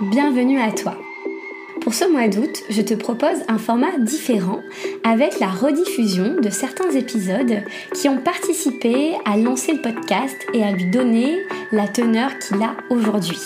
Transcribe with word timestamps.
Bienvenue 0.00 0.60
à 0.60 0.72
toi. 0.72 0.96
Pour 1.80 1.92
ce 1.92 2.10
mois 2.10 2.28
d'août, 2.28 2.62
je 2.70 2.82
te 2.82 2.94
propose 2.94 3.42
un 3.48 3.58
format 3.58 3.98
différent 3.98 4.60
avec 5.04 5.40
la 5.40 5.48
rediffusion 5.48 6.40
de 6.40 6.50
certains 6.50 6.90
épisodes 6.92 7.62
qui 7.94 8.08
ont 8.08 8.18
participé 8.18 9.14
à 9.24 9.36
lancer 9.36 9.72
le 9.72 9.82
podcast 9.82 10.36
et 10.54 10.62
à 10.62 10.70
lui 10.70 10.86
donner 10.86 11.36
la 11.72 11.88
teneur 11.88 12.30
qu'il 12.38 12.62
a 12.62 12.76
aujourd'hui. 12.90 13.40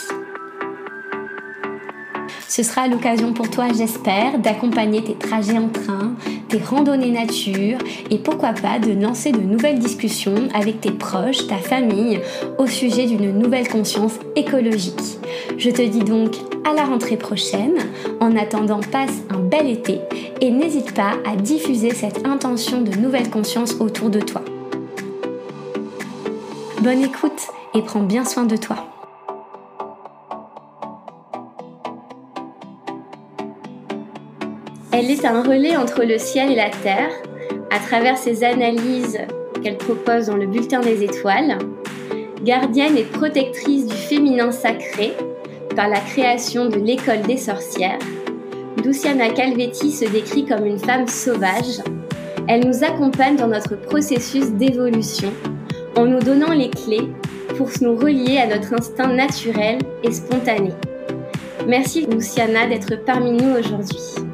Ce 2.49 2.63
sera 2.63 2.87
l'occasion 2.87 3.33
pour 3.33 3.51
toi, 3.51 3.67
j'espère, 3.77 4.39
d'accompagner 4.39 5.03
tes 5.03 5.15
trajets 5.15 5.59
en 5.59 5.69
train, 5.69 6.15
tes 6.57 6.65
randonnées 6.65 7.11
nature 7.11 7.79
et 8.11 8.19
pourquoi 8.19 8.53
pas 8.53 8.79
de 8.79 8.93
lancer 8.93 9.33
de 9.33 9.41
nouvelles 9.41 9.79
discussions 9.79 10.49
avec 10.55 10.81
tes 10.81 10.91
proches, 10.91 11.47
ta 11.47 11.57
famille 11.57 12.21
au 12.59 12.67
sujet 12.67 13.07
d'une 13.07 13.39
nouvelle 13.39 13.69
conscience 13.69 14.19
écologique. 14.37 15.19
Je 15.59 15.71
te 15.71 15.83
dis 15.83 16.05
donc 16.05 16.37
à 16.65 16.75
la 16.75 16.85
rentrée 16.85 17.17
prochaine. 17.17 17.75
En 18.21 18.37
attendant, 18.37 18.81
passe 18.81 19.23
un 19.31 19.39
bel 19.39 19.69
été 19.69 20.01
et 20.41 20.51
n'hésite 20.51 20.95
pas 20.95 21.15
à 21.31 21.37
diffuser 21.37 21.91
cette 21.91 22.27
intention 22.27 22.81
de 22.81 22.97
nouvelle 22.97 23.31
conscience 23.31 23.77
autour 23.81 24.11
de 24.11 24.21
toi. 24.21 24.43
Bonne 26.81 27.03
écoute 27.03 27.49
et 27.75 27.83
prends 27.83 28.03
bien 28.03 28.25
soin 28.25 28.45
de 28.45 28.57
toi. 28.57 28.96
Elle 35.09 35.13
est 35.13 35.25
un 35.25 35.41
relais 35.41 35.77
entre 35.77 36.03
le 36.03 36.19
ciel 36.19 36.51
et 36.51 36.57
la 36.57 36.69
terre 36.69 37.13
à 37.71 37.79
travers 37.79 38.19
ses 38.19 38.43
analyses 38.43 39.21
qu'elle 39.63 39.77
propose 39.77 40.27
dans 40.27 40.37
le 40.37 40.49
bulletin 40.49 40.81
des 40.81 41.05
étoiles. 41.05 41.59
Gardienne 42.43 42.97
et 42.97 43.05
protectrice 43.05 43.87
du 43.87 43.95
féminin 43.95 44.51
sacré 44.51 45.13
par 45.77 45.89
la 45.89 46.01
création 46.01 46.69
de 46.69 46.81
l'école 46.81 47.23
des 47.23 47.37
sorcières, 47.37 48.01
Luciana 48.85 49.29
Calvetti 49.29 49.93
se 49.93 50.07
décrit 50.07 50.45
comme 50.45 50.67
une 50.67 50.81
femme 50.81 51.07
sauvage. 51.07 51.85
Elle 52.49 52.67
nous 52.67 52.83
accompagne 52.83 53.37
dans 53.37 53.47
notre 53.47 53.77
processus 53.77 54.51
d'évolution 54.55 55.33
en 55.97 56.07
nous 56.07 56.19
donnant 56.19 56.53
les 56.53 56.71
clés 56.71 57.13
pour 57.57 57.69
nous 57.81 57.95
relier 57.95 58.39
à 58.39 58.49
notre 58.49 58.75
instinct 58.75 59.15
naturel 59.15 59.79
et 60.03 60.11
spontané. 60.11 60.73
Merci 61.65 62.07
Luciana 62.07 62.67
d'être 62.67 63.05
parmi 63.05 63.31
nous 63.31 63.57
aujourd'hui. 63.57 64.26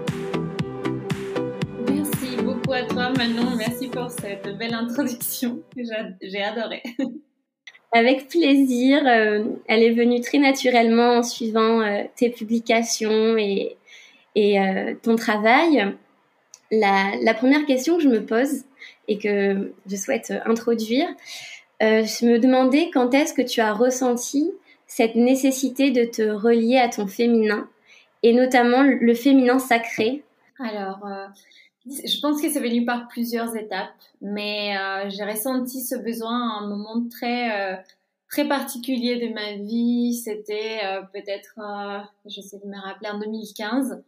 Manon, 3.16 3.56
merci 3.56 3.88
pour 3.88 4.10
cette 4.10 4.56
belle 4.56 4.74
introduction, 4.74 5.62
j'ai 6.22 6.42
adoré. 6.42 6.82
Avec 7.92 8.28
plaisir, 8.28 9.02
euh, 9.06 9.44
elle 9.68 9.82
est 9.82 9.92
venue 9.92 10.20
très 10.20 10.38
naturellement 10.38 11.18
en 11.18 11.22
suivant 11.22 11.82
euh, 11.82 12.04
tes 12.16 12.30
publications 12.30 13.36
et, 13.36 13.76
et 14.34 14.60
euh, 14.60 14.94
ton 15.02 15.16
travail. 15.16 15.94
La, 16.70 17.12
la, 17.20 17.34
première 17.34 17.66
question 17.66 17.98
que 17.98 18.02
je 18.02 18.08
me 18.08 18.24
pose 18.24 18.62
et 19.08 19.18
que 19.18 19.74
je 19.86 19.96
souhaite 19.96 20.32
introduire, 20.46 21.06
je 21.80 22.24
me 22.24 22.38
demandais 22.38 22.90
quand 22.94 23.12
est-ce 23.12 23.34
que 23.34 23.42
tu 23.42 23.60
as 23.60 23.74
ressenti 23.74 24.52
cette 24.86 25.16
nécessité 25.16 25.90
de 25.90 26.04
te 26.04 26.22
relier 26.22 26.78
à 26.78 26.88
ton 26.88 27.06
féminin 27.06 27.68
et 28.22 28.32
notamment 28.32 28.82
le 28.82 29.14
féminin 29.14 29.58
sacré? 29.58 30.22
Alors, 30.58 31.00
je 31.86 32.20
pense 32.20 32.40
que 32.40 32.50
c'est 32.50 32.60
venu 32.60 32.84
par 32.84 33.08
plusieurs 33.08 33.56
étapes, 33.56 33.90
mais 34.20 34.76
euh, 34.76 35.10
j'ai 35.10 35.24
ressenti 35.24 35.80
ce 35.80 35.96
besoin 35.96 36.58
à 36.58 36.62
un 36.62 36.68
moment 36.68 37.08
très 37.08 37.72
euh, 37.72 37.76
très 38.30 38.46
particulier 38.46 39.16
de 39.28 39.34
ma 39.34 39.54
vie. 39.54 40.14
C'était 40.14 40.80
euh, 40.84 41.02
peut-être, 41.12 41.58
euh, 41.58 42.00
je 42.26 42.40
sais 42.40 42.58
de 42.58 42.66
me 42.66 42.80
rappeler, 42.80 43.10
en 43.10 43.18
2015, 43.18 44.02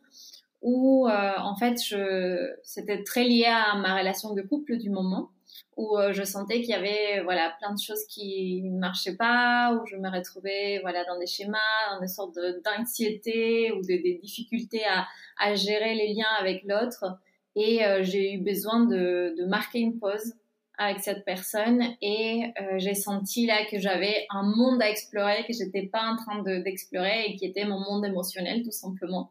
où 0.63 1.07
en 1.09 1.57
fait, 1.57 1.77
je, 1.85 2.51
c'était 2.63 3.03
très 3.03 3.25
lié 3.25 3.45
à 3.45 3.77
ma 3.77 3.99
relation 3.99 4.33
de 4.33 4.41
couple 4.41 4.79
du 4.79 4.89
moment, 4.89 5.29
où 5.77 5.99
je 6.13 6.23
sentais 6.23 6.61
qu'il 6.61 6.71
y 6.71 6.73
avait 6.73 7.21
voilà 7.23 7.55
plein 7.59 7.75
de 7.75 7.79
choses 7.79 8.03
qui 8.09 8.63
ne 8.63 8.79
marchaient 8.79 9.17
pas, 9.17 9.75
où 9.75 9.85
je 9.85 9.97
me 9.97 10.09
retrouvais 10.09 10.79
voilà 10.81 11.05
dans 11.05 11.19
des 11.19 11.27
schémas, 11.27 11.59
dans 11.93 12.01
des 12.01 12.09
sortes 12.09 12.39
d'anxiété 12.65 13.73
ou 13.73 13.83
des 13.83 14.19
difficultés 14.23 14.87
à, 14.87 15.07
à 15.39 15.55
gérer 15.55 15.95
les 15.95 16.15
liens 16.15 16.33
avec 16.41 16.65
l'autre. 16.65 17.19
Et 17.57 17.85
euh, 17.85 18.03
j'ai 18.03 18.35
eu 18.35 18.39
besoin 18.39 18.81
de, 18.81 19.35
de, 19.39 19.45
marquer 19.47 19.81
une 19.81 19.99
pause 19.99 20.35
avec 20.77 21.01
cette 21.01 21.25
personne 21.25 21.83
et 22.03 22.53
euh, 22.61 22.79
j'ai 22.79 22.95
senti 22.95 23.47
là 23.47 23.65
que 23.71 23.79
j'avais 23.79 24.27
un 24.31 24.43
monde 24.43 24.83
à 24.83 24.91
explorer 24.91 25.45
que 25.47 25.53
j'étais 25.53 25.87
pas 25.87 26.03
en 26.03 26.17
train 26.17 26.43
d'explorer 26.61 27.27
et 27.27 27.37
qui 27.37 27.47
était 27.47 27.65
mon 27.65 27.79
monde 27.79 28.05
émotionnel 28.05 28.63
tout 28.63 28.73
simplement. 28.73 29.31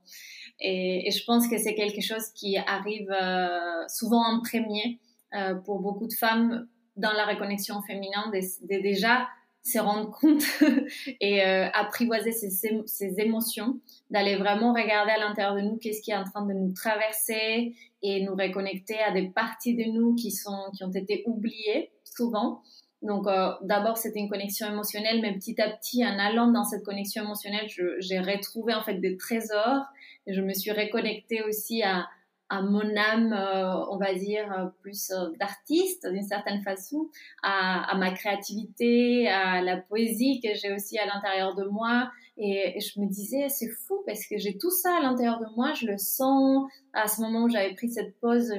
Et, 0.59 1.07
et 1.07 1.11
je 1.11 1.23
pense 1.25 1.47
que 1.49 1.57
c'est 1.57 1.75
quelque 1.75 2.01
chose 2.01 2.29
qui 2.33 2.57
arrive 2.57 3.11
euh, 3.11 3.83
souvent 3.89 4.23
en 4.23 4.41
premier 4.41 4.99
euh, 5.35 5.55
pour 5.55 5.79
beaucoup 5.79 6.07
de 6.07 6.13
femmes 6.13 6.67
dans 6.95 7.11
la 7.11 7.25
reconnexion 7.25 7.81
féminine, 7.81 8.31
de, 8.31 8.81
déjà 8.81 9.27
se 9.63 9.79
rendre 9.79 10.11
compte 10.11 10.43
et 11.21 11.43
euh, 11.43 11.67
apprivoiser 11.73 12.33
ses, 12.33 13.19
émotions, 13.19 13.79
d'aller 14.09 14.35
vraiment 14.35 14.73
regarder 14.73 15.11
à 15.11 15.17
l'intérieur 15.17 15.55
de 15.55 15.61
nous 15.61 15.77
qu'est-ce 15.77 16.01
qui 16.01 16.11
est 16.11 16.15
en 16.15 16.25
train 16.25 16.45
de 16.45 16.53
nous 16.53 16.73
traverser 16.73 17.73
et 18.01 18.23
nous 18.23 18.35
reconnecter 18.35 18.99
à 18.99 19.11
des 19.11 19.29
parties 19.29 19.75
de 19.75 19.85
nous 19.85 20.15
qui 20.15 20.31
sont 20.31 20.69
qui 20.75 20.83
ont 20.83 20.91
été 20.91 21.23
oubliées 21.25 21.91
souvent. 22.03 22.61
Donc 23.01 23.27
euh, 23.27 23.51
d'abord 23.61 23.97
c'était 23.97 24.19
une 24.19 24.29
connexion 24.29 24.67
émotionnelle, 24.67 25.21
mais 25.21 25.33
petit 25.33 25.59
à 25.61 25.69
petit 25.69 26.05
en 26.05 26.19
allant 26.19 26.51
dans 26.51 26.65
cette 26.65 26.83
connexion 26.83 27.23
émotionnelle, 27.23 27.69
j'ai 27.99 28.19
retrouvé 28.19 28.73
en 28.73 28.83
fait 28.83 28.95
des 28.95 29.15
trésors 29.15 29.85
et 30.27 30.33
je 30.33 30.41
me 30.41 30.53
suis 30.53 30.71
reconnectée 30.71 31.41
aussi 31.43 31.83
à 31.83 32.07
à 32.53 32.61
mon 32.61 32.95
âme, 32.95 33.33
euh, 33.33 33.85
on 33.89 33.97
va 33.97 34.13
dire, 34.13 34.51
euh, 34.53 34.67
plus 34.81 35.09
euh, 35.09 35.29
d'artiste 35.39 36.07
d'une 36.07 36.21
certaine 36.21 36.61
façon, 36.61 37.09
à, 37.41 37.95
ma 37.97 38.11
créativité, 38.11 39.27
à 39.27 39.61
la 39.61 39.77
poésie 39.77 40.39
que 40.39 40.49
j'ai 40.53 40.71
aussi 40.71 40.99
à 40.99 41.07
l'intérieur 41.07 41.55
de 41.55 41.63
moi. 41.63 42.11
Et, 42.37 42.79
je 42.79 42.99
me 42.99 43.07
disais, 43.07 43.49
c'est 43.49 43.69
fou 43.69 44.03
parce 44.05 44.27
que 44.27 44.37
j'ai 44.37 44.57
tout 44.57 44.69
ça 44.69 44.97
à 44.97 45.01
l'intérieur 45.01 45.39
de 45.39 45.47
moi, 45.55 45.73
je 45.73 45.87
le 45.87 45.97
sens. 45.97 46.69
À 46.93 47.07
ce 47.07 47.21
moment 47.21 47.45
où 47.45 47.49
j'avais 47.49 47.73
pris 47.73 47.89
cette 47.89 48.19
pause, 48.19 48.53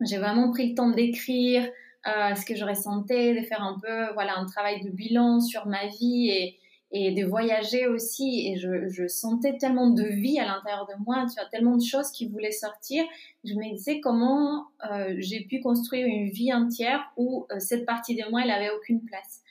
j'ai 0.00 0.18
vraiment 0.18 0.52
pris 0.52 0.70
le 0.70 0.74
temps 0.76 0.90
d'écrire 0.90 1.68
ce 2.04 2.44
que 2.44 2.54
je 2.54 2.64
ressentais, 2.64 3.34
de 3.34 3.44
faire 3.44 3.62
un 3.62 3.78
peu, 3.80 4.12
voilà, 4.14 4.36
un 4.36 4.46
travail 4.46 4.84
de 4.84 4.90
bilan 4.90 5.40
sur 5.40 5.66
ma 5.66 5.86
vie 5.86 6.30
et, 6.30 6.58
et 6.92 7.12
de 7.12 7.24
voyager 7.24 7.86
aussi. 7.86 8.48
Et 8.48 8.58
je, 8.58 8.88
je 8.88 9.06
sentais 9.06 9.56
tellement 9.56 9.90
de 9.90 10.04
vie 10.04 10.38
à 10.38 10.46
l'intérieur 10.46 10.86
de 10.86 11.04
moi, 11.04 11.26
tu 11.26 11.34
vois, 11.34 11.48
tellement 11.50 11.76
de 11.76 11.82
choses 11.82 12.10
qui 12.10 12.28
voulaient 12.28 12.52
sortir. 12.52 13.04
Je 13.44 13.54
me 13.54 13.74
disais 13.74 14.00
comment 14.00 14.66
euh, 14.90 15.14
j'ai 15.18 15.40
pu 15.40 15.60
construire 15.60 16.06
une 16.06 16.30
vie 16.30 16.52
entière 16.52 17.12
où 17.16 17.46
euh, 17.50 17.58
cette 17.58 17.86
partie 17.86 18.14
de 18.14 18.28
moi, 18.30 18.42
elle 18.44 18.50
avait 18.50 18.70
aucune 18.70 19.02
place 19.02 19.41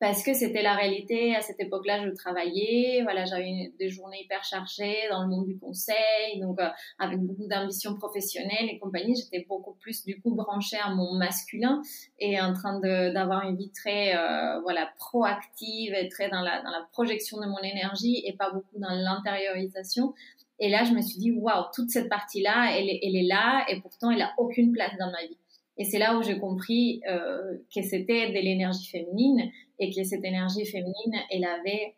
parce 0.00 0.22
que 0.22 0.32
c'était 0.32 0.62
la 0.62 0.74
réalité. 0.74 1.34
À 1.34 1.40
cette 1.40 1.60
époque-là, 1.60 2.04
je 2.04 2.10
travaillais, 2.10 3.02
voilà, 3.02 3.24
j'avais 3.24 3.72
des 3.78 3.88
journées 3.88 4.22
hyper 4.22 4.44
chargées 4.44 5.08
dans 5.10 5.22
le 5.22 5.28
monde 5.28 5.46
du 5.46 5.58
conseil, 5.58 6.40
donc 6.40 6.60
euh, 6.60 6.68
avec 6.98 7.18
beaucoup 7.18 7.46
d'ambition 7.48 7.96
professionnelle 7.96 8.68
et 8.70 8.78
compagnie. 8.78 9.16
J'étais 9.16 9.44
beaucoup 9.48 9.74
plus 9.74 10.04
du 10.04 10.20
coup 10.20 10.34
branchée 10.34 10.78
à 10.78 10.94
mon 10.94 11.14
masculin 11.14 11.82
et 12.18 12.40
en 12.40 12.52
train 12.52 12.78
d'avoir 12.80 13.42
une 13.48 13.56
vie 13.56 13.72
très 13.72 14.16
euh, 14.16 14.60
voilà 14.60 14.88
proactive 14.98 15.94
et 15.94 16.08
très 16.08 16.28
dans 16.30 16.42
la 16.42 16.62
dans 16.62 16.70
la 16.70 16.86
projection 16.92 17.40
de 17.40 17.46
mon 17.46 17.58
énergie 17.58 18.22
et 18.24 18.34
pas 18.34 18.50
beaucoup 18.50 18.78
dans 18.78 18.90
l'intériorisation. 18.90 20.14
Et 20.60 20.68
là, 20.68 20.84
je 20.84 20.92
me 20.92 21.00
suis 21.02 21.18
dit 21.18 21.30
waouh, 21.32 21.64
toute 21.72 21.90
cette 21.90 22.08
partie-là, 22.08 22.76
elle, 22.76 22.88
elle 22.88 23.16
est 23.16 23.28
là 23.28 23.64
et 23.68 23.80
pourtant 23.80 24.10
elle 24.10 24.22
a 24.22 24.32
aucune 24.38 24.72
place 24.72 24.92
dans 24.98 25.10
ma 25.10 25.22
vie. 25.22 25.38
Et 25.78 25.84
c'est 25.84 25.98
là 25.98 26.18
où 26.18 26.22
j'ai 26.22 26.38
compris 26.38 27.00
euh, 27.08 27.56
que 27.74 27.82
c'était 27.82 28.28
de 28.28 28.34
l'énergie 28.34 28.88
féminine 28.88 29.50
et 29.78 29.94
que 29.94 30.02
cette 30.04 30.24
énergie 30.24 30.66
féminine, 30.66 31.14
elle 31.30 31.44
avait 31.44 31.94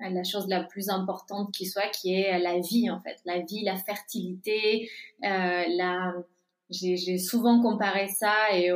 la 0.00 0.24
chose 0.24 0.48
la 0.48 0.62
plus 0.64 0.88
importante 0.88 1.52
qui 1.52 1.66
soit, 1.66 1.88
qui 1.88 2.14
est 2.14 2.38
la 2.38 2.58
vie 2.58 2.90
en 2.90 3.00
fait, 3.00 3.16
la 3.24 3.40
vie, 3.40 3.62
la 3.64 3.76
fertilité, 3.76 4.88
euh, 5.24 5.64
la 5.68 6.14
j'ai 6.70 7.18
souvent 7.18 7.60
comparé 7.60 8.08
ça 8.08 8.34
et 8.52 8.70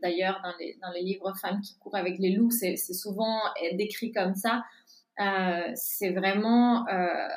d'ailleurs 0.00 0.40
dans 0.42 0.54
les, 0.60 0.78
dans 0.80 0.90
les 0.92 1.02
livres 1.02 1.34
Femmes 1.40 1.60
qui 1.60 1.76
courent 1.78 1.96
avec 1.96 2.18
les 2.18 2.30
loups, 2.30 2.50
c'est 2.50 2.76
souvent 2.76 3.40
décrit 3.74 4.12
comme 4.12 4.34
ça. 4.34 4.62
Euh, 5.20 5.72
c'est 5.74 6.10
vraiment 6.10 6.86
euh, 6.88 7.28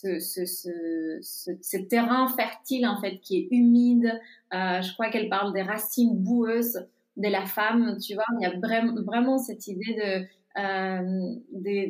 ce, 0.00 0.18
ce, 0.18 0.46
ce, 0.46 1.52
ce, 1.60 1.76
terrain 1.76 2.28
fertile 2.28 2.86
en 2.86 3.00
fait 3.00 3.18
qui 3.20 3.38
est 3.38 3.48
humide. 3.50 4.20
Euh, 4.54 4.80
je 4.80 4.92
crois 4.94 5.10
qu'elle 5.10 5.28
parle 5.28 5.52
des 5.52 5.62
racines 5.62 6.16
boueuses 6.16 6.86
de 7.16 7.28
la 7.28 7.44
femme. 7.44 7.98
Tu 7.98 8.14
vois, 8.14 8.24
il 8.40 8.42
y 8.42 8.46
a 8.46 8.58
vraiment 9.04 9.38
cette 9.38 9.66
idée 9.66 9.94
de 9.94 10.26
euh, 10.58 11.34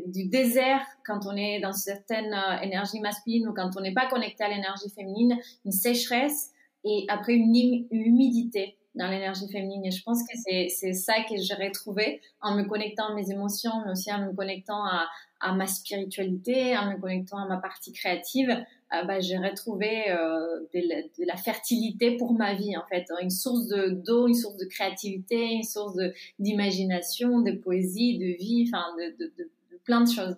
du 0.06 0.28
désert 0.28 0.86
quand 1.04 1.26
on 1.26 1.36
est 1.36 1.58
dans 1.60 1.72
certaines 1.72 2.32
euh, 2.32 2.60
énergies 2.60 3.00
masculines 3.00 3.48
ou 3.48 3.52
quand 3.52 3.70
on 3.76 3.80
n'est 3.80 3.94
pas 3.94 4.06
connecté 4.06 4.44
à 4.44 4.48
l'énergie 4.48 4.88
féminine, 4.88 5.36
une 5.64 5.72
sécheresse 5.72 6.52
et 6.84 7.04
après 7.08 7.34
une, 7.34 7.54
humidité. 7.90 8.76
Dans 8.94 9.08
l'énergie 9.08 9.48
féminine. 9.50 9.84
Et 9.86 9.90
je 9.90 10.02
pense 10.02 10.22
que 10.22 10.38
c'est 10.44 10.92
ça 10.92 11.14
que 11.28 11.36
j'ai 11.36 11.54
retrouvé 11.54 12.20
en 12.40 12.54
me 12.54 12.64
connectant 12.64 13.08
à 13.08 13.14
mes 13.14 13.30
émotions, 13.30 13.72
mais 13.84 13.92
aussi 13.92 14.12
en 14.12 14.26
me 14.26 14.32
connectant 14.32 14.84
à, 14.84 15.06
à 15.40 15.52
ma 15.54 15.66
spiritualité, 15.66 16.76
en 16.76 16.92
me 16.92 17.00
connectant 17.00 17.38
à 17.38 17.46
ma 17.46 17.56
partie 17.58 17.92
créative. 17.92 18.50
Euh, 18.50 19.04
bah, 19.04 19.20
j'ai 19.20 19.38
retrouvé 19.38 20.10
euh, 20.10 20.60
de, 20.74 21.26
la, 21.26 21.36
fertilité 21.36 22.16
pour 22.16 22.32
ma 22.32 22.54
vie, 22.54 22.76
en 22.76 22.84
fait. 22.88 23.06
Une 23.22 23.30
source 23.30 23.68
d'eau, 23.68 24.28
une 24.28 24.34
source 24.34 24.56
de 24.56 24.66
créativité, 24.66 25.52
une 25.52 25.62
source 25.62 25.98
d'imagination, 26.38 27.40
de, 27.40 27.52
poésie, 27.52 28.18
de 28.18 28.36
vie, 28.36 28.68
enfin, 28.68 28.84
de, 28.98 29.50
plein 29.84 30.02
de 30.02 30.10
choses. 30.10 30.36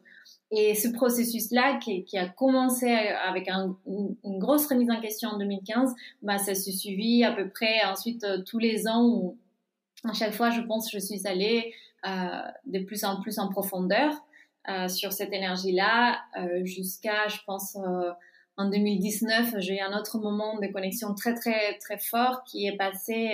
Et 0.51 0.75
ce 0.75 0.89
processus-là, 0.89 1.79
qui, 1.79 2.05
qui, 2.05 2.17
a 2.17 2.29
commencé 2.29 2.87
avec 2.89 3.49
un, 3.49 3.77
une, 3.87 4.39
grosse 4.39 4.67
remise 4.67 4.91
en 4.91 5.01
question 5.01 5.31
en 5.31 5.39
2015, 5.39 5.95
bah, 6.23 6.39
ça 6.39 6.55
se 6.55 6.71
suivi 6.71 7.25
à 7.25 7.33
peu 7.33 7.49
près 7.49 7.85
ensuite 7.85 8.23
euh, 8.25 8.43
tous 8.43 8.59
les 8.59 8.87
ans 8.87 9.05
où, 9.05 9.37
à 10.09 10.13
chaque 10.13 10.33
fois, 10.33 10.51
je 10.51 10.61
pense, 10.61 10.93
je 10.93 10.99
suis 10.99 11.27
allée 11.27 11.73
euh, 12.07 12.41
de 12.67 12.79
plus 12.81 13.05
en 13.05 13.21
plus 13.21 13.39
en 13.39 13.49
profondeur 13.49 14.13
euh, 14.71 14.89
sur 14.89 15.13
cette 15.13 15.33
énergie-là, 15.35 16.21
euh, 16.39 16.65
jusqu'à, 16.65 17.29
je 17.29 17.37
pense, 17.47 17.77
euh, 17.77 18.11
en 18.57 18.71
2019, 18.71 19.57
j'ai 19.59 19.77
eu 19.77 19.81
un 19.81 19.95
autre 19.99 20.19
moment 20.19 20.59
de 20.59 20.67
connexion 20.69 21.15
très, 21.15 21.35
très, 21.35 21.77
très 21.79 21.99
fort 21.99 22.45
qui 22.45 22.67
est 22.67 22.77
passé 22.77 23.33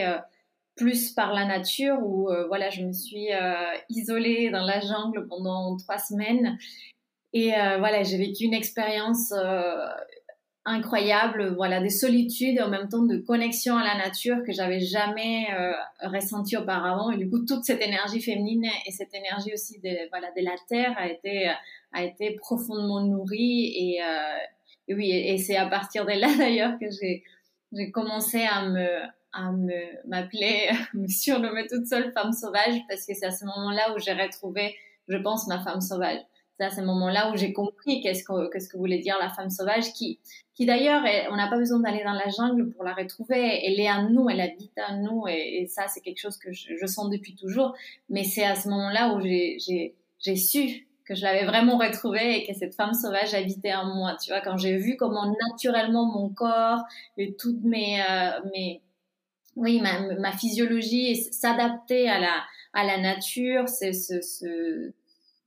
plus 0.80 1.10
par 1.12 1.32
la 1.34 1.44
nature 1.44 1.98
où 2.02 2.30
voilà 2.48 2.70
je 2.70 2.82
me 2.82 2.92
suis 2.92 3.28
isolée 3.88 4.50
dans 4.50 4.64
la 4.64 4.80
jungle 4.80 5.26
pendant 5.28 5.76
trois 5.76 5.98
semaines 5.98 6.58
et 7.32 7.54
euh, 7.54 7.78
voilà, 7.78 8.02
j'ai 8.02 8.18
vécu 8.18 8.44
une 8.44 8.54
expérience 8.54 9.32
euh, 9.32 9.86
incroyable, 10.64 11.54
voilà, 11.54 11.80
des 11.80 11.90
solitudes 11.90 12.58
et 12.58 12.62
en 12.62 12.68
même 12.68 12.88
temps 12.88 13.04
de 13.04 13.18
connexion 13.18 13.76
à 13.76 13.84
la 13.84 13.96
nature 13.96 14.38
que 14.44 14.52
j'avais 14.52 14.80
jamais 14.80 15.46
euh, 15.52 15.72
ressenti 16.02 16.56
auparavant. 16.56 17.10
Et 17.10 17.18
du 17.18 17.30
coup, 17.30 17.44
toute 17.46 17.64
cette 17.64 17.82
énergie 17.82 18.20
féminine 18.20 18.66
et 18.86 18.90
cette 18.90 19.14
énergie 19.14 19.52
aussi 19.54 19.80
de, 19.80 20.08
voilà, 20.10 20.28
de 20.36 20.44
la 20.44 20.56
terre 20.68 20.94
a 20.98 21.08
été, 21.08 21.52
a 21.92 22.02
été 22.02 22.32
profondément 22.34 23.00
nourrie. 23.00 23.72
Et, 23.76 24.02
euh, 24.02 24.38
et 24.88 24.94
oui, 24.94 25.10
et, 25.12 25.38
c'est 25.38 25.56
à 25.56 25.66
partir 25.66 26.04
de 26.06 26.12
là 26.12 26.28
d'ailleurs 26.38 26.78
que 26.80 26.86
j'ai, 26.90 27.22
j'ai 27.72 27.92
commencé 27.92 28.42
à 28.42 28.68
me, 28.68 29.02
à 29.32 29.52
me, 29.52 30.08
m'appeler, 30.08 30.70
me 30.94 31.08
surnommer 31.08 31.66
toute 31.66 31.86
seule 31.86 32.12
femme 32.12 32.32
sauvage 32.32 32.80
parce 32.88 33.06
que 33.06 33.14
c'est 33.14 33.26
à 33.26 33.30
ce 33.30 33.44
moment-là 33.44 33.94
où 33.94 33.98
j'ai 33.98 34.12
retrouvé, 34.12 34.76
je 35.08 35.16
pense, 35.16 35.46
ma 35.46 35.62
femme 35.62 35.80
sauvage 35.80 36.20
c'est 36.60 36.66
à 36.66 36.70
ce 36.70 36.82
moment-là 36.82 37.30
où 37.32 37.36
j'ai 37.36 37.54
compris 37.54 38.02
qu'est-ce 38.02 38.22
que, 38.22 38.50
qu'est-ce 38.50 38.68
que 38.68 38.76
voulait 38.76 38.98
dire 38.98 39.16
la 39.18 39.30
femme 39.30 39.48
sauvage, 39.48 39.94
qui, 39.94 40.18
qui 40.54 40.66
d'ailleurs, 40.66 41.02
on 41.30 41.36
n'a 41.36 41.48
pas 41.48 41.56
besoin 41.56 41.80
d'aller 41.80 42.04
dans 42.04 42.12
la 42.12 42.28
jungle 42.28 42.70
pour 42.70 42.84
la 42.84 42.92
retrouver. 42.92 43.64
Elle 43.64 43.80
est 43.80 43.88
à 43.88 44.02
nous, 44.02 44.28
elle 44.28 44.42
habite 44.42 44.76
à 44.76 44.94
nous, 44.96 45.26
et, 45.26 45.66
ça, 45.70 45.88
c'est 45.88 46.02
quelque 46.02 46.20
chose 46.20 46.36
que 46.36 46.52
je, 46.52 46.86
sens 46.86 47.08
depuis 47.08 47.34
toujours. 47.34 47.74
Mais 48.10 48.24
c'est 48.24 48.44
à 48.44 48.54
ce 48.54 48.68
moment-là 48.68 49.14
où 49.14 49.22
j'ai, 49.22 49.56
j'ai, 49.58 49.94
j'ai 50.18 50.36
su 50.36 50.86
que 51.06 51.14
je 51.14 51.22
l'avais 51.22 51.46
vraiment 51.46 51.78
retrouvée 51.78 52.38
et 52.38 52.46
que 52.46 52.52
cette 52.52 52.74
femme 52.74 52.92
sauvage 52.92 53.32
habitait 53.32 53.74
en 53.74 53.86
moi. 53.86 54.16
Tu 54.22 54.30
vois, 54.30 54.42
quand 54.42 54.58
j'ai 54.58 54.76
vu 54.76 54.96
comment 54.98 55.34
naturellement 55.48 56.04
mon 56.04 56.28
corps 56.28 56.82
et 57.16 57.34
toutes 57.36 57.64
mes, 57.64 58.02
euh, 58.02 58.38
mes 58.52 58.82
oui, 59.60 59.80
ma, 59.80 60.14
ma 60.16 60.32
physiologie 60.32 61.16
s'adaptait 61.30 62.08
à 62.08 62.18
la, 62.18 62.42
à 62.72 62.84
la 62.84 62.98
nature, 62.98 63.68
c'est 63.68 63.92
ce, 63.92 64.20
ce, 64.22 64.90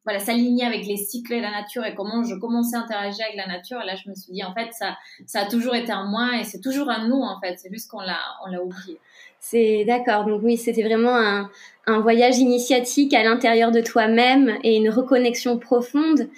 voilà, 0.05 0.19
s'aligner 0.19 0.65
avec 0.65 0.85
les 0.85 0.97
cycles 0.97 1.35
de 1.35 1.41
la 1.41 1.51
nature 1.51 1.83
et 1.85 1.95
comment 1.95 2.23
je 2.23 2.35
commençais 2.35 2.75
à 2.75 2.81
interagir 2.81 3.25
avec 3.25 3.37
la 3.37 3.47
nature. 3.47 3.81
Et 3.81 3.85
là, 3.85 3.95
je 3.95 4.09
me 4.09 4.15
suis 4.15 4.33
dit, 4.33 4.43
en 4.43 4.53
fait, 4.53 4.71
ça, 4.73 4.97
ça 5.25 5.41
a 5.41 5.45
toujours 5.45 5.75
été 5.75 5.91
un 5.91 6.05
moi 6.05 6.37
et 6.39 6.43
c'est 6.43 6.59
toujours 6.59 6.89
un 6.89 7.07
nous, 7.07 7.21
en 7.21 7.39
fait. 7.39 7.57
C'est 7.57 7.71
juste 7.71 7.89
qu'on 7.89 8.01
l'a, 8.01 8.19
on 8.45 8.51
l'a 8.51 8.61
oublié. 8.61 8.99
C'est 9.39 9.83
d'accord. 9.85 10.25
Donc 10.25 10.41
oui, 10.43 10.57
c'était 10.57 10.83
vraiment 10.83 11.15
un, 11.15 11.49
un 11.87 11.99
voyage 11.99 12.37
initiatique 12.37 13.13
à 13.13 13.23
l'intérieur 13.23 13.71
de 13.71 13.81
toi-même 13.81 14.57
et 14.63 14.77
une 14.77 14.89
reconnexion 14.89 15.57
profonde. 15.57 16.29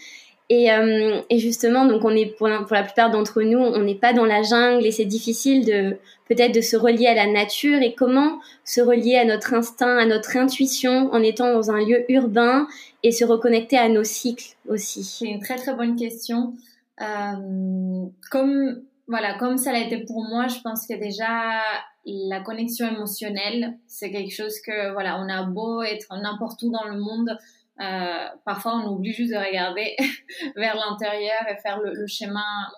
Et, 0.50 0.72
euh, 0.72 1.22
et, 1.32 1.40
justement, 1.40 1.86
donc 1.86 2.06
on 2.06 2.12
est 2.12 2.28
pour 2.38 2.48
la, 2.48 2.62
plupart 2.62 3.10
d'entre 3.10 3.42
nous, 3.42 3.58
on 3.58 3.80
n'est 3.80 3.96
pas 3.96 4.14
dans 4.14 4.26
la 4.26 4.44
jungle 4.44 4.86
et 4.86 4.92
c'est 4.92 5.06
difficile 5.06 5.66
de 5.66 5.98
peut-être 6.30 6.54
de 6.54 6.62
se 6.62 6.78
relier 6.78 7.08
à 7.08 7.16
la 7.16 7.26
nature 7.26 7.82
et 7.82 7.96
comment 7.96 8.40
se 8.64 8.80
relier 8.80 9.16
à 9.16 9.26
notre 9.26 9.56
instinct, 9.56 9.98
à 9.98 10.06
notre 10.06 10.38
intuition 10.38 11.12
en 11.12 11.24
étant 11.24 11.52
dans 11.52 11.72
un 11.72 11.84
lieu 11.84 12.06
urbain 12.10 12.68
et 13.02 13.12
se 13.12 13.26
reconnecter 13.26 13.78
à 13.78 13.90
nos 13.90 14.04
cycles 14.04 14.56
aussi? 14.70 15.04
C'est 15.04 15.26
une 15.26 15.42
très 15.42 15.56
très 15.56 15.74
bonne 15.74 15.96
question. 15.96 16.54
Euh, 17.02 18.06
comme 18.30 18.84
voilà, 19.08 19.38
comme 19.40 19.58
ça 19.58 19.72
l'a 19.72 19.80
été 19.80 19.98
pour 20.06 20.24
moi, 20.24 20.48
je 20.48 20.60
pense 20.62 20.86
que 20.86 20.94
déjà 20.94 21.62
la 22.06 22.40
connexion 22.42 22.88
émotionnelle, 22.88 23.78
c'est 23.88 24.12
quelque 24.12 24.34
chose 24.34 24.60
que 24.60 24.94
voilà, 24.94 25.20
on 25.20 25.28
a 25.28 25.44
beau 25.44 25.82
être 25.82 26.08
n'importe 26.22 26.62
où 26.62 26.72
dans 26.72 26.86
le 26.86 27.00
monde, 27.00 27.36
euh, 27.82 28.28
parfois, 28.46 28.76
on 28.76 28.94
oublie 28.94 29.12
juste 29.12 29.32
de 29.32 29.38
regarder 29.38 29.96
vers 30.56 30.76
l'intérieur 30.76 31.42
et 31.50 31.58
faire 31.58 31.80
le, 31.80 31.94
le, 31.94 32.08
schéma, 32.08 32.72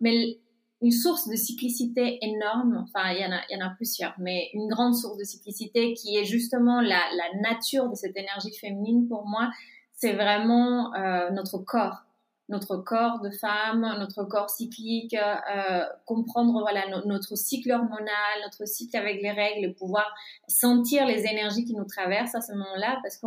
Mais 0.00 0.38
une 0.82 0.92
source 0.92 1.28
de 1.28 1.34
cyclicité 1.34 2.18
énorme, 2.22 2.84
enfin, 2.86 3.10
il 3.10 3.20
y, 3.20 3.26
en 3.26 3.32
a, 3.32 3.40
y 3.50 3.56
en 3.60 3.66
a 3.66 3.70
plusieurs, 3.70 4.14
mais 4.18 4.50
une 4.52 4.68
grande 4.68 4.94
source 4.94 5.16
de 5.16 5.24
cyclicité 5.24 5.94
qui 5.94 6.16
est 6.16 6.24
justement 6.24 6.80
la, 6.80 7.00
la 7.16 7.40
nature 7.40 7.88
de 7.88 7.94
cette 7.94 8.16
énergie 8.16 8.54
féminine 8.54 9.08
pour 9.08 9.26
moi, 9.26 9.50
c'est 9.94 10.12
vraiment 10.12 10.94
euh, 10.94 11.30
notre 11.30 11.58
corps. 11.58 12.04
Notre 12.50 12.76
corps 12.78 13.20
de 13.20 13.30
femme, 13.30 13.80
notre 13.98 14.24
corps 14.24 14.48
cyclique, 14.48 15.14
euh, 15.14 15.84
comprendre 16.06 16.60
voilà 16.60 16.84
notre 17.04 17.36
cycle 17.36 17.70
hormonal, 17.72 18.40
notre 18.42 18.66
cycle 18.66 18.96
avec 18.96 19.20
les 19.20 19.32
règles, 19.32 19.74
pouvoir 19.74 20.10
sentir 20.46 21.04
les 21.04 21.26
énergies 21.26 21.66
qui 21.66 21.74
nous 21.74 21.84
traversent 21.84 22.34
à 22.34 22.40
ce 22.40 22.52
moment-là, 22.52 23.00
parce 23.02 23.18
que 23.18 23.26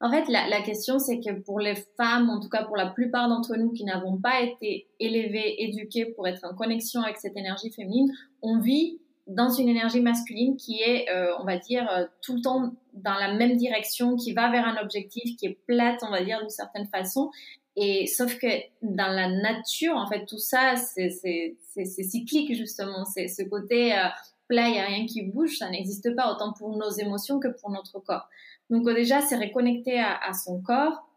en 0.00 0.10
fait, 0.10 0.28
la, 0.28 0.48
la 0.48 0.62
question, 0.62 0.98
c'est 0.98 1.18
que 1.18 1.32
pour 1.40 1.58
les 1.58 1.74
femmes, 1.96 2.30
en 2.30 2.40
tout 2.40 2.48
cas 2.48 2.64
pour 2.64 2.76
la 2.76 2.86
plupart 2.86 3.28
d'entre 3.28 3.56
nous 3.56 3.72
qui 3.72 3.84
n'avons 3.84 4.16
pas 4.16 4.42
été 4.42 4.86
élevées, 5.00 5.62
éduquées 5.64 6.06
pour 6.06 6.28
être 6.28 6.44
en 6.44 6.54
connexion 6.54 7.02
avec 7.02 7.16
cette 7.16 7.36
énergie 7.36 7.72
féminine, 7.72 8.12
on 8.42 8.60
vit 8.60 9.00
dans 9.28 9.50
une 9.50 9.68
énergie 9.68 10.00
masculine 10.00 10.56
qui 10.56 10.80
est, 10.80 11.10
euh, 11.10 11.34
on 11.38 11.44
va 11.44 11.58
dire, 11.58 11.88
euh, 11.90 12.06
tout 12.22 12.34
le 12.36 12.40
temps 12.40 12.72
dans 12.94 13.14
la 13.14 13.34
même 13.34 13.56
direction, 13.56 14.16
qui 14.16 14.32
va 14.32 14.50
vers 14.50 14.66
un 14.66 14.82
objectif, 14.82 15.36
qui 15.36 15.46
est 15.46 15.58
plate, 15.66 16.00
on 16.02 16.10
va 16.10 16.24
dire, 16.24 16.40
d'une 16.40 16.48
certaine 16.48 16.86
façon. 16.86 17.30
Et 17.76 18.06
sauf 18.06 18.38
que 18.38 18.46
dans 18.82 19.12
la 19.12 19.28
nature, 19.28 19.94
en 19.96 20.08
fait, 20.08 20.24
tout 20.24 20.38
ça, 20.38 20.74
c'est 20.76 21.56
cyclique, 21.84 22.54
justement. 22.54 23.04
C'est 23.04 23.28
ce 23.28 23.42
côté 23.42 23.94
euh, 23.94 24.06
plat, 24.48 24.68
il 24.68 24.72
n'y 24.72 24.80
a 24.80 24.86
rien 24.86 25.06
qui 25.06 25.22
bouge, 25.22 25.58
ça 25.58 25.70
n'existe 25.70 26.14
pas 26.16 26.32
autant 26.32 26.52
pour 26.52 26.76
nos 26.76 26.90
émotions 26.90 27.38
que 27.38 27.48
pour 27.48 27.70
notre 27.70 27.98
corps. 28.00 28.28
Donc 28.70 28.84
déjà, 28.94 29.20
c'est 29.20 29.36
reconnecter 29.36 29.98
à, 29.98 30.16
à, 30.16 30.32
son 30.32 30.60
corps. 30.60 31.08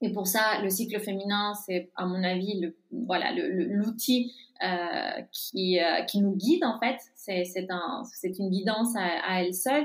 Et 0.00 0.12
pour 0.12 0.26
ça, 0.28 0.60
le 0.62 0.70
cycle 0.70 1.00
féminin, 1.00 1.54
c'est 1.66 1.90
à 1.96 2.06
mon 2.06 2.22
avis 2.22 2.60
le, 2.60 2.76
voilà 2.92 3.32
l'outil 3.32 4.32
euh, 4.62 5.22
qui, 5.32 5.80
euh, 5.80 6.02
qui 6.02 6.20
nous 6.20 6.36
guide 6.36 6.64
en 6.64 6.78
fait. 6.78 6.98
C'est 7.16 7.44
un 7.68 8.04
une 8.22 8.50
guidance 8.50 8.94
à, 8.96 9.04
à 9.26 9.42
elle 9.42 9.54
seule. 9.54 9.84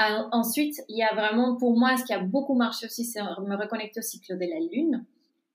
Euh, 0.00 0.22
ensuite, 0.32 0.82
il 0.88 0.96
y 0.98 1.02
a 1.02 1.14
vraiment 1.14 1.56
pour 1.56 1.78
moi 1.78 1.96
ce 1.96 2.04
qui 2.04 2.12
a 2.12 2.18
beaucoup 2.18 2.54
marché 2.54 2.86
aussi, 2.86 3.04
c'est 3.04 3.22
me 3.22 3.56
reconnecter 3.56 4.00
au 4.00 4.02
cycle 4.02 4.36
de 4.36 4.44
la 4.46 4.58
lune. 4.58 5.04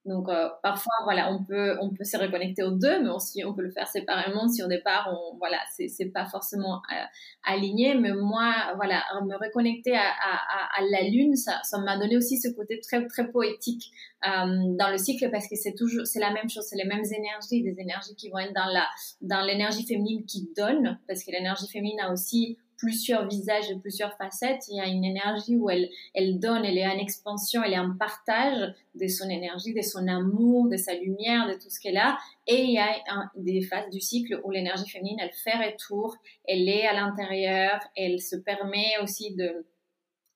Donc 0.04 0.28
euh, 0.28 0.48
parfois 0.62 0.94
voilà, 1.04 1.30
on 1.32 1.44
peut 1.44 1.76
on 1.82 1.90
peut 1.90 2.04
se 2.04 2.16
reconnecter 2.16 2.62
aux 2.62 2.70
deux, 2.70 3.02
mais 3.02 3.10
aussi 3.10 3.44
on 3.44 3.52
peut 3.52 3.62
le 3.62 3.70
faire 3.70 3.86
séparément 3.86 4.48
si 4.48 4.62
au 4.62 4.66
départ 4.66 5.08
on 5.12 5.36
voilà 5.36 5.58
c'est 5.76 6.12
pas 6.12 6.24
forcément 6.26 6.80
euh, 6.92 7.04
aligné. 7.44 7.94
Mais 7.94 8.12
moi 8.12 8.54
voilà 8.76 9.02
me 9.22 9.34
reconnecter 9.34 9.94
à, 9.96 10.00
à, 10.08 10.78
à 10.78 10.82
la 10.90 11.02
lune, 11.02 11.36
ça 11.36 11.60
ça 11.62 11.78
m'a 11.78 11.98
donné 11.98 12.16
aussi 12.16 12.38
ce 12.38 12.48
côté 12.48 12.80
très 12.80 13.06
très 13.06 13.30
poétique 13.30 13.90
euh, 14.26 14.30
dans 14.78 14.90
le 14.90 14.98
cycle 14.98 15.30
parce 15.30 15.46
que 15.48 15.56
c'est 15.56 15.74
toujours 15.74 16.06
c'est 16.06 16.20
la 16.20 16.32
même 16.32 16.48
chose, 16.48 16.64
c'est 16.68 16.76
les 16.76 16.86
mêmes 16.86 17.04
énergies, 17.04 17.62
des 17.62 17.78
énergies 17.80 18.14
qui 18.16 18.30
vont 18.30 18.38
être 18.38 18.54
dans 18.54 18.72
la 18.72 18.86
dans 19.20 19.42
l'énergie 19.42 19.84
féminine 19.86 20.24
qui 20.24 20.48
donne 20.56 20.98
parce 21.06 21.22
que 21.22 21.32
l'énergie 21.32 21.68
féminine 21.68 22.00
a 22.00 22.12
aussi 22.12 22.56
plusieurs 22.78 23.28
visages 23.28 23.70
et 23.70 23.76
plusieurs 23.76 24.16
facettes. 24.16 24.64
Il 24.68 24.76
y 24.76 24.80
a 24.80 24.86
une 24.86 25.04
énergie 25.04 25.56
où 25.56 25.68
elle, 25.68 25.90
elle 26.14 26.38
donne, 26.38 26.64
elle 26.64 26.78
est 26.78 26.86
en 26.86 26.98
expansion, 26.98 27.62
elle 27.62 27.74
est 27.74 27.78
en 27.78 27.94
partage 27.96 28.72
de 28.94 29.06
son 29.06 29.28
énergie, 29.28 29.74
de 29.74 29.82
son 29.82 30.08
amour, 30.08 30.68
de 30.68 30.76
sa 30.76 30.94
lumière, 30.94 31.48
de 31.48 31.54
tout 31.54 31.68
ce 31.68 31.80
qu'elle 31.80 31.98
a. 31.98 32.16
Et 32.46 32.62
il 32.62 32.70
y 32.70 32.78
a 32.78 32.88
des 33.36 33.60
phases 33.60 33.90
du 33.90 34.00
cycle 34.00 34.40
où 34.44 34.50
l'énergie 34.50 34.88
féminine, 34.88 35.18
elle 35.20 35.32
fait 35.32 35.56
retour, 35.56 36.16
elle 36.46 36.68
est 36.68 36.86
à 36.86 36.94
l'intérieur, 36.94 37.80
elle 37.96 38.20
se 38.20 38.36
permet 38.36 38.92
aussi 39.02 39.34
de 39.34 39.66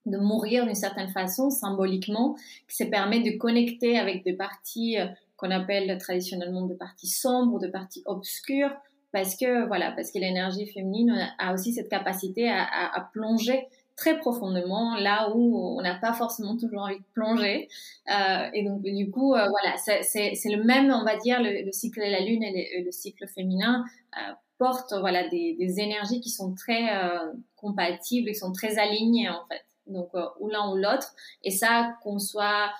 de 0.06 0.18
mourir 0.18 0.66
d'une 0.66 0.74
certaine 0.74 1.10
façon, 1.10 1.50
symboliquement, 1.50 2.36
qui 2.68 2.76
se 2.76 2.84
permet 2.84 3.20
de 3.20 3.36
connecter 3.38 3.98
avec 3.98 4.24
des 4.24 4.32
parties 4.32 4.98
euh, 4.98 5.06
qu'on 5.36 5.50
appelle 5.50 5.96
traditionnellement 5.98 6.66
des 6.66 6.76
parties 6.76 7.08
sombres, 7.08 7.58
des 7.58 7.70
parties 7.70 8.02
obscures, 8.06 8.72
parce 9.12 9.36
que 9.36 9.66
voilà, 9.66 9.92
parce 9.92 10.10
que 10.10 10.18
l'énergie 10.18 10.66
féminine 10.66 11.14
a 11.38 11.52
aussi 11.52 11.72
cette 11.72 11.88
capacité 11.88 12.48
à, 12.48 12.62
à, 12.62 12.98
à, 12.98 13.10
plonger 13.12 13.68
très 13.96 14.18
profondément 14.18 14.96
là 14.96 15.30
où 15.34 15.78
on 15.78 15.82
n'a 15.82 15.94
pas 15.94 16.12
forcément 16.12 16.56
toujours 16.56 16.82
envie 16.82 16.98
de 16.98 17.04
plonger. 17.14 17.68
Euh, 18.10 18.48
et 18.52 18.64
donc 18.64 18.82
du 18.82 19.10
coup, 19.10 19.34
euh, 19.34 19.46
voilà, 19.48 19.76
c'est 19.76 20.32
le 20.44 20.64
même, 20.64 20.90
on 20.90 21.04
va 21.04 21.16
dire, 21.16 21.40
le, 21.42 21.70
cycle 21.72 22.00
de 22.00 22.10
la 22.10 22.20
lune 22.20 22.42
et 22.42 22.82
le, 22.82 22.90
cycle 22.90 23.26
féminin. 23.28 23.84
Euh, 24.16 24.32
portent 24.58 24.94
voilà 25.00 25.28
des, 25.28 25.56
des, 25.58 25.80
énergies 25.80 26.20
qui 26.20 26.30
sont 26.30 26.54
très 26.54 26.88
compatibles, 27.56 28.28
qui 28.28 28.36
sont 28.36 28.52
très 28.52 28.78
alignées 28.78 29.28
en 29.28 29.44
fait. 29.48 29.64
Donc 29.88 30.10
ou 30.38 30.48
l'un 30.48 30.70
ou 30.70 30.76
l'autre. 30.76 31.14
Et 31.42 31.50
ça, 31.50 31.96
qu'on 32.04 32.20
soit 32.20 32.70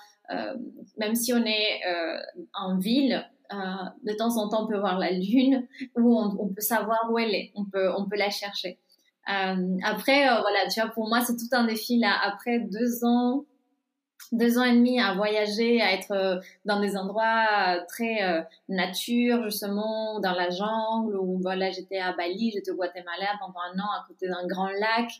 même 0.97 1.15
si 1.15 1.33
on 1.33 1.43
est 1.45 1.81
en 2.53 2.77
ville, 2.77 3.29
euh, 3.59 4.11
de 4.11 4.13
temps 4.15 4.37
en 4.37 4.49
temps, 4.49 4.65
on 4.65 4.67
peut 4.67 4.79
voir 4.79 4.99
la 4.99 5.11
lune 5.11 5.67
ou 5.95 6.17
on, 6.17 6.47
peut 6.49 6.61
savoir 6.61 7.09
où 7.11 7.19
elle 7.19 7.33
est. 7.33 7.51
On 7.55 7.65
peut, 7.65 7.91
on 7.95 8.07
peut 8.07 8.17
la 8.17 8.29
chercher. 8.29 8.79
Euh, 9.29 9.77
après, 9.83 10.27
euh, 10.27 10.41
voilà, 10.41 10.67
tu 10.71 10.81
vois, 10.81 10.89
pour 10.89 11.07
moi, 11.07 11.21
c'est 11.21 11.35
tout 11.35 11.53
un 11.53 11.65
défi 11.65 11.97
là. 11.97 12.13
Après 12.23 12.59
deux 12.59 13.05
ans, 13.05 13.45
deux 14.31 14.57
ans 14.57 14.63
et 14.63 14.73
demi 14.73 14.99
à 14.99 15.13
voyager, 15.13 15.81
à 15.81 15.93
être 15.93 16.41
dans 16.65 16.79
des 16.79 16.97
endroits 16.97 17.77
très 17.87 18.45
nature, 18.69 19.43
justement, 19.43 20.19
dans 20.19 20.31
la 20.31 20.49
jungle, 20.49 21.17
ou 21.17 21.39
voilà, 21.41 21.71
j'étais 21.71 21.99
à 21.99 22.13
Bali, 22.13 22.51
j'étais 22.53 22.71
au 22.71 22.75
Guatemala 22.75 23.27
pendant 23.39 23.59
un 23.73 23.79
an 23.79 23.89
à 23.99 24.05
côté 24.07 24.27
d'un 24.27 24.47
grand 24.47 24.69
lac. 24.69 25.11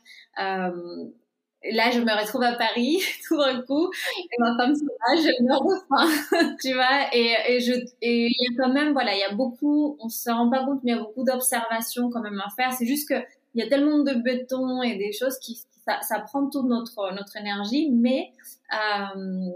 Là, 1.71 1.91
je 1.91 1.99
me 1.99 2.11
retrouve 2.19 2.43
à 2.43 2.53
Paris 2.53 3.01
tout 3.27 3.37
d'un 3.37 3.61
coup, 3.61 3.89
et 4.19 4.35
ma 4.39 4.55
femme 4.57 4.73
là, 4.73 5.15
je 5.15 5.43
me 5.43 5.55
refais, 5.55 6.55
tu 6.61 6.73
vois, 6.73 7.07
et, 7.13 7.35
et 7.47 7.59
je, 7.61 7.73
et 8.01 8.27
il 8.27 8.35
y 8.37 8.53
a 8.53 8.63
quand 8.63 8.73
même, 8.73 8.91
voilà, 8.93 9.13
il 9.15 9.19
y 9.19 9.23
a 9.23 9.33
beaucoup, 9.33 9.97
on 9.99 10.09
se 10.09 10.29
rend 10.29 10.49
pas 10.49 10.65
compte, 10.65 10.81
mais 10.83 10.91
il 10.91 10.95
y 10.95 10.99
a 10.99 11.01
beaucoup 11.01 11.23
d'observations 11.23 12.09
quand 12.09 12.21
même 12.21 12.41
à 12.45 12.49
faire. 12.49 12.73
C'est 12.73 12.85
juste 12.85 13.07
que 13.07 13.15
il 13.55 13.63
y 13.63 13.65
a 13.65 13.69
tellement 13.69 13.99
de 13.99 14.13
béton 14.13 14.81
et 14.81 14.95
des 14.95 15.11
choses 15.11 15.37
qui, 15.39 15.61
ça, 15.85 16.01
ça 16.01 16.19
prend 16.19 16.49
toute 16.49 16.65
notre, 16.65 17.13
notre 17.13 17.37
énergie, 17.37 17.89
mais, 17.91 18.31
euh, 18.73 19.51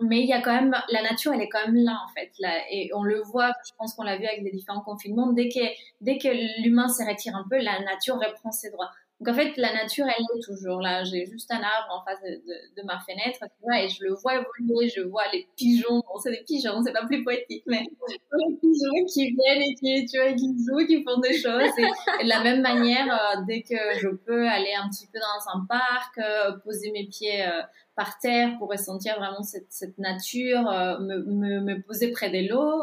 mais 0.00 0.20
il 0.20 0.26
y 0.26 0.32
a 0.32 0.40
quand 0.40 0.52
même, 0.52 0.74
la 0.90 1.02
nature, 1.02 1.32
elle 1.32 1.42
est 1.42 1.48
quand 1.48 1.64
même 1.66 1.76
là, 1.76 1.98
en 2.04 2.12
fait, 2.12 2.30
là, 2.38 2.50
et 2.70 2.90
on 2.94 3.02
le 3.02 3.20
voit, 3.22 3.52
je 3.66 3.72
pense 3.78 3.94
qu'on 3.94 4.02
l'a 4.02 4.16
vu 4.16 4.26
avec 4.26 4.42
les 4.42 4.50
différents 4.50 4.80
confinements, 4.80 5.32
dès 5.32 5.48
que, 5.48 5.60
dès 6.00 6.18
que 6.18 6.28
l'humain 6.62 6.88
se 6.88 7.02
retire 7.04 7.36
un 7.36 7.44
peu, 7.48 7.58
la 7.58 7.80
nature 7.80 8.16
reprend 8.16 8.52
ses 8.52 8.70
droits. 8.70 8.90
Donc 9.24 9.34
en 9.34 9.38
fait, 9.38 9.56
la 9.56 9.72
nature, 9.72 10.04
elle 10.06 10.22
est 10.22 10.42
toujours 10.44 10.80
là. 10.80 11.02
J'ai 11.02 11.24
juste 11.24 11.50
un 11.50 11.62
arbre 11.62 11.88
en 11.90 12.04
face 12.04 12.20
de, 12.22 12.82
ma 12.84 12.98
fenêtre, 13.00 13.38
tu 13.40 13.62
vois, 13.62 13.80
et 13.80 13.88
je 13.88 14.04
le 14.04 14.12
vois 14.12 14.34
évoluer. 14.34 14.90
Je 14.94 15.00
vois 15.00 15.22
les 15.32 15.48
pigeons. 15.56 16.02
Bon, 16.06 16.18
c'est 16.22 16.30
des 16.30 16.44
pigeons, 16.46 16.82
c'est 16.84 16.92
pas 16.92 17.06
plus 17.06 17.24
poétique, 17.24 17.62
mais 17.66 17.80
les 17.80 18.56
pigeons 18.56 19.04
qui 19.10 19.34
viennent 19.34 19.62
et 19.62 19.74
qui, 19.76 20.04
tu 20.04 20.18
vois, 20.18 20.32
qui 20.34 20.54
jouent, 20.66 20.86
qui 20.86 21.02
font 21.02 21.20
des 21.20 21.32
choses. 21.32 21.70
Et, 21.78 22.24
de 22.24 22.28
la 22.28 22.42
même 22.42 22.60
manière, 22.60 23.06
euh, 23.10 23.42
dès 23.46 23.62
que 23.62 23.76
je 23.98 24.08
peux 24.08 24.46
aller 24.46 24.74
un 24.74 24.90
petit 24.90 25.06
peu 25.06 25.18
dans 25.18 25.58
un 25.58 25.64
parc, 25.66 26.18
euh, 26.18 26.58
poser 26.58 26.90
mes 26.92 27.06
pieds 27.06 27.46
euh, 27.46 27.62
par 27.96 28.18
terre 28.18 28.58
pour 28.58 28.68
ressentir 28.68 29.16
vraiment 29.18 29.42
cette, 29.42 29.96
nature, 29.96 30.64
me, 31.00 31.80
poser 31.80 32.10
près 32.10 32.28
de 32.28 32.50
l'eau, 32.50 32.82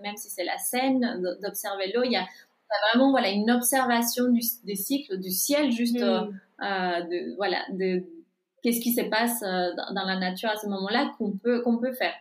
même 0.00 0.16
si 0.16 0.30
c'est 0.30 0.44
la 0.44 0.56
scène, 0.56 1.20
d'observer 1.42 1.92
l'eau, 1.92 2.04
il 2.04 2.12
y 2.12 2.16
a 2.16 2.24
vraiment 2.88 3.10
voilà 3.10 3.30
une 3.30 3.50
observation 3.50 4.28
du, 4.28 4.40
des 4.64 4.76
cycles 4.76 5.18
du 5.18 5.30
ciel 5.30 5.70
juste 5.70 5.98
mm. 5.98 6.02
euh, 6.02 6.20
euh, 6.62 7.00
de 7.02 7.36
voilà 7.36 7.58
de 7.72 8.04
qu'est-ce 8.62 8.80
qui 8.80 8.92
se 8.92 9.02
passe 9.02 9.42
euh, 9.42 9.70
dans, 9.94 10.04
la 10.04 10.16
nature 10.16 10.50
à 10.50 10.56
ce 10.56 10.66
moment-là 10.68 11.12
qu'on 11.18 11.32
peut 11.32 11.62
qu'on 11.62 11.78
peut 11.78 11.92
faire. 11.92 12.14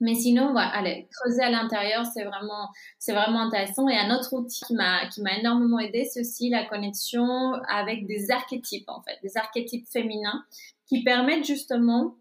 Mais 0.00 0.14
sinon 0.14 0.52
voilà 0.52 0.68
allez 0.68 1.08
creuser 1.10 1.42
à 1.42 1.50
l'intérieur 1.50 2.04
c'est 2.06 2.24
vraiment 2.24 2.68
c'est 2.98 3.12
vraiment 3.12 3.40
intéressant. 3.40 3.88
Et 3.88 3.96
un 3.96 4.14
autre 4.14 4.32
outil 4.32 4.64
qui 4.64 4.74
m'a 4.74 5.06
qui 5.08 5.22
m'a 5.22 5.38
énormément 5.38 5.78
aidé 5.78 6.04
c'est 6.04 6.20
aussi 6.20 6.50
la 6.50 6.64
connexion 6.64 7.54
avec 7.68 8.06
des 8.06 8.30
archétypes 8.30 8.88
en 8.88 9.02
fait 9.02 9.18
des 9.22 9.36
archétypes 9.36 9.86
féminins 9.88 10.44
qui 10.86 11.02
permettent 11.02 11.46
justement 11.46 12.14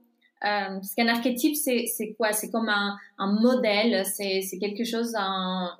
euh, 0.43 0.75
parce 0.75 0.93
qu'un 0.93 1.07
archétype, 1.07 1.55
c'est, 1.55 1.85
c'est 1.87 2.13
quoi? 2.13 2.31
C'est 2.33 2.51
comme 2.51 2.69
un, 2.69 2.97
un 3.17 3.31
modèle, 3.39 4.05
c'est, 4.05 4.41
c'est 4.41 4.59
quelque 4.59 4.83
chose, 4.83 5.15
un, 5.17 5.71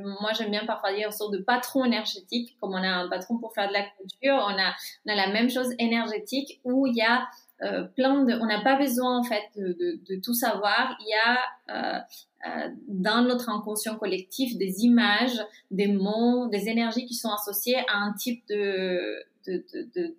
moi 0.00 0.32
j'aime 0.36 0.50
bien 0.50 0.64
parfois 0.66 0.92
dire 0.92 1.06
une 1.06 1.12
sorte 1.12 1.32
de 1.32 1.38
patron 1.38 1.84
énergétique, 1.84 2.56
comme 2.60 2.72
on 2.72 2.82
a 2.82 2.88
un 2.88 3.08
patron 3.08 3.38
pour 3.38 3.52
faire 3.54 3.68
de 3.68 3.72
la 3.72 3.82
culture, 3.82 4.34
on 4.34 4.58
a, 4.58 4.74
on 5.06 5.12
a 5.12 5.14
la 5.14 5.28
même 5.28 5.50
chose 5.50 5.68
énergétique 5.78 6.60
où 6.64 6.86
il 6.86 6.96
y 6.96 7.02
a 7.02 7.28
euh, 7.62 7.84
plein 7.84 8.24
de, 8.24 8.32
on 8.34 8.46
n'a 8.46 8.60
pas 8.62 8.76
besoin 8.76 9.18
en 9.18 9.22
fait 9.22 9.42
de, 9.56 10.20
tout 10.20 10.34
savoir. 10.34 10.96
Il 11.00 11.08
y 11.08 11.14
a 11.14 11.38
euh, 11.70 12.00
euh, 12.48 12.68
dans 12.88 13.22
notre 13.22 13.50
inconscient 13.50 13.96
collectif 13.96 14.58
des 14.58 14.84
images, 14.84 15.40
des 15.70 15.86
mots, 15.86 16.48
des 16.48 16.68
énergies 16.68 17.06
qui 17.06 17.14
sont 17.14 17.30
associées 17.30 17.78
à 17.88 17.98
un 17.98 18.14
type 18.14 18.46
de 18.48 19.24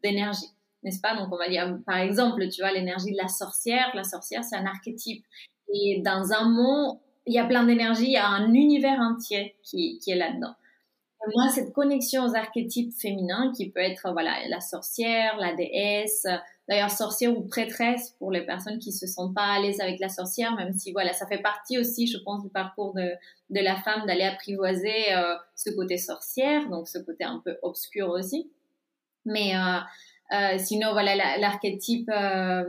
d'énergie, 0.03 0.51
n'est-ce 0.83 0.99
pas? 0.99 1.15
Donc 1.15 1.29
on 1.31 1.37
va 1.37 1.49
dire 1.49 1.79
par 1.85 1.97
exemple, 1.97 2.47
tu 2.49 2.61
vois 2.61 2.71
l'énergie 2.71 3.11
de 3.11 3.17
la 3.17 3.27
sorcière. 3.27 3.91
La 3.93 4.03
sorcière 4.03 4.43
c'est 4.43 4.55
un 4.55 4.65
archétype 4.65 5.25
et 5.73 6.01
dans 6.01 6.31
un 6.31 6.49
mot 6.49 7.01
il 7.25 7.33
y 7.33 7.39
a 7.39 7.45
plein 7.45 7.63
d'énergie, 7.65 8.05
il 8.05 8.11
y 8.11 8.17
a 8.17 8.27
un 8.27 8.53
univers 8.53 8.99
entier 8.99 9.55
qui, 9.63 9.99
qui 9.99 10.11
est 10.11 10.15
là-dedans. 10.15 10.53
Moi, 11.35 11.47
cette 11.49 11.71
connexion 11.71 12.25
aux 12.25 12.35
archétypes 12.35 12.91
féminins, 12.93 13.53
qui 13.55 13.69
peut 13.69 13.79
être 13.79 14.11
voilà 14.11 14.45
la 14.49 14.59
sorcière, 14.59 15.37
la 15.37 15.53
déesse, 15.55 16.27
d'ailleurs 16.67 16.91
sorcière 16.91 17.37
ou 17.37 17.43
prêtresse 17.47 18.13
pour 18.19 18.29
les 18.29 18.45
personnes 18.45 18.77
qui 18.77 18.91
se 18.91 19.07
sentent 19.07 19.33
pas 19.33 19.53
à 19.53 19.59
l'aise 19.61 19.79
avec 19.79 20.01
la 20.01 20.09
sorcière, 20.09 20.53
même 20.55 20.73
si 20.73 20.91
voilà 20.91 21.13
ça 21.13 21.25
fait 21.25 21.41
partie 21.41 21.77
aussi, 21.77 22.07
je 22.07 22.17
pense, 22.17 22.43
du 22.43 22.49
parcours 22.49 22.93
de, 22.93 23.13
de 23.49 23.59
la 23.61 23.77
femme 23.77 24.05
d'aller 24.05 24.25
apprivoiser 24.25 25.13
euh, 25.13 25.35
ce 25.55 25.69
côté 25.69 25.97
sorcière, 25.97 26.69
donc 26.69 26.89
ce 26.89 26.97
côté 26.97 27.23
un 27.23 27.41
peu 27.43 27.57
obscur 27.61 28.09
aussi. 28.09 28.51
Mais 29.25 29.55
euh, 29.55 29.79
euh, 30.33 30.57
sinon, 30.57 30.93
voilà, 30.93 31.37
l'archétype 31.37 32.09
euh, 32.09 32.63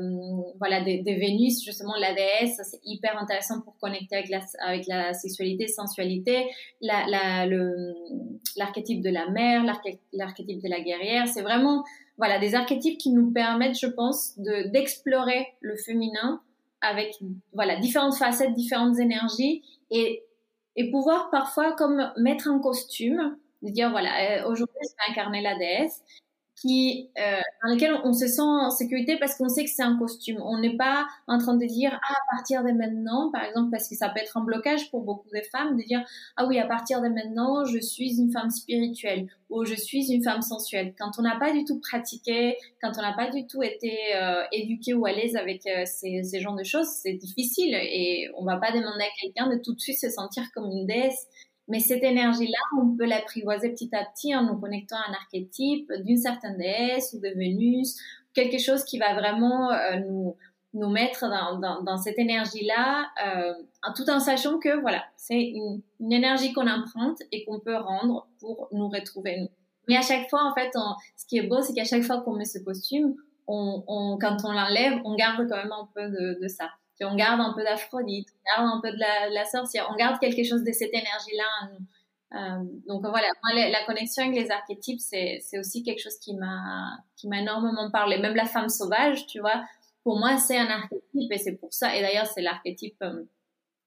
voilà, 0.59 0.83
des, 0.83 1.03
Vénus, 1.03 1.65
justement, 1.65 1.95
la 1.99 2.13
déesse, 2.13 2.61
c'est 2.63 2.81
hyper 2.85 3.19
intéressant 3.19 3.63
pour 3.63 3.79
connecter 3.79 4.17
avec 4.17 4.29
la, 4.29 4.41
avec 4.67 4.87
la 4.87 5.15
sexualité, 5.15 5.67
sensualité. 5.69 6.51
L'archétype 6.83 9.01
de 9.01 9.09
la 9.09 9.31
mère, 9.31 9.65
l'archétype 10.13 10.63
de 10.63 10.69
la 10.69 10.81
guerrière, 10.81 11.27
c'est 11.27 11.43
vraiment 11.43 11.85
voilà, 12.19 12.39
des 12.39 12.55
archétypes 12.55 12.99
qui 12.99 13.11
nous 13.11 13.33
permettent, 13.33 13.79
je 13.79 13.87
pense, 13.87 14.39
d'explorer 14.39 15.47
le 15.61 15.77
féminin 15.77 16.43
avec 16.83 17.15
voilà, 17.55 17.77
différentes 17.77 18.17
facettes, 18.17 18.53
différentes 18.53 18.99
énergies 18.99 19.63
et, 19.91 20.23
et 20.77 20.91
pouvoir 20.91 21.31
parfois 21.31 21.73
comme 21.73 22.13
mettre 22.19 22.49
un 22.49 22.59
costume, 22.59 23.39
de 23.63 23.71
dire 23.71 23.91
voilà, 23.91 24.43
euh, 24.43 24.51
aujourd'hui 24.51 24.77
je 24.83 24.89
vais 24.89 25.13
incarner 25.13 25.41
la 25.41 25.57
déesse 25.57 26.03
qui, 26.57 27.11
euh, 27.19 27.41
dans 27.63 27.73
lesquels 27.73 27.95
on 28.05 28.13
se 28.13 28.27
sent 28.27 28.41
en 28.41 28.71
sécurité 28.71 29.17
parce 29.19 29.37
qu'on 29.37 29.49
sait 29.49 29.65
que 29.65 29.71
c'est 29.71 29.83
un 29.83 29.99
costume. 29.99 30.41
On 30.43 30.59
n'est 30.59 30.77
pas 30.77 31.07
en 31.27 31.39
train 31.39 31.57
de 31.57 31.67
dire 31.67 31.99
ah, 32.03 32.13
à 32.13 32.37
partir 32.37 32.63
de 32.63 32.71
maintenant, 32.71 33.31
par 33.33 33.45
exemple, 33.45 33.71
parce 33.71 33.89
que 33.89 33.97
ça 33.97 34.09
peut 34.09 34.21
être 34.21 34.37
un 34.37 34.45
blocage 34.45 34.91
pour 34.91 35.03
beaucoup 35.03 35.29
de 35.31 35.41
femmes, 35.53 35.77
de 35.77 35.83
dire 35.83 36.05
ah 36.37 36.47
oui, 36.47 36.59
à 36.59 36.67
partir 36.67 37.03
de 37.03 37.09
maintenant, 37.09 37.65
je 37.65 37.79
suis 37.79 38.19
une 38.19 38.31
femme 38.31 38.51
spirituelle 38.51 39.27
ou 39.51 39.65
je 39.65 39.75
suis 39.75 40.13
une 40.13 40.23
femme 40.23 40.43
sensuelle. 40.43 40.95
Quand 40.99 41.13
on 41.19 41.23
n'a 41.23 41.37
pas 41.39 41.53
du 41.53 41.65
tout 41.65 41.81
pratiqué, 41.81 42.57
quand 42.81 42.93
on 42.99 43.03
n'a 43.03 43.15
pas 43.15 43.31
du 43.31 43.47
tout 43.47 43.63
été 43.63 43.93
euh, 44.15 44.45
éduqué 44.53 44.95
ou 44.95 45.07
à 45.07 45.13
l'aise 45.13 45.37
avec 45.37 45.67
euh, 45.67 45.85
ces, 45.87 46.23
ces 46.23 46.41
genres 46.41 46.57
de 46.57 46.65
choses, 46.65 46.89
c'est 46.89 47.15
difficile 47.15 47.75
et 47.75 48.31
on 48.37 48.45
va 48.45 48.57
pas 48.57 48.71
demander 48.71 49.05
à 49.05 49.21
quelqu'un 49.21 49.49
de 49.49 49.61
tout 49.63 49.75
de 49.75 49.81
suite 49.81 49.99
se 49.99 50.09
sentir 50.09 50.45
comme 50.55 50.71
une 50.71 50.87
déesse. 50.87 51.27
Mais 51.69 51.81
cette 51.81 52.03
énergie-là, 52.03 52.59
on 52.81 52.95
peut 52.97 53.07
l'apprivoiser 53.07 53.71
petit 53.71 53.91
à 53.95 54.05
petit 54.05 54.35
en 54.35 54.43
nous 54.45 54.57
connectant 54.59 54.97
à 54.97 55.11
un 55.11 55.15
archétype 55.15 55.91
d'une 56.05 56.19
certaine 56.19 56.59
déesse 56.59 57.15
ou 57.15 57.21
de 57.21 57.29
Vénus, 57.29 57.97
quelque 58.35 58.59
chose 58.59 58.85
qui 58.85 58.99
va 58.99 59.15
vraiment 59.15 59.71
euh, 59.73 59.97
nous, 60.01 60.37
nous 60.75 60.91
mettre 60.91 61.29
dans, 61.29 61.59
dans, 61.59 61.83
dans 61.83 61.97
cette 61.97 62.19
énergie-là, 62.19 63.07
euh, 63.27 63.55
tout 63.97 64.11
en 64.11 64.21
sachant 64.21 64.59
que 64.59 64.79
voilà, 64.81 65.05
c'est 65.17 65.41
une, 65.41 65.81
une, 66.01 66.13
énergie 66.13 66.53
qu'on 66.53 66.67
emprunte 66.67 67.19
et 67.33 67.45
qu'on 67.45 67.61
peut 67.61 67.77
rendre 67.77 68.27
pour 68.41 68.69
nous 68.73 68.89
retrouver 68.89 69.41
nous. 69.41 69.49
Mais 69.89 69.97
à 69.97 70.03
chaque 70.03 70.29
fois, 70.29 70.45
en 70.45 70.55
fait, 70.55 70.71
ce 71.17 71.27
qui 71.27 71.39
est 71.39 71.47
beau, 71.47 71.63
c'est 71.63 71.75
qu'à 71.75 71.85
chaque 71.85 72.03
fois 72.03 72.23
qu'on 72.23 72.35
met 72.35 72.45
ce 72.45 72.59
costume, 72.59 73.15
on, 73.47 73.85
on, 73.87 74.19
quand 74.19 74.39
on 74.45 74.53
l'enlève, 74.53 75.01
on 75.05 75.15
garde 75.15 75.47
quand 75.49 75.57
même 75.57 75.73
un 75.73 75.89
peu 75.95 76.09
de, 76.09 76.41
de 76.43 76.49
ça 76.49 76.71
on 77.03 77.15
garde 77.17 77.41
un 77.41 77.53
peu 77.53 77.65
d'Aphrodite, 77.65 78.29
on 78.31 78.63
garde 78.63 78.77
un 78.77 78.81
peu 78.81 78.91
de 78.93 78.99
la, 78.99 79.45
sorcière, 79.45 79.89
on 79.93 79.97
garde 79.97 80.19
quelque 80.21 80.45
chose 80.45 80.63
de 80.63 80.73
cette 80.73 80.93
énergie-là. 80.93 81.71
Euh, 82.35 82.65
donc 82.89 83.03
voilà, 83.03 83.29
la, 83.55 83.85
connexion 83.85 84.25
avec 84.25 84.37
les 84.37 84.51
archétypes, 84.51 85.01
c'est, 85.01 85.41
aussi 85.59 85.83
quelque 85.83 86.01
chose 86.01 86.19
qui 86.19 86.35
m'a, 86.35 86.99
qui 87.17 87.29
m'a 87.29 87.41
énormément 87.41 87.91
parlé. 87.91 88.19
Même 88.19 88.35
la 88.35 88.47
femme 88.47 88.69
sauvage, 88.69 89.27
tu 89.27 89.41
vois, 89.41 89.65
pour 90.03 90.19
moi, 90.19 90.39
c'est 90.39 90.57
un 90.57 90.67
archétype 90.67 91.31
et 91.31 91.39
c'est 91.39 91.57
pour 91.57 91.73
ça. 91.73 91.97
Et 91.97 92.01
d'ailleurs, 92.01 92.27
c'est 92.27 92.43
l'archétype 92.43 92.97
euh, 93.03 93.25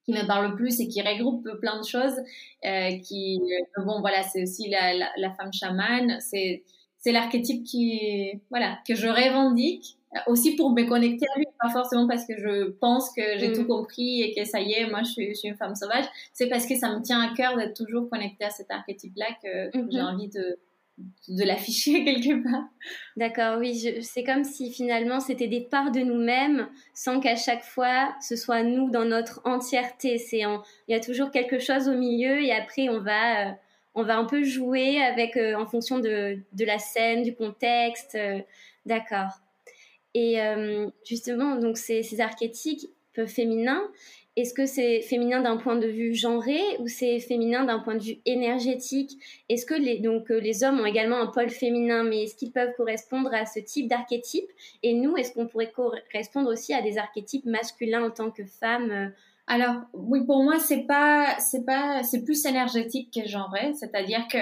qui 0.05 0.13
me 0.13 0.25
parle 0.25 0.51
le 0.51 0.55
plus 0.55 0.79
et 0.79 0.87
qui 0.87 1.01
regroupe 1.01 1.47
plein 1.59 1.79
de 1.79 1.85
choses. 1.85 2.17
Euh, 2.65 2.97
qui, 2.99 3.41
bon, 3.77 3.99
voilà, 4.01 4.23
c'est 4.23 4.43
aussi 4.43 4.69
la, 4.69 4.93
la 4.93 5.33
femme 5.35 5.53
chamane. 5.53 6.19
C'est, 6.21 6.63
c'est 6.97 7.11
l'archétype 7.11 7.63
qui, 7.63 8.41
voilà, 8.49 8.79
que 8.87 8.95
je 8.95 9.07
revendique 9.07 9.97
aussi 10.27 10.55
pour 10.55 10.71
me 10.71 10.83
connecter 10.83 11.25
à 11.35 11.37
lui, 11.37 11.45
pas 11.59 11.69
forcément 11.69 12.07
parce 12.07 12.25
que 12.25 12.37
je 12.37 12.69
pense 12.69 13.11
que 13.15 13.21
j'ai 13.37 13.51
tout 13.53 13.63
mm. 13.63 13.67
compris 13.67 14.21
et 14.21 14.33
que 14.33 14.45
ça 14.45 14.59
y 14.59 14.73
est, 14.73 14.89
moi 14.89 15.03
je 15.03 15.11
suis, 15.11 15.29
je 15.29 15.33
suis 15.35 15.47
une 15.49 15.57
femme 15.57 15.75
sauvage, 15.75 16.05
c'est 16.33 16.47
parce 16.47 16.65
que 16.65 16.75
ça 16.75 16.95
me 16.95 17.01
tient 17.01 17.21
à 17.21 17.33
cœur 17.35 17.55
d'être 17.57 17.73
toujours 17.73 18.09
connectée 18.09 18.45
à 18.45 18.49
cet 18.49 18.71
archétype-là 18.71 19.27
que 19.43 19.69
j'ai 19.73 19.79
mm-hmm. 19.79 20.13
envie 20.13 20.29
de, 20.29 20.57
de 21.29 21.43
l'afficher 21.43 22.03
quelque 22.05 22.43
part. 22.43 22.63
D'accord, 23.15 23.59
oui, 23.59 24.01
c'est 24.01 24.23
comme 24.23 24.43
si 24.43 24.71
finalement 24.71 25.19
c'était 25.19 25.47
des 25.47 25.61
parts 25.61 25.91
de 25.91 25.99
nous-mêmes 25.99 26.67
sans 26.93 27.19
qu'à 27.19 27.35
chaque 27.35 27.63
fois 27.63 28.15
ce 28.21 28.35
soit 28.35 28.63
nous 28.63 28.89
dans 28.89 29.05
notre 29.05 29.41
entièreté. 29.45 30.17
C'est 30.17 30.39
il 30.41 30.61
y 30.89 30.95
a 30.95 30.99
toujours 30.99 31.31
quelque 31.31 31.59
chose 31.59 31.87
au 31.87 31.95
milieu 31.95 32.41
et 32.41 32.51
après 32.51 32.89
on 32.89 32.99
va 32.99 33.47
euh, 33.47 33.51
on 33.95 34.03
va 34.03 34.17
un 34.17 34.25
peu 34.25 34.43
jouer 34.43 35.01
avec 35.01 35.37
en 35.37 35.65
fonction 35.65 35.97
de, 35.97 36.37
de, 36.53 36.65
la 36.65 36.77
scène, 36.77 37.23
du 37.23 37.33
contexte. 37.33 38.15
D'accord. 38.85 39.41
Et 40.19 40.39
justement, 41.05 41.57
donc 41.57 41.77
ces, 41.77 42.19
archétypes 42.21 42.89
féminins, 43.27 43.83
est-ce 44.35 44.51
que 44.51 44.65
c'est 44.65 45.01
féminin 45.01 45.41
d'un 45.41 45.57
point 45.57 45.75
de 45.75 45.85
vue 45.87 46.15
genré 46.15 46.59
ou 46.79 46.87
c'est 46.87 47.19
féminin 47.19 47.65
d'un 47.65 47.77
point 47.77 47.93
de 47.93 48.03
vue 48.03 48.17
énergétique? 48.25 49.11
Est-ce 49.47 49.65
que 49.65 49.75
les, 49.75 49.99
donc, 49.99 50.31
euh, 50.31 50.39
les 50.39 50.63
hommes 50.63 50.79
ont 50.79 50.85
également 50.85 51.17
un 51.17 51.27
pôle 51.27 51.49
féminin, 51.49 52.03
mais 52.03 52.23
est-ce 52.23 52.35
qu'ils 52.35 52.51
peuvent 52.51 52.73
correspondre 52.77 53.31
à 53.31 53.45
ce 53.45 53.59
type 53.59 53.87
d'archétype? 53.87 54.47
Et 54.81 54.93
nous, 54.93 55.17
est-ce 55.17 55.33
qu'on 55.33 55.47
pourrait 55.47 55.71
correspondre 55.71 56.51
aussi 56.51 56.73
à 56.73 56.81
des 56.81 56.97
archétypes 56.97 57.45
masculins 57.45 58.05
en 58.05 58.11
tant 58.11 58.31
que 58.31 58.43
femmes 58.43 58.91
euh? 58.91 59.07
Alors 59.47 59.75
oui, 59.93 60.25
pour 60.25 60.43
moi, 60.43 60.59
c'est 60.59 60.85
c'est 61.39 62.23
plus 62.23 62.45
énergétique 62.45 63.13
que 63.13 63.27
genré, 63.27 63.73
c'est-à-dire 63.75 64.27
que 64.29 64.37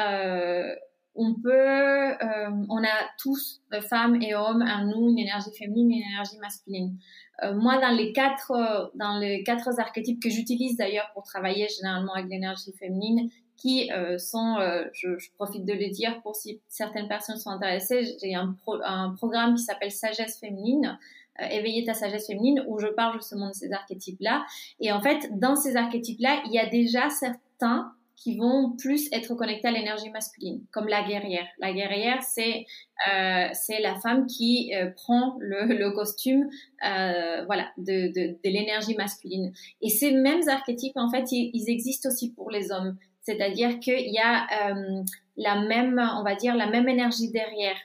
euh, 0.00 0.74
on 1.16 1.34
peut, 1.34 1.50
euh, 1.50 2.50
on 2.68 2.82
a 2.82 3.08
tous, 3.18 3.62
euh, 3.72 3.80
femmes 3.80 4.20
et 4.22 4.34
hommes, 4.34 4.62
en 4.62 4.84
nous 4.84 5.08
une 5.08 5.18
énergie 5.18 5.50
féminine, 5.58 5.90
une 5.90 6.12
énergie 6.12 6.38
masculine. 6.38 6.96
Euh, 7.42 7.54
moi, 7.54 7.78
dans 7.78 7.90
les 7.90 8.12
quatre, 8.12 8.92
dans 8.94 9.18
les 9.18 9.42
quatre 9.42 9.80
archétypes 9.80 10.22
que 10.22 10.30
j'utilise 10.30 10.76
d'ailleurs 10.76 11.10
pour 11.14 11.24
travailler 11.24 11.68
généralement 11.68 12.14
avec 12.14 12.30
l'énergie 12.30 12.72
féminine, 12.78 13.30
qui 13.56 13.90
sont, 14.18 14.58
je, 14.92 15.16
je, 15.16 15.30
profite 15.32 15.64
de 15.64 15.72
le 15.72 15.88
dire 15.88 16.20
pour 16.20 16.36
si 16.36 16.60
certaines 16.68 17.08
personnes 17.08 17.38
sont 17.38 17.48
intéressées, 17.48 18.04
j'ai 18.22 18.34
un, 18.34 18.54
un 18.84 19.14
programme 19.16 19.54
qui 19.54 19.62
s'appelle 19.62 19.90
Sagesse 19.90 20.38
féminine, 20.38 20.98
éveiller 21.40 21.82
ta 21.84 21.94
sagesse 21.94 22.26
féminine, 22.26 22.62
où 22.68 22.78
je 22.78 22.88
parle 22.88 23.14
justement 23.14 23.48
de 23.48 23.54
ces 23.54 23.72
archétypes-là. 23.72 24.44
Et 24.78 24.92
en 24.92 25.00
fait, 25.00 25.30
dans 25.38 25.56
ces 25.56 25.74
archétypes-là, 25.74 26.42
il 26.44 26.52
y 26.52 26.58
a 26.58 26.66
déjà 26.66 27.08
certains 27.08 27.94
qui 28.16 28.38
vont 28.38 28.72
plus 28.76 29.08
être 29.12 29.34
connectés 29.34 29.68
à 29.68 29.70
l'énergie 29.70 30.10
masculine, 30.10 30.64
comme 30.72 30.88
la 30.88 31.06
guerrière. 31.06 31.46
La 31.58 31.72
guerrière, 31.72 32.22
c'est 32.22 32.64
euh, 33.08 33.48
c'est 33.52 33.80
la 33.80 33.94
femme 34.00 34.26
qui 34.26 34.74
euh, 34.74 34.90
prend 34.90 35.36
le, 35.38 35.64
le 35.78 35.90
costume, 35.92 36.48
euh, 36.84 37.44
voilà, 37.44 37.68
de, 37.76 38.08
de, 38.08 38.32
de 38.32 38.50
l'énergie 38.50 38.96
masculine. 38.96 39.52
Et 39.82 39.90
ces 39.90 40.12
mêmes 40.12 40.48
archétypes, 40.48 40.96
en 40.96 41.10
fait, 41.10 41.30
ils, 41.30 41.50
ils 41.52 41.70
existent 41.70 42.08
aussi 42.08 42.32
pour 42.32 42.50
les 42.50 42.72
hommes. 42.72 42.96
C'est-à-dire 43.20 43.80
qu'il 43.80 44.12
y 44.12 44.18
a 44.18 44.70
euh, 44.70 45.02
la 45.36 45.60
même, 45.60 46.00
on 46.16 46.22
va 46.22 46.34
dire, 46.34 46.56
la 46.56 46.66
même 46.66 46.88
énergie 46.88 47.30
derrière. 47.30 47.76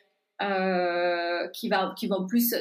Euh, 0.41 1.47
qui 1.49 1.69
va 1.69 1.93
qui 1.95 2.07
vont 2.07 2.25
plus 2.25 2.51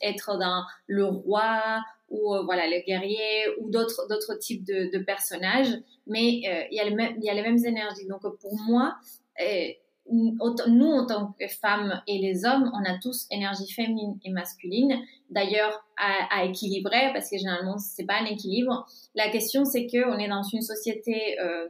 être 0.00 0.38
dans 0.38 0.62
le 0.86 1.04
roi 1.04 1.82
ou 2.10 2.34
euh, 2.34 2.42
voilà 2.44 2.66
le 2.66 2.84
guerrier 2.86 3.44
ou 3.60 3.70
d'autres 3.70 4.06
d'autres 4.08 4.34
types 4.38 4.64
de, 4.64 4.90
de, 4.96 5.02
personnages 5.04 5.74
mais 6.06 6.42
euh, 6.48 6.64
il 6.70 6.76
y 6.76 6.80
a 6.80 6.88
le 6.88 6.96
même 6.96 7.14
il 7.18 7.24
y 7.24 7.30
a 7.30 7.34
les 7.34 7.42
mêmes 7.42 7.64
énergies. 7.64 8.06
Donc 8.06 8.22
pour 8.40 8.56
moi 8.66 8.96
euh, 9.40 9.68
nous 10.10 10.90
en 10.90 11.06
tant 11.06 11.34
que 11.38 11.46
femmes 11.48 12.00
et 12.06 12.18
les 12.18 12.46
hommes 12.46 12.70
on 12.72 12.90
a 12.90 12.98
tous 12.98 13.26
énergie 13.30 13.70
féminine 13.70 14.18
et 14.24 14.30
masculine. 14.30 14.98
D'ailleurs 15.30 15.84
à, 15.98 16.40
à, 16.40 16.44
équilibrer 16.44 17.12
parce 17.12 17.30
que 17.30 17.36
généralement 17.36 17.78
c'est 17.78 18.06
pas 18.06 18.20
un 18.20 18.24
équilibre. 18.24 18.86
La 19.14 19.28
question 19.30 19.64
c'est 19.64 19.86
que 19.86 20.08
on 20.08 20.18
est 20.18 20.28
dans 20.28 20.42
une 20.42 20.62
société 20.62 21.38
euh, 21.40 21.68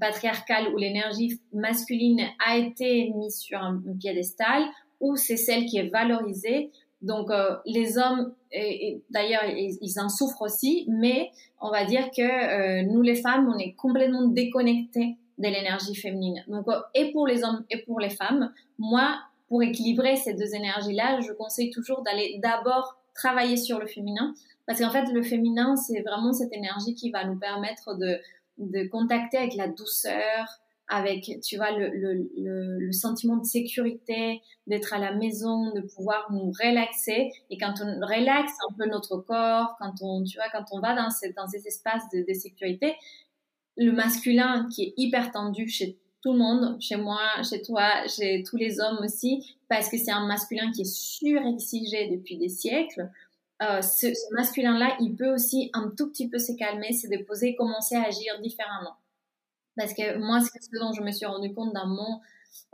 patriarcale 0.00 0.68
où 0.72 0.76
l'énergie 0.76 1.40
masculine 1.52 2.22
a 2.46 2.56
été 2.56 3.10
mise 3.16 3.38
sur 3.38 3.58
un 3.58 3.82
piédestal 3.98 4.62
ou 5.00 5.16
c'est 5.16 5.36
celle 5.36 5.66
qui 5.66 5.78
est 5.78 5.88
valorisée. 5.88 6.70
Donc 7.02 7.30
euh, 7.30 7.56
les 7.66 7.98
hommes, 7.98 8.32
et, 8.52 9.02
d'ailleurs, 9.10 9.44
ils, 9.46 10.00
en 10.00 10.08
souffrent 10.08 10.42
aussi, 10.42 10.86
mais 10.88 11.30
on 11.60 11.70
va 11.70 11.84
dire 11.84 12.10
que 12.16 12.22
euh, 12.22 12.82
nous 12.82 13.02
les 13.02 13.16
femmes, 13.16 13.52
on 13.52 13.58
est 13.58 13.72
complètement 13.74 14.28
déconnectés 14.28 15.16
de 15.38 15.48
l'énergie 15.48 15.94
féminine. 15.94 16.44
Donc 16.46 16.68
euh, 16.68 16.80
et 16.94 17.10
pour 17.12 17.26
les 17.26 17.42
hommes 17.44 17.64
et 17.70 17.78
pour 17.78 17.98
les 17.98 18.10
femmes, 18.10 18.52
moi, 18.78 19.18
pour 19.48 19.62
équilibrer 19.62 20.16
ces 20.16 20.34
deux 20.34 20.54
énergies-là, 20.54 21.20
je 21.20 21.32
conseille 21.32 21.70
toujours 21.70 22.02
d'aller 22.02 22.38
d'abord 22.42 22.96
travailler 23.14 23.56
sur 23.56 23.78
le 23.78 23.86
féminin, 23.86 24.32
parce 24.66 24.78
qu'en 24.78 24.90
fait, 24.90 25.04
le 25.12 25.22
féminin, 25.22 25.76
c'est 25.76 26.00
vraiment 26.00 26.32
cette 26.32 26.52
énergie 26.52 26.94
qui 26.94 27.10
va 27.10 27.24
nous 27.24 27.38
permettre 27.38 27.94
de, 27.98 28.18
de 28.58 28.88
contacter 28.88 29.38
avec 29.38 29.54
la 29.54 29.68
douceur, 29.68 30.60
avec, 30.92 31.40
tu 31.42 31.56
vois, 31.56 31.70
le, 31.72 32.92
sentiment 32.92 33.36
de 33.36 33.46
sécurité, 33.46 34.42
d'être 34.66 34.92
à 34.92 34.98
la 34.98 35.14
maison, 35.14 35.72
de 35.72 35.80
pouvoir 35.80 36.30
nous 36.30 36.52
relaxer. 36.62 37.32
Et 37.48 37.56
quand 37.56 37.72
on 37.80 38.06
relaxe 38.06 38.52
un 38.68 38.74
peu 38.76 38.86
notre 38.86 39.16
corps, 39.16 39.74
quand 39.80 39.94
on, 40.02 40.22
tu 40.22 40.36
vois, 40.36 40.50
quand 40.52 40.66
on 40.70 40.80
va 40.80 40.94
dans, 40.94 41.08
ces, 41.08 41.32
dans 41.32 41.46
ces 41.48 41.66
espaces 41.66 42.02
de, 42.12 42.24
de 42.28 42.34
sécurité, 42.34 42.94
le 43.78 43.92
masculin 43.92 44.68
qui 44.70 44.82
est 44.82 44.94
hyper 44.98 45.32
tendu 45.32 45.66
chez 45.66 45.98
tout 46.22 46.32
le 46.32 46.38
monde, 46.38 46.76
chez 46.78 46.96
moi, 46.96 47.20
chez 47.42 47.62
toi, 47.62 48.06
chez 48.06 48.42
tous 48.42 48.58
les 48.58 48.78
hommes 48.78 48.98
aussi, 49.02 49.56
parce 49.68 49.88
que 49.88 49.96
c'est 49.96 50.12
un 50.12 50.26
masculin 50.26 50.70
qui 50.72 50.82
est 50.82 50.94
surexigé 50.94 52.10
depuis 52.10 52.36
des 52.36 52.50
siècles. 52.50 53.10
Euh, 53.62 53.80
ce, 53.80 54.12
ce 54.12 54.34
masculin-là, 54.34 54.96
il 55.00 55.16
peut 55.16 55.32
aussi 55.32 55.70
un 55.72 55.90
tout 55.96 56.10
petit 56.10 56.28
peu 56.28 56.38
se 56.38 56.52
calmer, 56.52 56.92
se 56.92 57.06
déposer, 57.06 57.54
commencer 57.54 57.96
à 57.96 58.04
agir 58.04 58.38
différemment. 58.42 58.96
Parce 59.76 59.94
que 59.94 60.18
moi, 60.18 60.40
ce 60.40 60.78
dont 60.78 60.92
je 60.92 61.02
me 61.02 61.10
suis 61.10 61.26
rendu 61.26 61.52
compte 61.54 61.72
dans 61.72 61.86
mon 61.86 62.20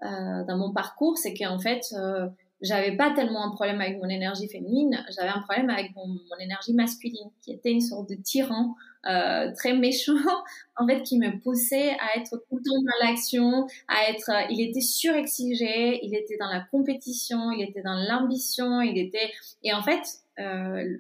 euh, 0.03 0.45
dans 0.45 0.57
mon 0.57 0.73
parcours, 0.73 1.17
c'est 1.19 1.35
qu'en 1.35 1.59
fait, 1.59 1.83
euh, 1.93 2.29
j'avais 2.61 2.97
pas 2.97 3.11
tellement 3.13 3.45
un 3.45 3.51
problème 3.51 3.81
avec 3.81 3.99
mon 3.99 4.09
énergie 4.09 4.49
féminine, 4.49 5.05
j'avais 5.15 5.29
un 5.29 5.41
problème 5.43 5.71
avec 5.71 5.95
mon, 5.95 6.19
énergie 6.41 6.75
masculine, 6.75 7.31
qui 7.43 7.53
était 7.53 7.71
une 7.71 7.81
sorte 7.81 8.09
de 8.09 8.15
tyran 8.15 8.75
euh, 9.07 9.53
très 9.55 9.75
méchant, 9.75 10.13
en 10.77 10.87
fait, 10.87 11.03
qui 11.03 11.19
me 11.19 11.41
poussait 11.41 11.91
à 11.91 12.19
être 12.19 12.31
tout 12.49 12.57
le 12.57 12.63
temps 12.63 12.83
dans 12.83 13.07
l'action, 13.07 13.67
à 13.87 14.11
être, 14.11 14.31
euh, 14.31 14.47
il 14.51 14.61
était 14.61 14.81
surexigé, 14.81 16.05
il 16.05 16.15
était 16.15 16.37
dans 16.37 16.49
la 16.49 16.61
compétition, 16.61 17.53
il 17.53 17.63
était 17.63 17.83
dans 17.83 17.95
l'ambition, 17.95 18.81
il 18.81 18.99
était, 18.99 19.31
et 19.63 19.73
en 19.73 19.83
fait, 19.83 20.03
euh, 20.41 20.99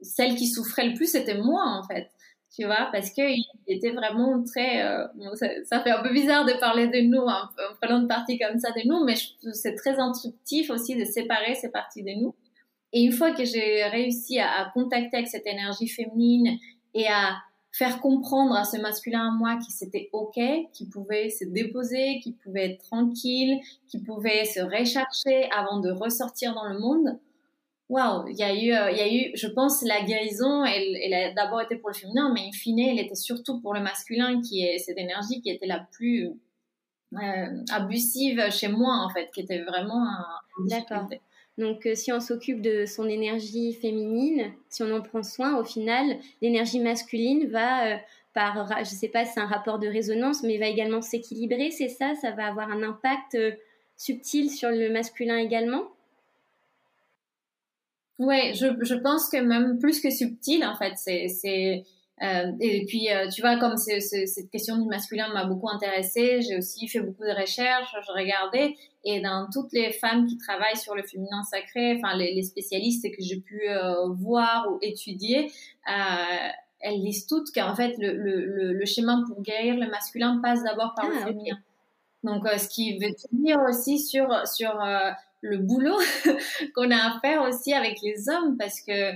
celle 0.00 0.36
qui 0.36 0.46
souffrait 0.46 0.86
le 0.86 0.94
plus, 0.94 1.10
c'était 1.10 1.38
moi, 1.38 1.64
en 1.64 1.82
fait 1.82 2.08
tu 2.58 2.64
vois, 2.64 2.88
parce 2.90 3.10
qu'il 3.10 3.44
était 3.68 3.92
vraiment 3.92 4.42
très... 4.42 4.82
Euh, 4.82 5.06
ça, 5.64 5.80
fait 5.80 5.90
un 5.90 6.02
peu 6.02 6.12
bizarre 6.12 6.44
de 6.44 6.58
parler 6.58 6.88
de 6.88 7.00
nous 7.02 7.20
en, 7.20 7.48
prenant 7.80 8.00
une 8.00 8.08
partie 8.08 8.36
comme 8.36 8.58
ça 8.58 8.72
de 8.72 8.88
nous, 8.88 9.04
mais 9.04 9.14
c'est 9.52 9.76
très 9.76 10.00
instructif 10.00 10.68
aussi 10.70 10.96
de 10.96 11.04
séparer 11.04 11.54
ces 11.54 11.70
parties 11.70 12.02
de 12.02 12.20
nous. 12.20 12.34
Et 12.92 13.02
une 13.02 13.12
fois 13.12 13.30
que 13.30 13.44
j'ai 13.44 13.84
réussi 13.84 14.40
à, 14.40 14.50
à, 14.50 14.70
contacter 14.72 15.18
avec 15.18 15.28
cette 15.28 15.46
énergie 15.46 15.86
féminine 15.86 16.58
et 16.94 17.06
à 17.06 17.36
faire 17.70 18.00
comprendre 18.00 18.56
à 18.56 18.64
ce 18.64 18.76
masculin 18.78 19.28
à 19.28 19.30
moi 19.30 19.54
que 19.56 19.70
c'était 19.70 20.08
ok, 20.12 20.40
qu'il 20.72 20.88
pouvait 20.90 21.30
se 21.30 21.44
déposer, 21.44 22.18
qu'il 22.24 22.34
pouvait 22.34 22.72
être 22.72 22.82
tranquille, 22.82 23.60
qu'il 23.86 24.02
pouvait 24.02 24.46
se 24.46 24.58
rechercher 24.58 25.48
avant 25.52 25.78
de 25.78 25.92
ressortir 25.92 26.54
dans 26.54 26.68
le 26.68 26.80
monde, 26.80 27.20
waouh, 27.88 28.28
il 28.28 28.36
y 28.36 28.42
a 28.42 28.54
eu, 28.54 28.72
euh, 28.72 28.90
y 28.90 29.00
a 29.00 29.12
eu, 29.12 29.30
je 29.34 29.46
pense, 29.46 29.82
la 29.82 30.02
guérison, 30.02 30.64
elle, 30.64 30.96
elle 31.02 31.14
a 31.14 31.32
d'abord 31.32 31.60
été 31.60 31.76
pour 31.76 31.88
le 31.90 31.94
féminin, 31.94 32.30
mais 32.34 32.42
in 32.42 32.52
fine, 32.52 32.78
elle 32.78 32.98
était 32.98 33.14
surtout 33.14 33.60
pour 33.60 33.74
le 33.74 33.80
masculin, 33.80 34.40
qui 34.42 34.64
est 34.64 34.78
cette 34.78 34.98
énergie 34.98 35.40
qui 35.40 35.50
était 35.50 35.66
la 35.66 35.86
plus 35.92 36.32
euh, 37.14 37.64
abusive 37.70 38.50
chez 38.50 38.68
moi, 38.68 38.94
en 38.94 39.08
fait, 39.08 39.30
qui 39.32 39.40
était 39.40 39.62
vraiment 39.62 40.06
un. 40.06 40.26
D'accord. 40.66 41.08
Donc, 41.56 41.86
euh, 41.86 41.94
si 41.94 42.12
on 42.12 42.20
s'occupe 42.20 42.60
de 42.60 42.84
son 42.84 43.08
énergie 43.08 43.72
féminine, 43.72 44.52
si 44.68 44.82
on 44.82 44.94
en 44.94 45.00
prend 45.00 45.22
soin, 45.22 45.58
au 45.58 45.64
final, 45.64 46.18
l'énergie 46.42 46.80
masculine 46.80 47.48
va, 47.48 47.94
euh, 47.94 47.96
par, 48.34 48.68
je 48.84 48.90
sais 48.90 49.08
pas 49.08 49.24
si 49.24 49.32
c'est 49.32 49.40
un 49.40 49.46
rapport 49.46 49.78
de 49.78 49.88
résonance, 49.88 50.42
mais 50.42 50.58
va 50.58 50.66
également 50.66 51.00
s'équilibrer, 51.00 51.70
c'est 51.70 51.88
ça? 51.88 52.14
Ça 52.14 52.30
va 52.32 52.46
avoir 52.46 52.70
un 52.70 52.82
impact 52.82 53.36
subtil 53.96 54.50
sur 54.50 54.70
le 54.70 54.90
masculin 54.90 55.38
également? 55.38 55.84
Ouais, 58.18 58.52
je, 58.54 58.66
je 58.80 58.94
pense 58.94 59.28
que 59.28 59.36
même 59.36 59.78
plus 59.78 60.00
que 60.00 60.10
subtil, 60.10 60.64
en 60.64 60.76
fait, 60.76 60.94
c'est 60.96 61.28
c'est 61.28 61.84
euh, 62.20 62.50
et 62.60 62.84
puis 62.86 63.12
euh, 63.12 63.28
tu 63.28 63.42
vois 63.42 63.58
comme 63.58 63.76
c'est, 63.76 64.00
cette 64.00 64.50
question 64.50 64.76
du 64.76 64.88
masculin 64.88 65.32
m'a 65.32 65.44
beaucoup 65.44 65.68
intéressée, 65.68 66.40
j'ai 66.42 66.56
aussi 66.56 66.88
fait 66.88 67.00
beaucoup 67.00 67.22
de 67.22 67.40
recherches, 67.40 67.94
je 68.04 68.12
regardais 68.12 68.74
et 69.04 69.20
dans 69.20 69.48
toutes 69.52 69.72
les 69.72 69.92
femmes 69.92 70.26
qui 70.26 70.36
travaillent 70.36 70.76
sur 70.76 70.96
le 70.96 71.04
féminin 71.04 71.44
sacré, 71.44 71.96
enfin 71.96 72.16
les, 72.16 72.34
les 72.34 72.42
spécialistes 72.42 73.04
que 73.04 73.22
j'ai 73.22 73.38
pu 73.38 73.62
euh, 73.68 74.08
voir 74.14 74.66
ou 74.68 74.78
étudier, 74.82 75.52
euh, 75.88 76.48
elles 76.80 77.00
disent 77.00 77.26
toutes 77.26 77.52
qu'en 77.54 77.76
fait 77.76 77.96
le, 77.98 78.12
le, 78.16 78.72
le, 78.72 78.86
chemin 78.86 79.24
pour 79.26 79.40
guérir 79.42 79.76
le 79.76 79.88
masculin 79.88 80.40
passe 80.42 80.64
d'abord 80.64 80.94
par 80.96 81.08
le 81.08 81.14
ah, 81.22 81.26
féminin. 81.26 81.58
Donc, 82.24 82.44
euh, 82.46 82.58
ce 82.58 82.68
qui 82.68 82.98
veut 82.98 83.14
dire 83.32 83.58
aussi 83.68 84.00
sur 84.00 84.28
sur 84.46 84.76
le 85.40 85.58
boulot 85.58 85.98
qu'on 86.74 86.90
a 86.90 86.96
à 86.96 87.20
faire 87.20 87.42
aussi 87.42 87.72
avec 87.72 87.98
les 88.02 88.28
hommes 88.28 88.56
parce 88.58 88.80
que 88.80 89.12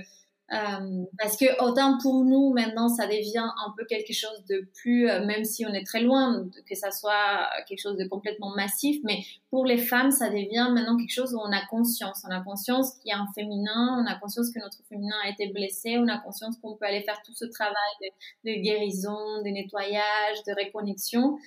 euh, 0.51 1.05
parce 1.17 1.37
que 1.37 1.63
autant 1.63 1.97
pour 1.99 2.25
nous 2.25 2.53
maintenant 2.53 2.89
ça 2.89 3.07
devient 3.07 3.37
un 3.65 3.73
peu 3.77 3.85
quelque 3.85 4.13
chose 4.13 4.43
de 4.49 4.67
plus 4.75 5.09
euh, 5.09 5.25
même 5.25 5.45
si 5.45 5.65
on 5.65 5.73
est 5.73 5.85
très 5.85 6.01
loin 6.01 6.45
que 6.69 6.75
ça 6.75 6.91
soit 6.91 7.47
quelque 7.67 7.81
chose 7.81 7.97
de 7.97 8.05
complètement 8.05 8.53
massif 8.53 8.99
mais 9.03 9.19
pour 9.49 9.65
les 9.65 9.77
femmes 9.77 10.11
ça 10.11 10.29
devient 10.29 10.67
maintenant 10.71 10.97
quelque 10.97 11.13
chose 11.13 11.33
où 11.33 11.39
on 11.39 11.51
a 11.51 11.65
conscience 11.67 12.25
on 12.29 12.31
a 12.31 12.41
conscience 12.41 12.93
qu'il 12.99 13.09
y 13.09 13.13
a 13.13 13.19
un 13.19 13.27
féminin 13.33 14.03
on 14.03 14.05
a 14.05 14.15
conscience 14.19 14.51
que 14.51 14.59
notre 14.59 14.83
féminin 14.89 15.15
a 15.23 15.29
été 15.29 15.47
blessé 15.47 15.97
on 15.97 16.09
a 16.09 16.19
conscience 16.19 16.57
qu'on 16.61 16.75
peut 16.75 16.85
aller 16.85 17.01
faire 17.03 17.21
tout 17.25 17.33
ce 17.33 17.45
travail 17.45 17.73
de, 18.01 18.51
de 18.51 18.61
guérison 18.61 19.41
de 19.43 19.49
nettoyage 19.49 20.43
de 20.45 20.51
reconnexion 20.61 21.37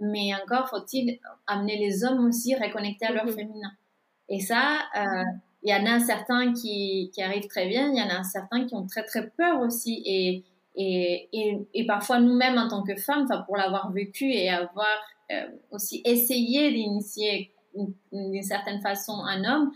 mais 0.00 0.34
encore 0.34 0.68
faut-il 0.68 1.20
amener 1.46 1.78
les 1.78 2.04
hommes 2.04 2.26
aussi 2.26 2.54
reconnecter 2.54 3.06
à 3.06 3.12
leur 3.12 3.26
mhm. 3.26 3.32
féminin. 3.32 3.70
Et 4.28 4.40
ça, 4.40 4.78
il 5.62 5.70
y 5.70 5.74
en 5.74 5.86
a 5.86 6.00
certains 6.00 6.52
qui, 6.52 7.10
qui 7.14 7.22
arrivent 7.22 7.48
très 7.48 7.66
bien, 7.66 7.88
il 7.88 7.96
y 7.96 8.02
en 8.02 8.08
a 8.08 8.22
certains 8.24 8.66
qui 8.66 8.74
ont 8.74 8.86
très 8.86 9.04
très 9.04 9.28
peur 9.28 9.60
aussi. 9.60 10.02
Et, 10.04 10.44
et, 10.74 11.28
et, 11.32 11.58
et 11.74 11.86
parfois 11.86 12.20
nous-mêmes 12.20 12.58
en 12.58 12.68
tant 12.68 12.82
que 12.82 12.96
femmes, 12.96 13.26
pour 13.46 13.56
l'avoir 13.56 13.92
vécu 13.92 14.30
et 14.30 14.50
avoir 14.50 14.86
aussi 15.70 16.02
essayé 16.04 16.72
d'initier 16.72 17.52
d'une 18.12 18.42
certaine 18.42 18.80
façon 18.80 19.24
un 19.24 19.44
homme, 19.44 19.72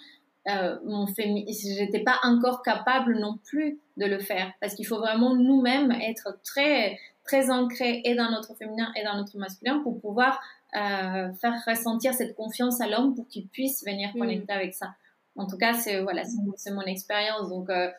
euh, 0.49 0.79
mon 0.85 1.07
j'étais 1.07 2.03
pas 2.03 2.19
encore 2.23 2.63
capable 2.63 3.19
non 3.19 3.39
plus 3.45 3.79
de 3.99 4.07
le 4.07 4.19
faire 4.19 4.51
parce 4.61 4.75
qu'il 4.75 4.87
faut 4.87 4.99
vraiment 4.99 5.35
nous-mêmes 5.37 5.93
être 5.93 6.41
très 6.43 6.99
très 7.25 7.51
ancrés 7.51 8.01
et 8.05 8.15
dans 8.15 8.31
notre 8.31 8.57
féminin 8.57 8.91
et 8.97 9.05
dans 9.05 9.17
notre 9.17 9.37
masculin 9.37 9.81
pour 9.81 10.01
pouvoir 10.01 10.41
euh, 10.77 11.33
faire 11.35 11.63
ressentir 11.67 12.15
cette 12.15 12.35
confiance 12.35 12.81
à 12.81 12.89
l'homme 12.89 13.15
pour 13.15 13.27
qu'il 13.29 13.49
puisse 13.49 13.85
venir 13.85 14.11
mm. 14.15 14.19
connecter 14.19 14.53
avec 14.53 14.75
ça. 14.75 14.95
En 15.37 15.47
tout 15.47 15.57
cas, 15.57 15.75
c'est 15.75 16.03
voilà, 16.03 16.23
c'est 16.57 16.73
mon 16.73 16.83
expérience. 16.83 17.49
Donc 17.49 17.71
euh, 17.71 17.91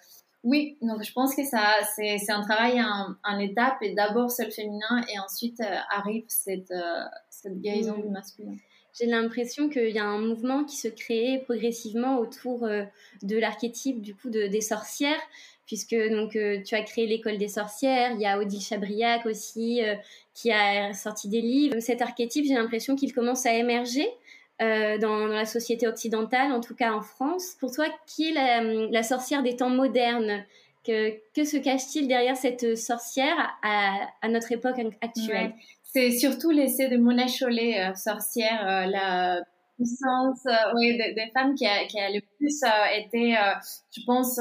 oui, 0.44 0.78
donc 0.82 1.04
je 1.04 1.12
pense 1.14 1.36
que 1.36 1.46
ça 1.46 1.74
c'est 1.96 2.32
un 2.32 2.42
travail 2.42 2.82
en, 2.82 3.14
en 3.24 3.40
étapes 3.40 3.82
et 3.82 3.94
d'abord 3.94 4.32
c'est 4.32 4.46
le 4.46 4.52
féminin 4.52 5.04
et 5.14 5.20
ensuite 5.20 5.60
euh, 5.62 5.78
arrive 5.90 6.26
cette 6.28 6.72
euh, 6.72 7.04
cette 7.30 7.62
guérison 7.62 7.98
mm. 7.98 8.02
du 8.02 8.10
masculin 8.10 8.56
j'ai 9.00 9.06
l'impression 9.06 9.70
qu'il 9.70 9.90
y 9.90 10.00
a 10.00 10.06
un 10.06 10.20
mouvement 10.20 10.64
qui 10.64 10.76
se 10.76 10.88
crée 10.88 11.42
progressivement 11.46 12.20
autour 12.20 12.66
euh, 12.66 12.84
de 13.24 13.38
l'archétype 13.38 14.02
du 14.02 14.16
coup 14.16 14.30
de, 14.30 14.48
des 14.48 14.62
sorcières, 14.62 15.22
puisque 15.66 15.96
donc 15.96 16.36
euh, 16.36 16.62
tu 16.64 16.76
as 16.76 16.84
créé 16.84 17.08
l'école 17.08 17.38
des 17.38 17.48
sorcières, 17.48 18.12
il 18.14 18.22
y 18.22 18.26
a 18.26 18.38
Odile 18.38 18.62
Chabriac 18.62 19.26
aussi 19.26 19.84
euh, 19.84 19.96
qui 20.34 20.52
a 20.52 20.94
sorti 20.94 21.30
des 21.30 21.42
livres. 21.42 21.80
Cet 21.80 22.02
archétype, 22.02 22.46
j'ai 22.46 22.54
l'impression 22.54 22.96
qu'il 22.96 23.14
commence 23.14 23.46
à 23.46 23.54
émerger. 23.54 24.08
Dans, 24.60 25.00
dans, 25.00 25.26
la 25.26 25.46
société 25.46 25.88
occidentale, 25.88 26.52
en 26.52 26.62
tout 26.62 26.76
cas 26.76 26.94
en 26.94 27.02
France. 27.02 27.56
Pour 27.60 27.72
toi, 27.72 27.88
qui 28.06 28.30
est 28.30 28.92
la, 28.92 29.02
sorcière 29.02 29.42
des 29.42 29.56
temps 29.56 29.72
modernes? 29.72 30.46
Que, 30.86 31.16
que 31.34 31.46
se 31.46 31.58
cache-t-il 31.58 32.08
derrière 32.08 32.38
cette 32.38 32.78
sorcière 32.78 33.58
à, 33.64 34.28
notre 34.30 34.52
époque 34.52 34.80
actuelle? 35.02 35.56
C'est 35.94 36.12
surtout 36.12 36.52
l'essai 36.52 36.88
de 36.88 36.96
Mona 36.96 37.28
Chollet, 37.28 37.78
euh, 37.78 37.94
sorcière, 37.96 38.66
euh, 38.66 38.86
la 38.86 39.42
puissance 39.76 40.46
euh, 40.46 41.14
des, 41.14 41.32
femmes 41.34 41.54
qui 41.54 41.68
a 41.68 41.84
le 41.84 42.22
plus 42.38 42.62
été, 42.96 43.36
je 43.92 44.02
pense, 44.06 44.40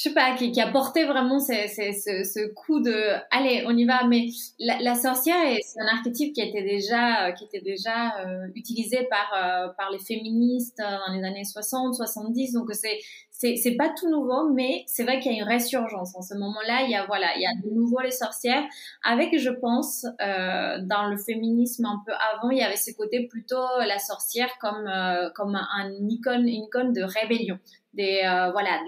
je 0.00 0.08
sais 0.08 0.14
pas, 0.14 0.34
qui, 0.34 0.50
qui, 0.50 0.62
a 0.62 0.66
porté 0.66 1.04
vraiment 1.04 1.38
ce, 1.40 1.52
ce, 1.52 2.24
ce, 2.24 2.48
coup 2.54 2.80
de, 2.80 3.12
allez, 3.30 3.64
on 3.66 3.76
y 3.76 3.84
va. 3.84 4.06
Mais 4.06 4.28
la, 4.58 4.80
la 4.80 4.94
sorcière, 4.94 5.36
c'est 5.62 5.78
un 5.78 5.94
archétype 5.94 6.32
qui 6.32 6.40
était 6.40 6.62
déjà, 6.62 7.32
qui 7.32 7.44
était 7.44 7.60
déjà 7.60 8.14
utilisé 8.54 9.06
par 9.10 9.74
par 9.76 9.90
les 9.90 9.98
féministes 9.98 10.78
dans 10.78 11.14
les 11.14 11.22
années 11.22 11.44
60, 11.44 11.94
70. 11.96 12.54
Donc 12.54 12.70
c'est 12.72 12.98
c'est 13.40 13.76
pas 13.76 13.88
tout 13.88 14.10
nouveau, 14.10 14.50
mais 14.52 14.84
c'est 14.86 15.02
vrai 15.02 15.18
qu'il 15.18 15.32
y 15.32 15.34
a 15.34 15.38
une 15.38 15.48
résurgence 15.48 16.14
en 16.14 16.20
ce 16.20 16.34
moment-là. 16.34 16.82
Il 16.84 16.90
y 16.90 16.94
a 16.94 17.06
voilà, 17.06 17.28
il 17.36 17.42
y 17.42 17.46
a 17.46 17.54
de 17.64 17.74
nouveau 17.74 18.00
les 18.00 18.10
sorcières, 18.10 18.64
avec 19.02 19.38
je 19.38 19.50
pense 19.50 20.04
euh, 20.04 20.78
dans 20.82 21.08
le 21.08 21.16
féminisme 21.16 21.86
un 21.86 22.02
peu 22.04 22.12
avant, 22.34 22.50
il 22.50 22.58
y 22.58 22.62
avait 22.62 22.76
ce 22.76 22.90
côté 22.92 23.26
plutôt 23.26 23.64
la 23.86 23.98
sorcière 23.98 24.50
comme 24.60 24.86
euh, 24.86 25.30
comme 25.34 25.54
un 25.54 25.90
icône, 26.08 26.46
une 26.46 26.64
icône 26.64 26.92
de 26.92 27.02
rébellion. 27.02 27.58
Des 27.94 28.20
euh, 28.24 28.52
voilà, 28.52 28.78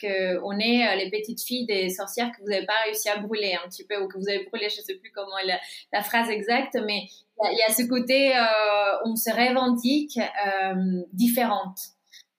que 0.00 0.42
on 0.42 0.58
est 0.58 0.88
euh, 0.88 0.96
les 0.96 1.10
petites 1.10 1.40
filles 1.40 1.66
des 1.66 1.90
sorcières 1.90 2.32
que 2.32 2.42
vous 2.42 2.48
n'avez 2.48 2.66
pas 2.66 2.80
réussi 2.86 3.08
à 3.08 3.18
brûler 3.18 3.56
un 3.62 3.68
petit 3.68 3.84
peu 3.84 4.02
ou 4.02 4.08
que 4.08 4.18
vous 4.18 4.28
avez 4.28 4.46
brûlé, 4.46 4.68
je 4.68 4.80
sais 4.80 4.96
plus 4.96 5.12
comment 5.12 5.36
la, 5.44 5.60
la 5.92 6.02
phrase 6.02 6.28
exacte, 6.28 6.76
mais 6.84 7.02
il 7.44 7.56
y, 7.56 7.70
a, 7.70 7.72
ce 7.72 7.86
côté 7.88 8.36
euh, 8.36 8.42
on 9.04 9.14
se 9.14 9.30
revendique 9.30 10.18
différente 11.12 11.78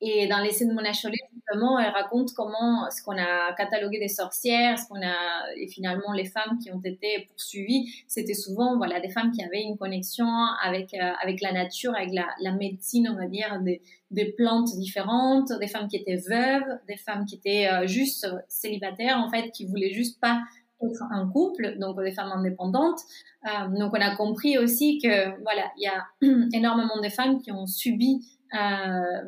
et 0.01 0.27
dans 0.27 0.39
l'essai 0.39 0.65
de 0.65 0.73
Mona 0.73 0.93
Chollet, 0.93 1.17
justement, 1.33 1.77
elle 1.77 1.91
raconte 1.91 2.33
comment 2.33 2.89
ce 2.89 3.03
qu'on 3.03 3.17
a 3.17 3.53
catalogué 3.53 3.99
des 3.99 4.07
sorcières, 4.07 4.79
ce 4.79 4.87
qu'on 4.87 5.01
a 5.01 5.53
et 5.57 5.67
finalement 5.67 6.13
les 6.13 6.25
femmes 6.25 6.57
qui 6.61 6.71
ont 6.71 6.81
été 6.83 7.27
poursuivies, 7.29 8.03
c'était 8.07 8.33
souvent 8.33 8.77
voilà 8.77 8.99
des 8.99 9.09
femmes 9.09 9.31
qui 9.31 9.43
avaient 9.43 9.61
une 9.61 9.77
connexion 9.77 10.27
avec 10.63 10.93
euh, 10.93 11.11
avec 11.21 11.41
la 11.41 11.51
nature, 11.51 11.93
avec 11.95 12.13
la, 12.13 12.27
la, 12.41 12.53
médecine, 12.53 13.09
on 13.11 13.15
va 13.15 13.27
dire, 13.27 13.59
des, 13.61 13.81
des 14.11 14.31
plantes 14.33 14.75
différentes, 14.77 15.51
des 15.59 15.67
femmes 15.67 15.87
qui 15.87 15.97
étaient 15.97 16.21
veuves, 16.29 16.79
des 16.87 16.97
femmes 16.97 17.25
qui 17.25 17.35
étaient 17.35 17.67
euh, 17.67 17.87
juste 17.87 18.27
célibataires, 18.47 19.17
en 19.17 19.29
fait, 19.29 19.51
qui 19.51 19.65
voulaient 19.65 19.93
juste 19.93 20.19
pas 20.19 20.41
être 20.81 21.03
un 21.11 21.27
couple, 21.27 21.77
donc 21.79 22.01
des 22.01 22.11
femmes 22.11 22.31
indépendantes. 22.31 22.99
Euh, 23.45 23.67
donc 23.77 23.93
on 23.93 24.01
a 24.01 24.15
compris 24.15 24.57
aussi 24.57 24.99
que 24.99 25.41
voilà, 25.41 25.71
il 25.77 25.83
y 25.83 25.87
a 25.87 26.05
énormément 26.53 27.01
de 27.01 27.09
femmes 27.09 27.41
qui 27.41 27.51
ont 27.51 27.67
subi 27.67 28.21
euh, 28.53 29.23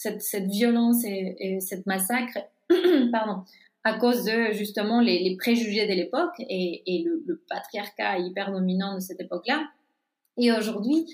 cette, 0.00 0.22
cette 0.22 0.46
violence 0.46 1.04
et, 1.04 1.36
et, 1.38 1.60
cette 1.60 1.84
massacre, 1.84 2.38
pardon, 3.12 3.42
à 3.84 3.98
cause 3.98 4.24
de 4.24 4.50
justement 4.52 5.02
les, 5.02 5.18
les 5.18 5.36
préjugés 5.36 5.86
de 5.86 5.92
l'époque 5.92 6.32
et, 6.38 6.82
et 6.86 7.02
le, 7.02 7.22
le, 7.26 7.44
patriarcat 7.50 8.18
hyper 8.18 8.50
dominant 8.50 8.94
de 8.94 9.00
cette 9.00 9.20
époque-là. 9.20 9.68
Et 10.38 10.52
aujourd'hui, 10.52 11.04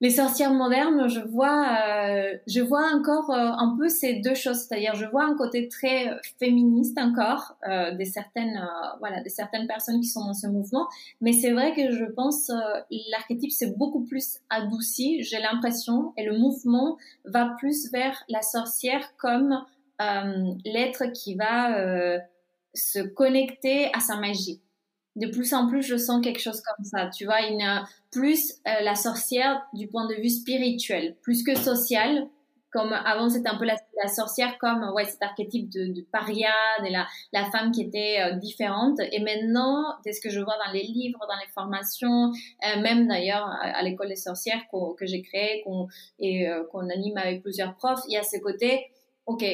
les 0.00 0.10
sorcières 0.10 0.52
modernes, 0.52 1.08
je 1.08 1.20
vois, 1.20 1.66
euh, 1.86 2.36
je 2.46 2.60
vois 2.60 2.90
encore 2.94 3.30
euh, 3.30 3.52
un 3.56 3.76
peu 3.78 3.88
ces 3.88 4.14
deux 4.14 4.34
choses, 4.34 4.58
c'est-à-dire 4.58 4.94
je 4.94 5.06
vois 5.06 5.24
un 5.24 5.36
côté 5.36 5.68
très 5.68 6.10
féministe 6.38 6.98
encore 6.98 7.56
euh, 7.68 7.94
des 7.94 8.04
certaines, 8.04 8.56
euh, 8.56 8.96
voilà, 8.98 9.22
des 9.22 9.30
certaines 9.30 9.66
personnes 9.66 10.00
qui 10.00 10.08
sont 10.08 10.24
dans 10.24 10.34
ce 10.34 10.48
mouvement, 10.48 10.88
mais 11.20 11.32
c'est 11.32 11.52
vrai 11.52 11.74
que 11.74 11.92
je 11.92 12.04
pense 12.04 12.50
euh, 12.50 12.56
l'archétype 13.10 13.52
c'est 13.52 13.78
beaucoup 13.78 14.04
plus 14.04 14.40
adouci, 14.50 15.22
j'ai 15.22 15.38
l'impression, 15.38 16.12
et 16.16 16.24
le 16.24 16.38
mouvement 16.38 16.98
va 17.24 17.54
plus 17.58 17.90
vers 17.92 18.24
la 18.28 18.42
sorcière 18.42 19.16
comme 19.16 19.64
l'être 20.64 21.04
qui 21.12 21.36
va 21.36 22.18
se 22.74 22.98
connecter 22.98 23.90
à 23.94 24.00
sa 24.00 24.16
magie 24.16 24.60
de 25.16 25.28
plus 25.28 25.52
en 25.54 25.68
plus, 25.68 25.82
je 25.82 25.96
sens 25.96 26.22
quelque 26.22 26.40
chose 26.40 26.60
comme 26.60 26.84
ça. 26.84 27.08
Tu 27.08 27.24
vois, 27.24 27.36
a 27.36 27.84
plus 28.10 28.54
euh, 28.66 28.82
la 28.82 28.94
sorcière 28.94 29.62
du 29.72 29.86
point 29.86 30.06
de 30.08 30.14
vue 30.14 30.30
spirituel, 30.30 31.16
plus 31.22 31.42
que 31.42 31.56
social. 31.56 32.28
Comme 32.72 32.92
avant, 32.92 33.28
c'était 33.28 33.48
un 33.48 33.56
peu 33.56 33.66
la, 33.66 33.76
sorcière 34.08 34.58
comme 34.58 34.90
ouais 34.96 35.04
cet 35.04 35.22
archétype 35.22 35.70
de, 35.70 36.04
paria, 36.10 36.50
de 36.80 36.88
la, 36.90 37.44
femme 37.52 37.70
qui 37.70 37.82
était 37.82 38.16
euh, 38.20 38.32
différente. 38.32 38.98
Et 39.12 39.20
maintenant, 39.20 39.84
c'est 40.02 40.12
ce 40.12 40.20
que 40.20 40.28
je 40.28 40.40
vois 40.40 40.56
dans 40.66 40.72
les 40.72 40.82
livres, 40.82 41.20
dans 41.20 41.38
les 41.40 41.52
formations, 41.52 42.32
euh, 42.32 42.80
même 42.80 43.06
d'ailleurs 43.06 43.46
à, 43.60 43.80
l'école 43.84 44.08
des 44.08 44.16
sorcières 44.16 44.60
que 44.72 45.06
j'ai 45.06 45.22
créé, 45.22 45.62
qu'on 45.62 45.86
et 46.18 46.48
qu'on 46.72 46.90
anime 46.90 47.16
avec 47.16 47.42
plusieurs 47.42 47.76
profs, 47.76 48.02
il 48.08 48.14
y 48.14 48.16
a 48.16 48.24
ce 48.24 48.38
côté, 48.38 48.90
ok 49.26 49.44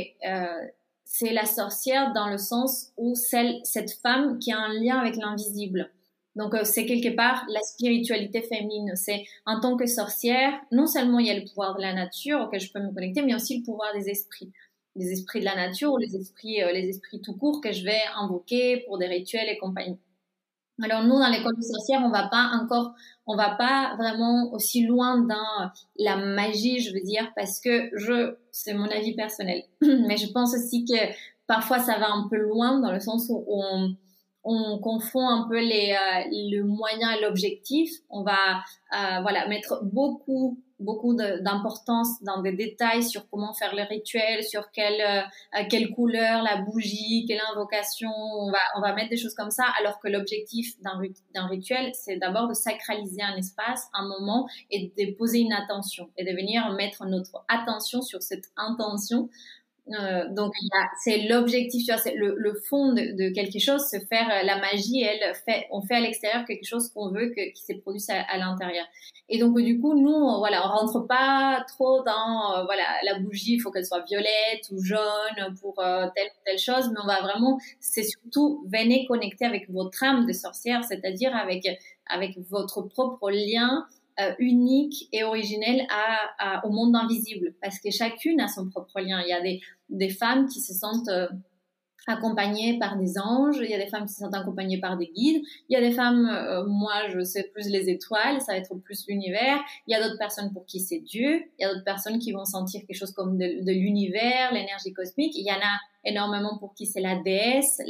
c'est 1.13 1.33
la 1.33 1.45
sorcière 1.45 2.13
dans 2.13 2.29
le 2.29 2.39
sens 2.39 2.93
où 2.97 3.17
celle, 3.17 3.59
cette 3.65 3.91
femme 4.01 4.39
qui 4.39 4.53
a 4.53 4.59
un 4.59 4.73
lien 4.73 4.97
avec 4.97 5.17
l'invisible. 5.17 5.91
Donc 6.37 6.55
euh, 6.55 6.63
c'est 6.63 6.87
quelque 6.87 7.17
part 7.17 7.45
la 7.49 7.61
spiritualité 7.63 8.43
féminine. 8.43 8.93
C'est 8.95 9.25
en 9.45 9.59
tant 9.59 9.77
que 9.77 9.87
sorcière, 9.87 10.53
non 10.71 10.87
seulement 10.87 11.19
il 11.19 11.27
y 11.27 11.31
a 11.31 11.39
le 11.39 11.45
pouvoir 11.45 11.75
de 11.75 11.83
la 11.83 11.95
nature 11.95 12.43
auquel 12.43 12.61
je 12.61 12.73
peux 12.73 12.79
me 12.79 12.95
connecter, 12.95 13.23
mais 13.23 13.35
aussi 13.35 13.59
le 13.59 13.65
pouvoir 13.65 13.93
des 13.93 14.09
esprits, 14.09 14.53
les 14.95 15.11
esprits 15.11 15.41
de 15.41 15.47
la 15.47 15.57
nature 15.57 15.93
ou 15.93 15.99
les 15.99 16.15
esprits, 16.15 16.63
euh, 16.63 16.71
les 16.71 16.89
esprits 16.89 17.21
tout 17.21 17.37
court 17.37 17.61
que 17.61 17.73
je 17.73 17.83
vais 17.83 18.01
invoquer 18.15 18.85
pour 18.87 18.97
des 18.99 19.09
rituels 19.09 19.49
et 19.49 19.59
compagnie. 19.59 19.99
Alors 20.83 21.05
nous, 21.05 21.19
dans 21.19 21.29
l'école 21.29 21.57
de 21.57 21.63
sorcière, 21.63 22.01
on 22.05 22.11
va 22.11 22.29
pas 22.29 22.51
encore, 22.55 22.95
on 23.27 23.37
va 23.37 23.51
pas 23.51 23.95
vraiment 23.97 24.53
aussi 24.53 24.85
loin 24.87 25.19
dans 25.19 25.71
la 25.99 26.17
magie, 26.17 26.81
je 26.81 26.93
veux 26.93 27.01
dire, 27.01 27.31
parce 27.37 27.61
que 27.61 27.91
je, 27.97 28.37
c'est 28.51 28.75
mon 28.75 28.89
avis 28.89 29.15
personnel, 29.15 29.63
mais 29.83 30.17
je 30.17 30.31
pense 30.33 30.55
aussi 30.55 30.85
que 30.85 30.97
parfois 31.47 31.79
ça 31.79 31.99
va 31.99 32.11
un 32.13 32.29
peu 32.29 32.37
loin 32.37 32.81
dans 32.81 32.93
le 32.93 33.01
sens 33.01 33.27
où 33.29 33.45
on, 33.49 33.95
on 34.45 34.79
confond 34.79 35.29
un 35.29 35.47
peu 35.49 35.61
les, 35.61 35.93
euh, 35.93 36.29
le 36.31 36.63
moyen 36.63 37.13
et 37.13 37.21
l'objectif. 37.21 37.91
On 38.09 38.23
va, 38.23 38.63
euh, 38.95 39.21
voilà, 39.23 39.49
mettre 39.49 39.85
beaucoup 39.85 40.59
beaucoup 40.81 41.15
d'importance 41.15 42.23
dans 42.23 42.41
des 42.41 42.53
détails 42.53 43.05
sur 43.05 43.29
comment 43.29 43.53
faire 43.53 43.75
le 43.75 43.83
rituel, 43.83 44.43
sur 44.43 44.71
quelle, 44.73 45.01
euh, 45.01 45.63
quelle 45.69 45.91
couleur, 45.91 46.43
la 46.43 46.63
bougie, 46.63 47.27
quelle 47.29 47.41
invocation, 47.53 48.11
on 48.11 48.51
va, 48.51 48.59
on 48.77 48.81
va 48.81 48.95
mettre 48.95 49.11
des 49.11 49.17
choses 49.17 49.35
comme 49.35 49.51
ça, 49.51 49.65
alors 49.79 50.01
que 50.01 50.09
l'objectif 50.09 50.81
d'un 50.81 51.47
rituel, 51.47 51.93
c'est 51.95 52.17
d'abord 52.17 52.49
de 52.49 52.55
sacraliser 52.55 53.23
un 53.23 53.37
espace, 53.37 53.89
un 53.93 54.09
moment, 54.09 54.49
et 54.71 54.93
de 54.97 55.17
poser 55.17 55.41
une 55.41 55.53
attention, 55.53 56.09
et 56.17 56.25
de 56.25 56.31
venir 56.31 56.73
mettre 56.73 57.05
notre 57.05 57.45
attention 57.49 58.01
sur 58.01 58.23
cette 58.23 58.47
intention 58.57 59.29
Euh, 59.89 60.29
donc 60.31 60.53
c'est 61.03 61.19
l'objectif, 61.29 61.85
tu 61.85 61.93
vois, 61.93 62.01
c'est 62.01 62.15
le, 62.15 62.35
le, 62.37 62.55
fond 62.55 62.93
de, 62.93 63.17
de, 63.17 63.35
quelque 63.35 63.59
chose, 63.59 63.83
se 63.89 63.99
faire 64.09 64.29
euh, 64.31 64.45
la 64.45 64.59
magie. 64.59 65.03
Elle 65.03 65.35
fait, 65.35 65.67
on 65.71 65.83
fait 65.83 65.97
à 65.97 66.01
l'extérieur 66.01 66.45
quelque 66.45 66.65
chose 66.65 66.91
qu'on 66.91 67.11
veut 67.11 67.31
que, 67.31 67.53
qui 67.53 67.63
s'est 67.63 67.75
produit 67.75 68.03
à, 68.09 68.23
à 68.23 68.39
l'intérieur. 68.39 68.85
Et 69.29 69.39
donc 69.39 69.59
du 69.61 69.81
coup, 69.81 69.95
nous, 69.95 70.11
on, 70.11 70.39
voilà, 70.39 70.67
on 70.67 70.79
rentre 70.79 71.07
pas 71.07 71.65
trop 71.69 72.03
dans 72.05 72.59
euh, 72.59 72.65
voilà 72.65 72.85
la 73.05 73.19
bougie, 73.19 73.55
il 73.55 73.61
faut 73.61 73.71
qu'elle 73.71 73.87
soit 73.87 74.05
violette 74.05 74.69
ou 74.71 74.83
jaune 74.83 75.55
pour 75.61 75.75
telle 75.75 76.29
ou 76.29 76.41
telle 76.45 76.59
chose, 76.59 76.91
mais 76.91 77.01
on 77.03 77.07
va 77.07 77.21
vraiment, 77.23 77.59
c'est 77.81 78.05
surtout 78.05 78.65
venez 78.73 79.07
connecter 79.07 79.45
avec 79.45 79.69
votre 79.71 80.03
âme 80.05 80.27
de 80.27 80.33
sorcière, 80.33 80.85
c'est-à-dire 80.85 81.35
avec 81.35 81.67
avec 82.07 82.37
votre 82.49 82.83
propre 82.83 83.31
lien 83.31 83.87
euh, 84.21 84.33
unique 84.39 85.09
et 85.13 85.25
originelle 85.25 85.87
au 86.65 86.71
monde 86.71 86.95
invisible, 86.97 87.55
parce 87.63 87.79
que 87.79 87.91
chacune 87.91 88.41
a 88.41 88.49
son 88.49 88.69
propre 88.69 89.01
lien. 89.01 89.23
Il 89.23 89.29
y 89.29 89.33
a 89.33 89.41
des, 89.89 90.09
femmes 90.11 90.47
qui 90.47 90.61
se 90.61 90.75
sentent 90.75 91.09
euh, 91.09 91.29
accompagnées 92.07 92.79
par 92.79 92.97
des 92.97 93.19
anges, 93.19 93.59
il 93.63 93.71
y 93.71 93.75
a 93.75 93.79
des 93.79 93.89
femmes 93.89 94.07
qui 94.07 94.15
se 94.15 94.21
sentent 94.21 94.35
accompagnées 94.35 94.81
par 94.81 94.97
des 94.97 95.07
guides, 95.07 95.43
il 95.69 95.75
y 95.75 95.77
a 95.77 95.81
des 95.81 95.93
femmes, 95.93 96.29
euh, 96.29 96.67
moi 96.67 97.09
je 97.13 97.23
sais 97.23 97.45
plus 97.55 97.69
les 97.69 97.89
étoiles, 97.89 98.41
ça 98.41 98.53
va 98.53 98.59
être 98.59 98.75
plus 98.77 99.07
l'univers, 99.09 99.59
il 99.87 99.93
y 99.93 99.95
a 99.95 100.03
d'autres 100.03 100.19
personnes 100.19 100.53
pour 100.53 100.67
qui 100.67 100.81
c'est 100.81 101.01
Dieu, 101.01 101.43
il 101.59 101.63
y 101.63 101.65
a 101.65 101.73
d'autres 101.73 101.85
personnes 101.85 102.19
qui 102.19 102.33
vont 102.33 102.45
sentir 102.45 102.81
quelque 102.87 102.97
chose 102.97 103.13
comme 103.13 103.39
de, 103.39 103.73
l'univers, 103.73 104.53
l'énergie 104.53 104.93
cosmique, 104.93 105.33
il 105.37 105.47
y 105.47 105.53
en 105.53 105.57
a 105.57 105.79
énormément 106.05 106.59
pour 106.59 106.75
qui 106.75 106.87
c'est 106.87 107.01
la 107.01 107.17
déesse, 107.17 107.81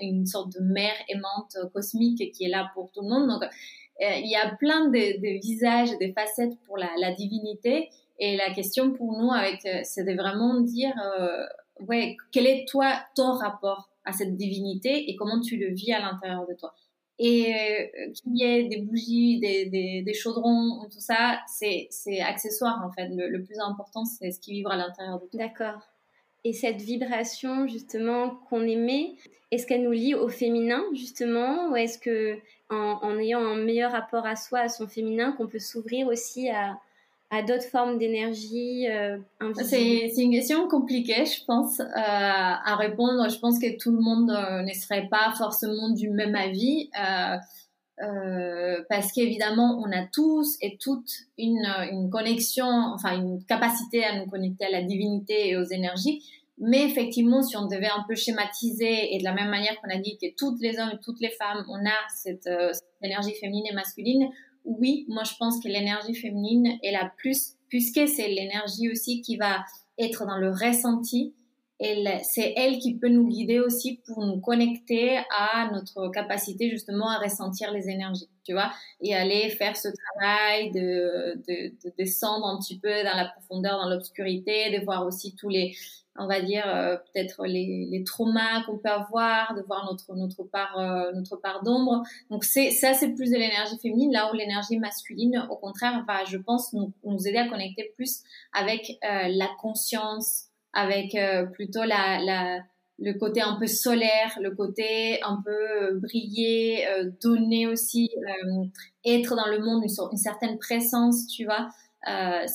une 0.00 0.26
sorte 0.26 0.52
de 0.52 0.60
mère 0.60 0.94
aimante 1.08 1.56
cosmique 1.72 2.32
qui 2.32 2.44
est 2.44 2.48
là 2.48 2.70
pour 2.74 2.92
tout 2.92 3.02
le 3.02 3.08
monde. 3.08 3.40
Il 4.00 4.28
y 4.30 4.36
a 4.36 4.54
plein 4.56 4.88
de, 4.88 5.40
visages, 5.40 5.90
de 5.98 6.12
facettes 6.12 6.58
pour 6.66 6.76
la, 6.76 7.12
divinité. 7.12 7.90
Et 8.18 8.36
la 8.36 8.52
question 8.52 8.92
pour 8.92 9.12
nous, 9.12 9.30
avec, 9.30 9.64
euh, 9.66 9.80
c'est 9.84 10.04
de 10.04 10.14
vraiment 10.14 10.60
dire, 10.60 10.94
euh, 11.18 11.44
ouais, 11.80 12.16
quel 12.32 12.46
est 12.46 12.66
toi 12.66 12.94
ton 13.14 13.32
rapport 13.32 13.90
à 14.06 14.12
cette 14.12 14.36
divinité 14.36 15.10
et 15.10 15.16
comment 15.16 15.40
tu 15.40 15.58
le 15.58 15.74
vis 15.74 15.92
à 15.92 16.00
l'intérieur 16.00 16.46
de 16.46 16.54
toi? 16.54 16.74
Et 17.18 17.54
euh, 17.54 18.12
qu'il 18.12 18.36
y 18.36 18.44
ait 18.44 18.64
des 18.68 18.78
bougies, 18.78 19.38
des, 19.40 20.14
chaudrons, 20.14 20.86
tout 20.90 21.00
ça, 21.00 21.40
c'est, 21.46 21.88
accessoire 22.20 22.82
en 22.86 22.90
fait. 22.90 23.08
Le, 23.08 23.28
le 23.28 23.42
plus 23.42 23.58
important, 23.58 24.04
c'est 24.04 24.30
ce 24.30 24.40
qui 24.40 24.52
vit 24.52 24.64
à 24.66 24.76
l'intérieur 24.76 25.20
de 25.20 25.26
toi. 25.26 25.38
D'accord. 25.38 25.80
Et 26.44 26.52
cette 26.52 26.80
vibration 26.80 27.66
justement 27.66 28.36
qu'on 28.48 28.62
émet, 28.62 29.16
est-ce 29.50 29.66
qu'elle 29.66 29.82
nous 29.82 29.92
lie 29.92 30.14
au 30.14 30.28
féminin 30.28 30.82
justement, 30.92 31.70
ou 31.70 31.76
est-ce 31.76 31.98
que 31.98 32.38
en, 32.70 33.18
ayant 33.18 33.40
un 33.40 33.56
meilleur 33.56 33.92
rapport 33.92 34.26
à 34.26 34.36
soi, 34.36 34.60
à 34.60 34.68
son 34.68 34.86
féminin, 34.86 35.32
qu'on 35.32 35.46
peut 35.46 35.58
s'ouvrir 35.58 36.08
aussi 36.08 36.48
à, 36.50 36.78
à 37.30 37.42
d'autres 37.42 37.68
formes 37.68 37.98
d'énergie 37.98 38.88
euh, 38.88 39.18
C'est 39.54 40.16
une 40.16 40.32
question 40.32 40.68
compliquée, 40.68 41.24
je 41.26 41.44
pense, 41.44 41.80
euh, 41.80 41.84
à 41.94 42.76
répondre. 42.76 43.28
Je 43.30 43.38
pense 43.38 43.58
que 43.58 43.76
tout 43.78 43.90
le 43.90 44.00
monde 44.00 44.30
euh, 44.30 44.62
ne 44.62 44.72
serait 44.72 45.08
pas 45.08 45.32
forcément 45.36 45.90
du 45.90 46.10
même 46.10 46.34
avis. 46.34 46.90
Euh, 47.00 47.36
euh, 48.02 48.82
parce 48.90 49.10
qu'évidemment, 49.12 49.80
on 49.82 49.90
a 49.90 50.04
tous 50.12 50.56
et 50.60 50.76
toutes 50.78 51.10
une, 51.38 51.66
une 51.90 52.10
connexion, 52.10 52.66
enfin 52.66 53.16
une 53.16 53.42
capacité 53.44 54.04
à 54.04 54.18
nous 54.18 54.26
connecter 54.26 54.66
à 54.66 54.70
la 54.70 54.82
divinité 54.82 55.48
et 55.48 55.56
aux 55.56 55.64
énergies. 55.64 56.22
Mais 56.58 56.84
effectivement, 56.84 57.42
si 57.42 57.56
on 57.56 57.66
devait 57.66 57.88
un 57.88 58.04
peu 58.08 58.14
schématiser, 58.14 59.14
et 59.14 59.18
de 59.18 59.24
la 59.24 59.34
même 59.34 59.50
manière 59.50 59.78
qu'on 59.80 59.94
a 59.94 59.98
dit 59.98 60.16
que 60.20 60.26
toutes 60.36 60.60
les 60.60 60.78
hommes 60.78 60.92
et 60.94 61.00
toutes 61.02 61.20
les 61.20 61.30
femmes, 61.30 61.64
on 61.68 61.84
a 61.84 61.96
cette, 62.14 62.46
euh, 62.46 62.72
cette 62.72 62.84
énergie 63.02 63.34
féminine 63.34 63.66
et 63.70 63.74
masculine, 63.74 64.28
oui, 64.64 65.04
moi 65.08 65.22
je 65.24 65.32
pense 65.38 65.62
que 65.62 65.68
l'énergie 65.68 66.14
féminine 66.14 66.78
est 66.82 66.92
la 66.92 67.10
plus, 67.18 67.56
puisque 67.68 68.08
c'est 68.08 68.28
l'énergie 68.28 68.90
aussi 68.90 69.20
qui 69.20 69.36
va 69.36 69.64
être 69.98 70.26
dans 70.26 70.38
le 70.38 70.50
ressenti, 70.50 71.34
c'est 71.78 72.54
elle 72.56 72.78
qui 72.78 72.94
peut 72.96 73.08
nous 73.08 73.28
guider 73.28 73.60
aussi 73.60 74.00
pour 74.06 74.24
nous 74.24 74.40
connecter 74.40 75.18
à 75.36 75.70
notre 75.72 76.08
capacité 76.08 76.70
justement 76.70 77.10
à 77.10 77.18
ressentir 77.18 77.70
les 77.70 77.88
énergies, 77.90 78.30
tu 78.44 78.52
vois, 78.52 78.70
et 79.00 79.14
aller 79.14 79.50
faire 79.50 79.76
ce 79.76 79.88
travail 79.88 80.70
de, 80.70 81.34
de, 81.46 81.68
de 81.84 81.92
descendre 81.98 82.46
un 82.46 82.58
petit 82.58 82.78
peu 82.78 82.88
dans 83.04 83.16
la 83.16 83.26
profondeur, 83.28 83.78
dans 83.82 83.90
l'obscurité, 83.90 84.78
de 84.78 84.84
voir 84.84 85.06
aussi 85.06 85.34
tous 85.36 85.48
les, 85.50 85.74
on 86.18 86.26
va 86.26 86.40
dire 86.40 86.64
euh, 86.66 86.96
peut-être 86.96 87.44
les, 87.46 87.86
les 87.90 88.04
traumas 88.04 88.62
qu'on 88.64 88.78
peut 88.78 88.88
avoir, 88.88 89.54
de 89.54 89.62
voir 89.62 89.84
notre 89.84 90.14
notre 90.14 90.44
part 90.44 90.78
euh, 90.78 91.12
notre 91.12 91.36
part 91.36 91.62
d'ombre. 91.62 92.02
Donc 92.30 92.44
c'est 92.44 92.70
ça 92.70 92.94
c'est 92.94 93.12
plus 93.12 93.30
de 93.30 93.36
l'énergie 93.36 93.78
féminine 93.78 94.12
là 94.12 94.30
où 94.30 94.34
l'énergie 94.34 94.78
masculine 94.78 95.46
au 95.50 95.56
contraire 95.56 96.04
va 96.06 96.24
je 96.24 96.38
pense 96.38 96.72
nous, 96.72 96.92
nous 97.04 97.26
aider 97.26 97.38
à 97.38 97.48
connecter 97.48 97.92
plus 97.96 98.22
avec 98.52 98.98
euh, 99.04 99.28
la 99.28 99.48
conscience, 99.60 100.45
avec 100.76 101.16
plutôt 101.52 101.82
la, 101.84 102.20
la 102.22 102.60
le 102.98 103.12
côté 103.12 103.42
un 103.42 103.56
peu 103.58 103.66
solaire, 103.66 104.38
le 104.40 104.54
côté 104.54 105.22
un 105.22 105.42
peu 105.44 105.98
briller, 105.98 106.86
donner 107.22 107.66
aussi, 107.66 108.10
être 109.04 109.36
dans 109.36 109.48
le 109.48 109.58
monde 109.58 109.82
une, 109.84 110.08
une 110.12 110.18
certaine 110.18 110.58
présence, 110.58 111.26
tu 111.26 111.44
vois. 111.44 111.68
Euh, 112.08 112.46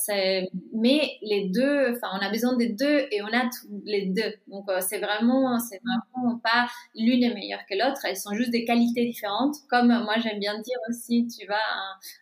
mais 0.74 1.18
les 1.22 1.50
deux, 1.50 1.92
enfin, 1.92 2.08
on 2.14 2.26
a 2.26 2.30
besoin 2.30 2.56
des 2.56 2.70
deux 2.70 3.08
et 3.12 3.22
on 3.22 3.28
a 3.28 3.50
les 3.86 4.06
deux. 4.06 4.34
Donc, 4.48 4.70
euh, 4.70 4.80
c'est 4.82 5.00
vraiment, 5.00 5.60
c'est 5.60 5.82
vraiment 5.84 6.40
pas 6.40 6.68
l'une 6.96 7.24
est 7.24 7.34
meilleure 7.34 7.66
que 7.70 7.76
l'autre. 7.76 8.06
Elles 8.06 8.18
sont 8.18 8.34
juste 8.34 8.52
des 8.52 8.64
qualités 8.64 9.06
différentes. 9.06 9.56
Comme 9.70 9.88
moi, 9.88 10.16
j'aime 10.24 10.40
bien 10.40 10.60
dire 10.62 10.78
aussi, 10.90 11.28
tu 11.28 11.46
vois, 11.48 11.58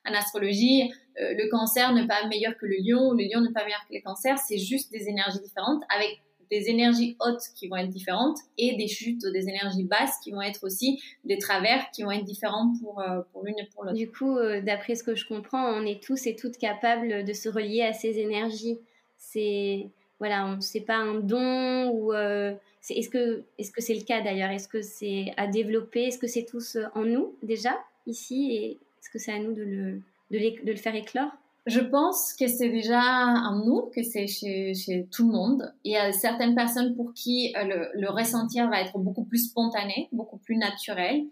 en, 0.05 0.13
astrologie, 0.13 0.91
euh, 1.21 1.33
le 1.37 1.49
cancer 1.49 1.93
n'est 1.93 2.07
pas 2.07 2.25
meilleur 2.27 2.57
que 2.57 2.65
le 2.65 2.77
lion, 2.79 3.13
le 3.13 3.23
lion 3.23 3.41
n'est 3.41 3.53
pas 3.53 3.63
meilleur 3.63 3.85
que 3.87 3.93
le 3.93 4.01
cancer. 4.01 4.37
C'est 4.39 4.57
juste 4.57 4.91
des 4.91 5.07
énergies 5.07 5.41
différentes 5.41 5.83
avec 5.95 6.21
des 6.51 6.69
énergies 6.69 7.15
hautes 7.19 7.43
qui 7.55 7.67
vont 7.67 7.75
être 7.77 7.89
différentes 7.89 8.37
et 8.57 8.75
des 8.75 8.87
chutes 8.87 9.25
des 9.25 9.47
énergies 9.49 9.83
basses 9.83 10.17
qui 10.23 10.31
vont 10.31 10.41
être 10.41 10.63
aussi 10.63 11.01
des 11.25 11.37
travers 11.37 11.91
qui 11.91 12.03
vont 12.03 12.11
être 12.11 12.23
différents 12.23 12.73
pour, 12.81 12.99
euh, 13.01 13.21
pour 13.31 13.43
l'une 13.43 13.57
et 13.59 13.67
pour 13.73 13.83
l'autre. 13.83 13.95
Du 13.95 14.09
coup, 14.09 14.37
euh, 14.37 14.61
d'après 14.61 14.95
ce 14.95 15.03
que 15.03 15.15
je 15.15 15.27
comprends, 15.27 15.63
on 15.63 15.85
est 15.85 16.01
tous 16.01 16.27
et 16.27 16.35
toutes 16.35 16.57
capables 16.57 17.23
de 17.23 17.33
se 17.33 17.49
relier 17.49 17.81
à 17.81 17.93
ces 17.93 18.19
énergies. 18.19 18.79
C'est 19.17 19.87
voilà, 20.19 20.57
c'est 20.59 20.81
pas 20.81 20.97
un 20.97 21.15
don 21.15 21.91
ou 21.91 22.13
euh, 22.13 22.53
est-ce 22.89 23.09
que 23.09 23.43
est-ce 23.57 23.71
que 23.71 23.81
c'est 23.81 23.95
le 23.95 24.03
cas 24.03 24.21
d'ailleurs? 24.21 24.49
Est-ce 24.49 24.67
que 24.67 24.81
c'est 24.81 25.33
à 25.37 25.47
développer? 25.47 26.03
Est-ce 26.05 26.17
que 26.17 26.27
c'est 26.27 26.45
tous 26.45 26.77
en 26.95 27.05
nous 27.05 27.35
déjà 27.41 27.77
ici? 28.05 28.77
Est-ce 28.99 29.09
que 29.09 29.19
c'est 29.19 29.31
à 29.31 29.39
nous 29.39 29.53
de 29.53 29.63
le 29.63 30.01
de 30.31 30.71
le 30.71 30.77
faire 30.77 30.95
éclore? 30.95 31.31
Je 31.65 31.79
pense 31.79 32.33
que 32.33 32.47
c'est 32.47 32.69
déjà 32.69 33.01
en 33.01 33.63
nous, 33.65 33.89
que 33.95 34.01
c'est 34.01 34.27
chez, 34.27 34.73
chez, 34.73 35.07
tout 35.11 35.27
le 35.27 35.33
monde. 35.33 35.73
Il 35.83 35.91
y 35.91 35.97
a 35.97 36.11
certaines 36.11 36.55
personnes 36.55 36.95
pour 36.95 37.13
qui 37.13 37.53
euh, 37.55 37.63
le, 37.63 38.01
le, 38.01 38.09
ressentir 38.09 38.69
va 38.69 38.81
être 38.81 38.97
beaucoup 38.97 39.23
plus 39.23 39.49
spontané, 39.49 40.09
beaucoup 40.11 40.37
plus 40.37 40.57
naturel. 40.57 41.25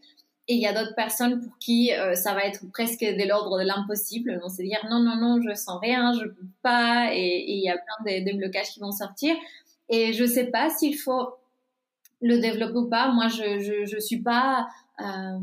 Et 0.50 0.56
il 0.56 0.62
y 0.62 0.68
a 0.68 0.74
d'autres 0.74 0.96
personnes 0.96 1.42
pour 1.42 1.58
qui 1.58 1.92
euh, 1.94 2.14
ça 2.16 2.34
va 2.34 2.46
être 2.46 2.70
presque 2.72 3.02
de 3.02 3.28
l'ordre 3.28 3.60
de 3.60 3.64
l'impossible. 3.64 4.40
On 4.44 4.50
se 4.50 4.62
dire 4.62 4.86
non, 4.90 5.00
non, 5.00 5.18
non, 5.18 5.42
je 5.42 5.54
sens 5.56 5.80
rien, 5.82 6.14
je 6.14 6.26
peux 6.26 6.48
pas. 6.62 7.10
Et, 7.14 7.46
il 7.48 7.64
y 7.64 7.70
a 7.70 7.78
plein 7.78 8.20
de, 8.20 8.32
de, 8.32 8.38
blocages 8.38 8.70
qui 8.70 8.80
vont 8.80 8.92
sortir. 8.92 9.36
Et 9.90 10.14
je 10.14 10.26
sais 10.26 10.46
pas 10.46 10.70
s'il 10.70 10.98
faut 10.98 11.34
le 12.22 12.40
développer 12.40 12.78
ou 12.78 12.90
pas. 12.90 13.12
Moi, 13.12 13.28
je, 13.28 13.60
je, 13.60 13.86
je 13.86 14.00
suis 14.00 14.22
pas... 14.22 14.68
Euh, 15.02 15.40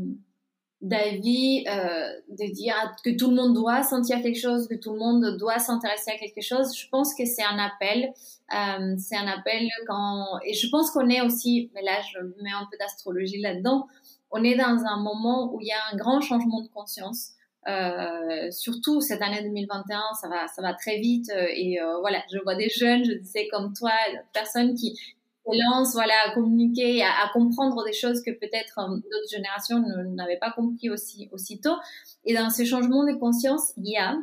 d'avis 0.85 1.65
euh, 1.67 2.09
de 2.29 2.53
dire 2.53 2.75
que 3.03 3.09
tout 3.17 3.29
le 3.29 3.35
monde 3.35 3.55
doit 3.55 3.81
sentir 3.81 4.21
quelque 4.21 4.39
chose, 4.39 4.67
que 4.67 4.75
tout 4.75 4.93
le 4.93 4.99
monde 4.99 5.37
doit 5.37 5.57
s'intéresser 5.57 6.11
à 6.11 6.17
quelque 6.17 6.41
chose. 6.41 6.77
Je 6.77 6.87
pense 6.89 7.15
que 7.15 7.25
c'est 7.25 7.43
un 7.43 7.57
appel. 7.57 8.13
Euh, 8.53 8.95
c'est 8.99 9.17
un 9.17 9.27
appel 9.27 9.67
quand 9.87 10.39
et 10.45 10.53
je 10.53 10.69
pense 10.69 10.91
qu'on 10.91 11.09
est 11.09 11.21
aussi, 11.21 11.71
mais 11.73 11.81
là 11.81 11.99
je 12.13 12.19
mets 12.43 12.51
un 12.51 12.67
peu 12.71 12.77
d'astrologie 12.79 13.41
là-dedans. 13.41 13.87
On 14.29 14.43
est 14.43 14.55
dans 14.55 14.83
un 14.85 15.01
moment 15.01 15.51
où 15.53 15.59
il 15.59 15.67
y 15.67 15.71
a 15.71 15.81
un 15.91 15.97
grand 15.97 16.21
changement 16.21 16.61
de 16.61 16.67
conscience. 16.67 17.31
Euh, 17.67 18.51
surtout 18.51 19.01
cette 19.01 19.23
année 19.23 19.41
2021, 19.41 19.99
ça 20.21 20.27
va, 20.27 20.47
ça 20.47 20.61
va 20.61 20.75
très 20.75 20.99
vite 20.99 21.31
euh, 21.31 21.47
et 21.49 21.81
euh, 21.81 21.97
voilà, 21.99 22.21
je 22.31 22.37
vois 22.43 22.53
des 22.53 22.69
jeunes, 22.69 23.03
je 23.03 23.13
sais 23.23 23.47
comme 23.47 23.73
toi, 23.73 23.89
personnes 24.33 24.75
qui 24.75 24.99
lance 25.53 25.93
voilà, 25.93 26.13
à 26.27 26.33
communiquer, 26.33 27.03
à, 27.03 27.09
à, 27.23 27.29
comprendre 27.33 27.83
des 27.85 27.93
choses 27.93 28.21
que 28.21 28.31
peut-être 28.31 28.79
euh, 28.79 28.95
d'autres 28.95 29.29
générations 29.29 29.79
n'avaient 30.15 30.39
pas 30.39 30.51
compris 30.51 30.89
aussi 30.89 31.29
aussitôt. 31.31 31.75
Et 32.25 32.33
dans 32.33 32.49
ce 32.49 32.65
changement 32.65 33.05
de 33.05 33.13
conscience, 33.13 33.73
il 33.77 33.91
y 33.91 33.97
a 33.97 34.17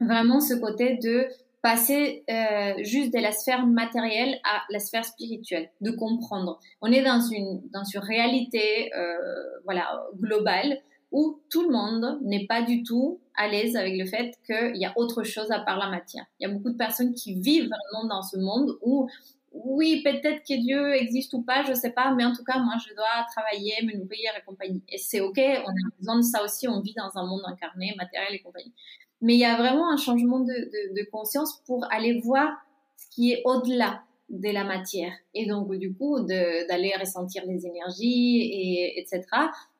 vraiment 0.00 0.40
ce 0.40 0.54
côté 0.54 0.98
de 1.02 1.28
passer 1.64 2.24
euh, 2.28 2.74
juste 2.82 3.14
de 3.14 3.18
la 3.20 3.32
sphère 3.32 3.66
matérielle 3.66 4.38
à 4.44 4.62
la 4.68 4.78
sphère 4.78 5.04
spirituelle, 5.04 5.70
de 5.80 5.90
comprendre. 5.90 6.60
On 6.82 6.92
est 6.92 7.02
dans 7.02 7.20
une 7.20 7.62
dans 7.72 7.84
une 7.84 8.00
réalité 8.00 8.92
euh, 8.94 9.16
voilà 9.64 10.04
globale 10.20 10.78
où 11.10 11.40
tout 11.48 11.62
le 11.62 11.70
monde 11.72 12.18
n'est 12.22 12.46
pas 12.46 12.60
du 12.60 12.82
tout 12.82 13.18
à 13.34 13.48
l'aise 13.48 13.76
avec 13.76 13.96
le 13.96 14.04
fait 14.04 14.34
qu'il 14.44 14.76
y 14.76 14.84
a 14.84 14.92
autre 14.96 15.22
chose 15.22 15.50
à 15.52 15.60
part 15.60 15.78
la 15.78 15.88
matière. 15.88 16.26
Il 16.38 16.46
y 16.46 16.50
a 16.50 16.52
beaucoup 16.52 16.70
de 16.70 16.76
personnes 16.76 17.14
qui 17.14 17.40
vivent 17.40 17.70
vraiment 17.70 18.08
dans 18.08 18.22
ce 18.22 18.36
monde 18.36 18.76
où 18.82 19.08
oui, 19.54 20.02
peut-être 20.02 20.42
que 20.42 20.60
Dieu 20.60 20.94
existe 20.94 21.32
ou 21.32 21.42
pas, 21.42 21.62
je 21.62 21.72
sais 21.74 21.92
pas, 21.92 22.12
mais 22.14 22.24
en 22.24 22.34
tout 22.34 22.44
cas, 22.44 22.58
moi, 22.58 22.74
je 22.86 22.92
dois 22.94 23.24
travailler, 23.34 23.74
me 23.84 23.96
nourrir 23.96 24.32
et 24.36 24.44
compagnie. 24.44 24.82
Et 24.88 24.98
c'est 24.98 25.20
ok, 25.20 25.38
on 25.38 25.70
a 25.70 25.96
besoin 25.98 26.16
de 26.16 26.22
ça 26.22 26.42
aussi, 26.44 26.68
on 26.68 26.80
vit 26.80 26.94
dans 26.94 27.16
un 27.16 27.26
monde 27.26 27.42
incarné, 27.46 27.94
matériel 27.96 28.34
et 28.34 28.40
compagnie. 28.42 28.74
Mais 29.20 29.34
il 29.34 29.40
y 29.40 29.44
a 29.44 29.56
vraiment 29.56 29.90
un 29.90 29.96
changement 29.96 30.40
de, 30.40 30.52
de, 30.52 31.00
de 31.00 31.10
conscience 31.10 31.62
pour 31.66 31.90
aller 31.92 32.20
voir 32.20 32.52
ce 32.96 33.06
qui 33.14 33.32
est 33.32 33.42
au-delà. 33.44 34.02
de 34.30 34.50
la 34.50 34.64
matière. 34.64 35.12
Et 35.34 35.46
donc, 35.46 35.72
du 35.76 35.94
coup, 35.94 36.18
d'aller 36.20 36.94
ressentir 36.98 37.44
les 37.46 37.66
énergies, 37.66 38.40
et, 38.40 38.98
etc. 38.98 39.22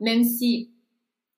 Même 0.01 0.23
si 0.23 0.71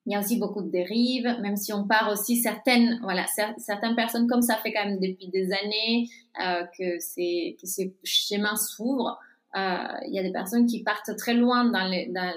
il 0.07 0.13
y 0.13 0.15
a 0.15 0.21
aussi 0.21 0.39
beaucoup 0.39 0.63
de 0.63 0.71
dérives, 0.71 1.37
même 1.43 1.57
si 1.57 1.73
on 1.73 1.87
part 1.87 2.11
aussi 2.13 2.37
certaines, 2.37 3.01
voilà, 3.03 3.27
certaines 3.59 3.97
personnes, 3.97 4.29
comme 4.29 4.43
ça 4.43 4.57
fait 4.57 4.73
quand 4.73 4.85
même 4.85 5.01
depuis 5.01 5.29
des 5.29 5.53
années 5.53 6.09
euh, 6.41 6.65
que, 6.79 6.99
c'est, 7.01 7.57
que 7.61 7.67
ces 7.67 7.93
schémas 8.05 8.57
s'ouvrent, 8.57 9.19
euh, 9.57 9.79
il 10.07 10.15
y 10.15 10.19
a 10.19 10.23
des 10.23 10.33
personnes 10.33 10.67
qui 10.67 10.83
partent 10.83 11.17
très 11.17 11.35
loin 11.35 11.65
dans, 11.65 11.91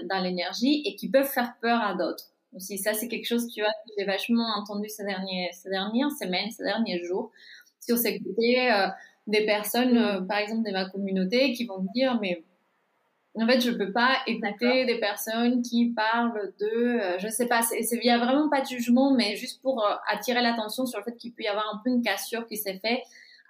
dans, 0.07 0.23
l'énergie 0.23 0.81
et 0.85 0.95
qui 0.95 1.09
peuvent 1.09 1.27
faire 1.27 1.53
peur 1.61 1.81
à 1.81 1.93
d'autres. 1.93 2.31
Aussi, 2.55 2.77
ça, 2.77 2.93
c'est 2.93 3.07
quelque 3.07 3.27
chose, 3.27 3.47
tu 3.53 3.61
vois, 3.61 3.69
que 3.69 3.93
j'ai 3.97 4.05
vachement 4.05 4.47
entendu 4.57 4.87
ces, 4.89 5.03
derniers, 5.03 5.49
ces 5.51 5.69
dernières 5.69 6.11
semaines, 6.11 6.49
ces 6.49 6.63
derniers 6.63 7.03
jours, 7.03 7.31
sur 7.81 7.97
ces 7.97 8.19
côtés 8.19 8.71
euh, 8.71 8.87
des 9.27 9.45
personnes, 9.45 9.97
euh, 9.97 10.21
par 10.21 10.37
exemple, 10.37 10.63
de 10.65 10.71
ma 10.71 10.89
communauté, 10.89 11.51
qui 11.53 11.65
vont 11.65 11.81
me 11.81 11.93
dire, 11.93 12.17
mais 12.21 12.43
en 13.35 13.47
fait, 13.47 13.61
je 13.61 13.71
peux 13.71 13.91
pas 13.91 14.17
écouter 14.27 14.85
des 14.85 14.99
personnes 14.99 15.61
qui 15.61 15.91
parlent 15.91 16.51
de, 16.59 16.65
euh, 16.65 17.19
je 17.19 17.27
sais 17.27 17.47
pas, 17.47 17.61
il 17.71 18.03
y 18.03 18.09
a 18.09 18.17
vraiment 18.17 18.49
pas 18.49 18.61
de 18.61 18.67
jugement, 18.67 19.13
mais 19.13 19.35
juste 19.35 19.61
pour 19.61 19.85
euh, 19.85 19.95
attirer 20.07 20.41
l'attention 20.41 20.85
sur 20.85 20.99
le 20.99 21.05
fait 21.05 21.15
qu'il 21.15 21.33
peut 21.33 21.43
y 21.43 21.47
avoir 21.47 21.65
un 21.73 21.81
peu 21.83 21.91
une 21.91 22.01
cassure 22.01 22.47
qui 22.47 22.57
s'est 22.57 22.79
faite 22.79 23.01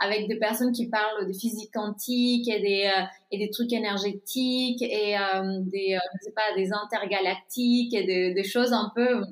avec 0.02 0.28
des 0.28 0.38
personnes 0.38 0.72
qui 0.72 0.88
parlent 0.88 1.28
de 1.28 1.34
physique 1.34 1.72
quantique 1.74 2.48
et 2.48 2.60
des 2.62 2.92
euh, 2.94 3.04
et 3.32 3.38
des 3.38 3.50
trucs 3.50 3.74
énergétiques 3.74 4.82
et 4.82 5.16
des 5.62 5.98
je 5.98 6.26
sais 6.26 6.32
pas 6.32 6.56
des 6.56 6.72
intergalactiques 6.72 7.94
et 7.94 8.04
des, 8.04 8.34
des 8.34 8.44
choses 8.44 8.72
un 8.72 8.92
peu 8.96 9.24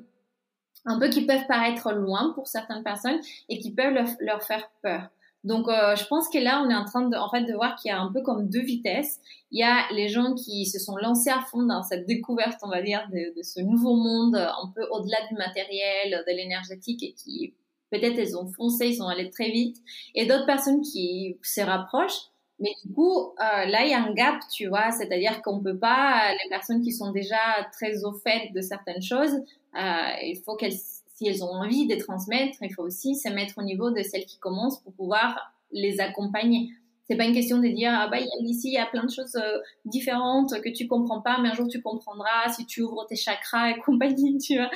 un 0.84 0.98
peu 0.98 1.08
qui 1.08 1.24
peuvent 1.24 1.46
paraître 1.46 1.92
loin 1.92 2.32
pour 2.34 2.48
certaines 2.48 2.82
personnes 2.82 3.18
et 3.48 3.58
qui 3.58 3.72
peuvent 3.72 3.94
leur 4.20 4.42
faire 4.42 4.70
peur. 4.82 5.08
Donc, 5.44 5.68
euh, 5.68 5.94
je 5.96 6.04
pense 6.06 6.28
que 6.28 6.38
là, 6.38 6.62
on 6.64 6.70
est 6.70 6.74
en 6.74 6.84
train 6.84 7.08
de, 7.08 7.16
en 7.16 7.30
fait, 7.30 7.44
de 7.44 7.54
voir 7.54 7.76
qu'il 7.76 7.90
y 7.90 7.92
a 7.92 8.00
un 8.00 8.12
peu 8.12 8.22
comme 8.22 8.48
deux 8.48 8.62
vitesses. 8.62 9.20
Il 9.50 9.60
y 9.60 9.62
a 9.62 9.90
les 9.92 10.08
gens 10.08 10.34
qui 10.34 10.66
se 10.66 10.78
sont 10.78 10.96
lancés 10.96 11.30
à 11.30 11.40
fond 11.40 11.62
dans 11.62 11.82
cette 11.82 12.06
découverte, 12.06 12.58
on 12.62 12.68
va 12.68 12.82
dire, 12.82 13.08
de, 13.12 13.42
ce 13.42 13.60
nouveau 13.60 13.94
monde, 13.94 14.36
un 14.36 14.72
peu 14.74 14.82
au-delà 14.90 15.18
du 15.28 15.34
matériel, 15.34 16.24
de 16.26 16.36
l'énergétique, 16.36 17.02
et 17.02 17.12
qui 17.12 17.54
peut-être 17.90 18.18
elles 18.18 18.36
ont 18.36 18.48
foncé, 18.48 18.88
ils 18.88 18.96
sont 18.96 19.06
allés 19.06 19.30
très 19.30 19.50
vite. 19.50 19.78
Et 20.14 20.26
d'autres 20.26 20.46
personnes 20.46 20.82
qui 20.82 21.38
se 21.42 21.60
rapprochent. 21.60 22.30
Mais 22.60 22.70
du 22.84 22.92
coup, 22.92 23.16
euh, 23.20 23.66
là, 23.66 23.84
il 23.84 23.90
y 23.90 23.94
a 23.94 24.02
un 24.02 24.12
gap, 24.12 24.40
tu 24.52 24.66
vois, 24.66 24.90
c'est-à-dire 24.90 25.42
qu'on 25.42 25.62
peut 25.62 25.78
pas, 25.78 26.32
les 26.32 26.48
personnes 26.50 26.82
qui 26.82 26.92
sont 26.92 27.12
déjà 27.12 27.36
très 27.72 28.04
au 28.04 28.12
fait 28.12 28.50
de 28.52 28.60
certaines 28.60 29.02
choses, 29.02 29.34
euh, 29.76 30.10
il 30.24 30.40
faut 30.44 30.56
qu'elles 30.56 30.76
si 31.18 31.26
elles 31.26 31.42
ont 31.42 31.50
envie 31.50 31.88
de 31.88 31.96
transmettre, 31.96 32.58
il 32.62 32.72
faut 32.72 32.84
aussi 32.84 33.16
se 33.16 33.28
mettre 33.28 33.58
au 33.58 33.62
niveau 33.62 33.90
de 33.90 34.02
celles 34.02 34.24
qui 34.24 34.38
commencent 34.38 34.80
pour 34.82 34.92
pouvoir 34.92 35.52
les 35.72 36.00
accompagner. 36.00 36.70
C'est 37.10 37.16
pas 37.16 37.24
une 37.24 37.34
question 37.34 37.58
de 37.58 37.66
dire 37.66 37.90
ah 37.92 38.06
bah 38.06 38.18
ici 38.42 38.68
il 38.68 38.74
y 38.74 38.78
a 38.78 38.86
plein 38.86 39.04
de 39.04 39.10
choses 39.10 39.34
euh, 39.34 39.58
différentes 39.84 40.60
que 40.62 40.68
tu 40.68 40.86
comprends 40.86 41.20
pas, 41.20 41.38
mais 41.42 41.48
un 41.48 41.54
jour 41.54 41.66
tu 41.66 41.82
comprendras 41.82 42.50
si 42.54 42.66
tu 42.66 42.82
ouvres 42.82 43.04
tes 43.06 43.16
chakras 43.16 43.70
et 43.70 43.80
compagnie, 43.84 44.38
tu 44.38 44.56
vois. 44.56 44.70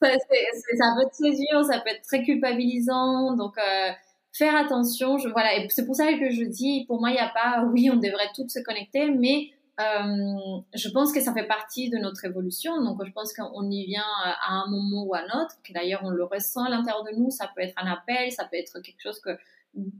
Ça, 0.00 0.08
peut 0.08 1.02
être 1.02 1.12
très 1.12 1.30
dur, 1.30 1.64
ça 1.64 1.80
peut 1.80 1.90
être 1.90 2.02
très 2.02 2.22
culpabilisant, 2.24 3.36
donc 3.36 3.56
euh, 3.58 3.90
faire 4.32 4.54
attention. 4.56 5.16
Voilà, 5.32 5.50
c'est 5.68 5.86
pour 5.86 5.96
ça 5.96 6.12
que 6.12 6.30
je 6.30 6.44
dis, 6.44 6.84
pour 6.86 7.00
moi 7.00 7.10
il 7.10 7.14
n'y 7.14 7.18
a 7.18 7.28
pas, 7.28 7.64
oui 7.72 7.90
on 7.90 7.96
devrait 7.96 8.30
toutes 8.36 8.50
se 8.50 8.60
connecter, 8.60 9.10
mais 9.10 9.50
euh, 9.80 10.60
je 10.74 10.88
pense 10.90 11.12
que 11.12 11.20
ça 11.20 11.32
fait 11.32 11.46
partie 11.46 11.88
de 11.88 11.98
notre 11.98 12.24
évolution. 12.24 12.82
Donc, 12.82 13.04
je 13.04 13.10
pense 13.12 13.32
qu'on 13.32 13.70
y 13.70 13.86
vient 13.86 14.04
à 14.24 14.52
un 14.52 14.70
moment 14.70 15.04
ou 15.04 15.14
à 15.14 15.20
un 15.20 15.42
autre. 15.42 15.56
Que 15.64 15.72
d'ailleurs, 15.72 16.00
on 16.04 16.10
le 16.10 16.24
ressent 16.24 16.64
à 16.64 16.70
l'intérieur 16.70 17.04
de 17.04 17.12
nous. 17.16 17.30
Ça 17.30 17.50
peut 17.54 17.62
être 17.62 17.74
un 17.76 17.90
appel, 17.90 18.30
ça 18.32 18.44
peut 18.44 18.56
être 18.56 18.80
quelque 18.80 19.00
chose 19.00 19.20
que 19.20 19.30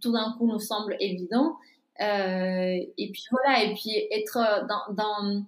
tout 0.01 0.13
d'un 0.13 0.35
coup 0.39 0.47
nous 0.47 0.61
semble 0.61 0.97
évident. 1.01 1.57
Euh, 2.01 2.77
et 2.99 3.11
puis 3.13 3.25
voilà. 3.31 3.65
Et 3.65 3.75
puis 3.75 3.93
être 4.11 4.67
dans, 4.69 4.95
dans 4.95 5.45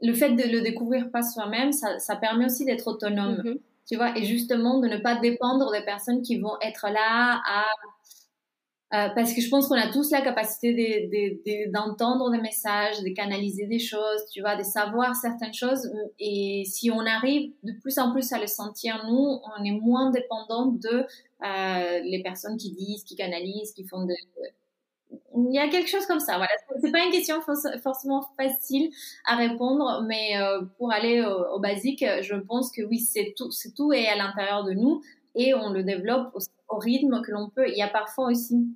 le 0.00 0.12
fait 0.12 0.32
de 0.32 0.42
le 0.42 0.60
découvrir 0.60 1.10
pas 1.10 1.22
soi-même, 1.22 1.72
ça, 1.72 1.98
ça, 1.98 2.16
permet 2.16 2.46
aussi 2.46 2.64
d'être 2.64 2.86
autonome. 2.86 3.40
Mm-hmm. 3.42 3.60
Tu 3.88 3.96
vois, 3.96 4.16
et 4.16 4.24
justement 4.24 4.80
de 4.80 4.88
ne 4.88 4.98
pas 4.98 5.16
dépendre 5.16 5.72
des 5.72 5.82
personnes 5.82 6.22
qui 6.22 6.38
vont 6.38 6.56
être 6.60 6.88
là 6.88 7.42
à 7.48 7.64
euh, 8.94 9.08
parce 9.14 9.32
que 9.32 9.40
je 9.40 9.48
pense 9.48 9.68
qu'on 9.68 9.76
a 9.76 9.90
tous 9.90 10.10
la 10.10 10.20
capacité 10.20 11.08
d'entendre 11.72 12.26
de, 12.26 12.32
de, 12.32 12.36
des 12.36 12.42
messages, 12.42 13.00
de 13.02 13.08
canaliser 13.08 13.66
des 13.66 13.78
choses, 13.78 14.20
tu 14.30 14.42
vois, 14.42 14.54
de 14.54 14.62
savoir 14.62 15.16
certaines 15.16 15.54
choses. 15.54 15.90
Et 16.20 16.64
si 16.66 16.90
on 16.90 17.00
arrive 17.00 17.52
de 17.62 17.72
plus 17.80 17.98
en 17.98 18.12
plus 18.12 18.30
à 18.34 18.38
le 18.38 18.46
sentir, 18.46 19.02
nous, 19.08 19.40
on 19.56 19.64
est 19.64 19.80
moins 19.80 20.10
dépendant 20.10 20.66
de 20.66 21.06
euh, 21.42 22.00
les 22.04 22.22
personnes 22.22 22.58
qui 22.58 22.72
disent, 22.72 23.02
qui 23.04 23.16
canalisent, 23.16 23.72
qui 23.72 23.84
font 23.84 24.04
de... 24.04 24.14
Il 25.36 25.54
y 25.54 25.58
a 25.58 25.68
quelque 25.68 25.88
chose 25.88 26.04
comme 26.04 26.20
ça, 26.20 26.36
voilà. 26.36 26.52
C'est 26.82 26.92
pas 26.92 27.04
une 27.04 27.12
question 27.12 27.40
forcément 27.82 28.28
facile 28.36 28.90
à 29.24 29.36
répondre, 29.36 30.04
mais 30.06 30.36
euh, 30.36 30.60
pour 30.76 30.92
aller 30.92 31.22
au, 31.22 31.56
au, 31.56 31.60
basique, 31.60 32.04
je 32.20 32.34
pense 32.34 32.70
que 32.70 32.82
oui, 32.82 32.98
c'est 32.98 33.32
tout, 33.38 33.50
c'est 33.50 33.74
tout 33.74 33.90
est 33.94 34.06
à 34.06 34.16
l'intérieur 34.16 34.64
de 34.64 34.72
nous 34.72 35.00
et 35.34 35.54
on 35.54 35.70
le 35.70 35.82
développe 35.82 36.34
au 36.68 36.76
rythme 36.76 37.22
que 37.22 37.30
l'on 37.30 37.48
peut. 37.48 37.68
Il 37.68 37.76
y 37.76 37.82
a 37.82 37.88
parfois 37.88 38.28
aussi 38.28 38.66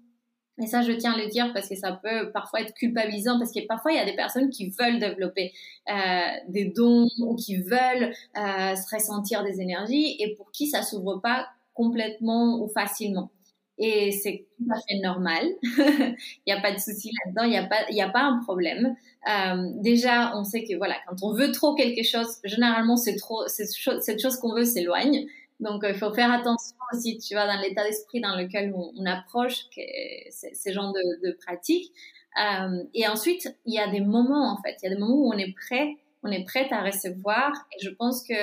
et 0.58 0.66
ça, 0.66 0.82
je 0.82 0.92
tiens 0.92 1.12
à 1.12 1.18
le 1.18 1.28
dire 1.28 1.52
parce 1.52 1.68
que 1.68 1.74
ça 1.74 1.92
peut 1.92 2.30
parfois 2.32 2.62
être 2.62 2.72
culpabilisant 2.72 3.38
parce 3.38 3.52
que 3.52 3.66
parfois 3.66 3.92
il 3.92 3.96
y 3.96 4.00
a 4.00 4.06
des 4.06 4.16
personnes 4.16 4.48
qui 4.48 4.70
veulent 4.70 4.98
développer 4.98 5.52
euh, 5.90 6.20
des 6.48 6.64
dons 6.64 7.08
ou 7.18 7.34
qui 7.36 7.56
veulent 7.56 8.14
euh, 8.36 8.74
se 8.74 8.94
ressentir 8.94 9.44
des 9.44 9.60
énergies 9.60 10.16
et 10.18 10.34
pour 10.34 10.50
qui 10.52 10.66
ça 10.66 10.82
s'ouvre 10.82 11.20
pas 11.22 11.46
complètement 11.74 12.58
ou 12.62 12.68
facilement. 12.68 13.30
Et 13.78 14.10
c'est 14.12 14.46
tout 14.56 14.72
à 14.72 14.80
fait 14.88 14.98
normal. 15.00 15.44
il 15.62 16.16
n'y 16.46 16.52
a 16.54 16.60
pas 16.62 16.72
de 16.72 16.78
souci 16.78 17.10
là-dedans. 17.26 17.42
Il 17.44 17.50
n'y 17.50 17.58
a 17.58 17.66
pas, 17.66 17.84
il 17.90 17.96
y 17.96 18.00
a 18.00 18.08
pas 18.08 18.22
un 18.22 18.42
problème. 18.42 18.96
Euh, 19.28 19.70
déjà, 19.74 20.34
on 20.34 20.44
sait 20.44 20.64
que 20.64 20.74
voilà, 20.76 20.94
quand 21.06 21.16
on 21.22 21.34
veut 21.34 21.52
trop 21.52 21.74
quelque 21.74 22.02
chose, 22.02 22.38
généralement 22.44 22.96
c'est 22.96 23.16
trop, 23.16 23.46
cette 23.48 24.20
chose 24.20 24.36
qu'on 24.38 24.54
veut 24.54 24.64
s'éloigne. 24.64 25.26
Donc, 25.60 25.84
il 25.88 25.94
faut 25.94 26.12
faire 26.12 26.32
attention 26.32 26.76
aussi, 26.92 27.18
tu 27.18 27.34
vois, 27.34 27.46
dans 27.46 27.60
l'état 27.60 27.84
d'esprit 27.84 28.20
dans 28.20 28.36
lequel 28.36 28.74
on, 28.74 29.06
approche 29.06 29.64
ces 29.72 30.72
genres 30.72 30.92
de, 30.92 31.28
de 31.28 31.32
pratiques. 31.32 31.92
Euh, 32.38 32.84
et 32.94 33.08
ensuite, 33.08 33.48
il 33.64 33.74
y 33.74 33.78
a 33.78 33.88
des 33.88 34.00
moments, 34.00 34.52
en 34.52 34.62
fait, 34.62 34.76
il 34.82 34.88
y 34.88 34.92
a 34.92 34.94
des 34.94 35.00
moments 35.00 35.16
où 35.16 35.32
on 35.32 35.38
est 35.38 35.54
prêt, 35.54 35.96
on 36.22 36.30
est 36.30 36.44
prête 36.44 36.70
à 36.72 36.82
recevoir. 36.82 37.52
Et 37.72 37.84
je 37.84 37.90
pense 37.90 38.22
que 38.22 38.34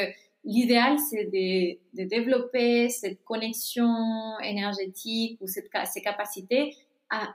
l'idéal, 0.43 0.97
c'est 0.97 1.25
de, 1.25 1.77
de, 2.01 2.07
développer 2.07 2.89
cette 2.89 3.23
connexion 3.23 4.39
énergétique 4.41 5.37
ou 5.41 5.47
cette, 5.47 5.69
ces 5.91 6.01
capacités 6.01 6.75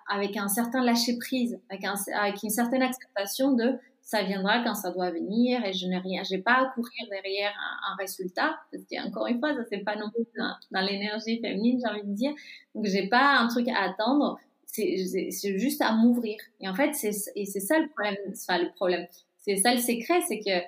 avec 0.09 0.37
un 0.37 0.49
certain 0.49 0.83
lâcher 0.83 1.17
prise, 1.19 1.61
avec, 1.71 1.85
un, 1.85 1.95
avec 2.15 2.43
une 2.43 2.51
certaine 2.51 2.83
acceptation 2.83 3.53
de 3.53 3.79
ça 4.09 4.23
viendra 4.23 4.65
quand 4.65 4.75
ça 4.75 4.91
doit 4.91 5.11
venir 5.11 5.63
et 5.67 5.75
je 5.75 5.87
n'ai 5.87 5.99
rien, 5.99 6.23
j'ai 6.23 6.39
pas 6.39 6.55
à 6.55 6.65
courir 6.75 7.07
derrière 7.11 7.53
un, 7.91 7.95
résultat 7.97 8.59
parce 8.73 8.83
qu'encore 8.91 9.27
une 9.27 9.39
fois, 9.39 9.55
ça 9.55 9.61
c'est 9.69 9.85
pas 9.85 9.97
non 9.97 10.09
plus 10.09 10.25
dans, 10.35 10.81
l'énergie 10.81 11.39
féminine, 11.43 11.79
j'ai 11.79 11.93
envie 11.93 12.07
de 12.07 12.15
dire. 12.15 12.33
Donc 12.75 12.87
j'ai 12.87 13.07
pas 13.09 13.37
un 13.37 13.49
truc 13.49 13.69
à 13.69 13.83
attendre, 13.83 14.39
c'est 14.65 15.59
juste 15.59 15.83
à 15.83 15.93
m'ouvrir. 15.93 16.39
Et 16.59 16.71
en 16.71 16.75
fait, 16.75 16.95
c'est 16.95 17.13
ça 17.13 17.79
le 17.79 17.89
problème, 17.91 18.17
enfin 18.31 18.57
le 18.57 18.73
problème, 18.77 19.07
c'est 19.43 19.57
ça 19.57 19.75
le 19.75 19.81
secret, 19.81 20.23
c'est 20.27 20.39
que 20.39 20.59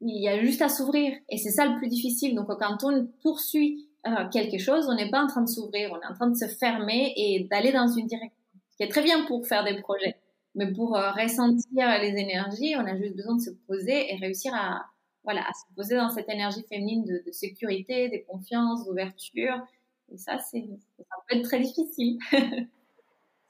il 0.00 0.20
y 0.20 0.28
a 0.28 0.40
juste 0.40 0.60
à 0.60 0.68
s'ouvrir 0.68 1.16
et 1.28 1.38
c'est 1.38 1.52
ça 1.52 1.66
le 1.66 1.78
plus 1.78 1.86
difficile. 1.86 2.34
Donc 2.34 2.48
quand 2.48 2.82
on 2.82 3.06
poursuit 3.22 3.88
euh, 4.08 4.28
quelque 4.32 4.58
chose, 4.58 4.88
on 4.88 4.96
n'est 4.96 5.10
pas 5.10 5.22
en 5.22 5.28
train 5.28 5.42
de 5.42 5.48
s'ouvrir, 5.48 5.92
on 5.92 6.00
est 6.00 6.10
en 6.10 6.14
train 6.14 6.28
de 6.28 6.36
se 6.36 6.48
fermer 6.48 7.12
et 7.16 7.46
d'aller 7.48 7.70
dans 7.70 7.86
une 7.86 8.08
direction. 8.08 8.40
Ce 8.72 8.76
qui 8.78 8.82
est 8.82 8.88
très 8.88 9.04
bien 9.04 9.24
pour 9.26 9.46
faire 9.46 9.62
des 9.62 9.80
projets. 9.80 10.16
Mais 10.54 10.72
pour 10.72 10.96
euh, 10.96 11.10
ressentir 11.10 11.98
les 12.00 12.16
énergies, 12.16 12.74
on 12.76 12.86
a 12.86 12.96
juste 12.96 13.16
besoin 13.16 13.36
de 13.36 13.40
se 13.40 13.50
poser 13.66 14.12
et 14.12 14.16
réussir 14.16 14.54
à, 14.54 14.84
voilà, 15.24 15.40
à 15.42 15.52
se 15.52 15.74
poser 15.74 15.96
dans 15.96 16.10
cette 16.10 16.28
énergie 16.28 16.64
féminine 16.68 17.04
de, 17.04 17.22
de 17.26 17.32
sécurité, 17.32 18.08
de 18.08 18.24
confiance, 18.26 18.84
d'ouverture. 18.84 19.56
Et 20.12 20.18
ça, 20.18 20.38
c'est, 20.38 20.64
ça 20.98 21.16
peut 21.28 21.36
être 21.36 21.44
très 21.44 21.60
difficile. 21.60 22.18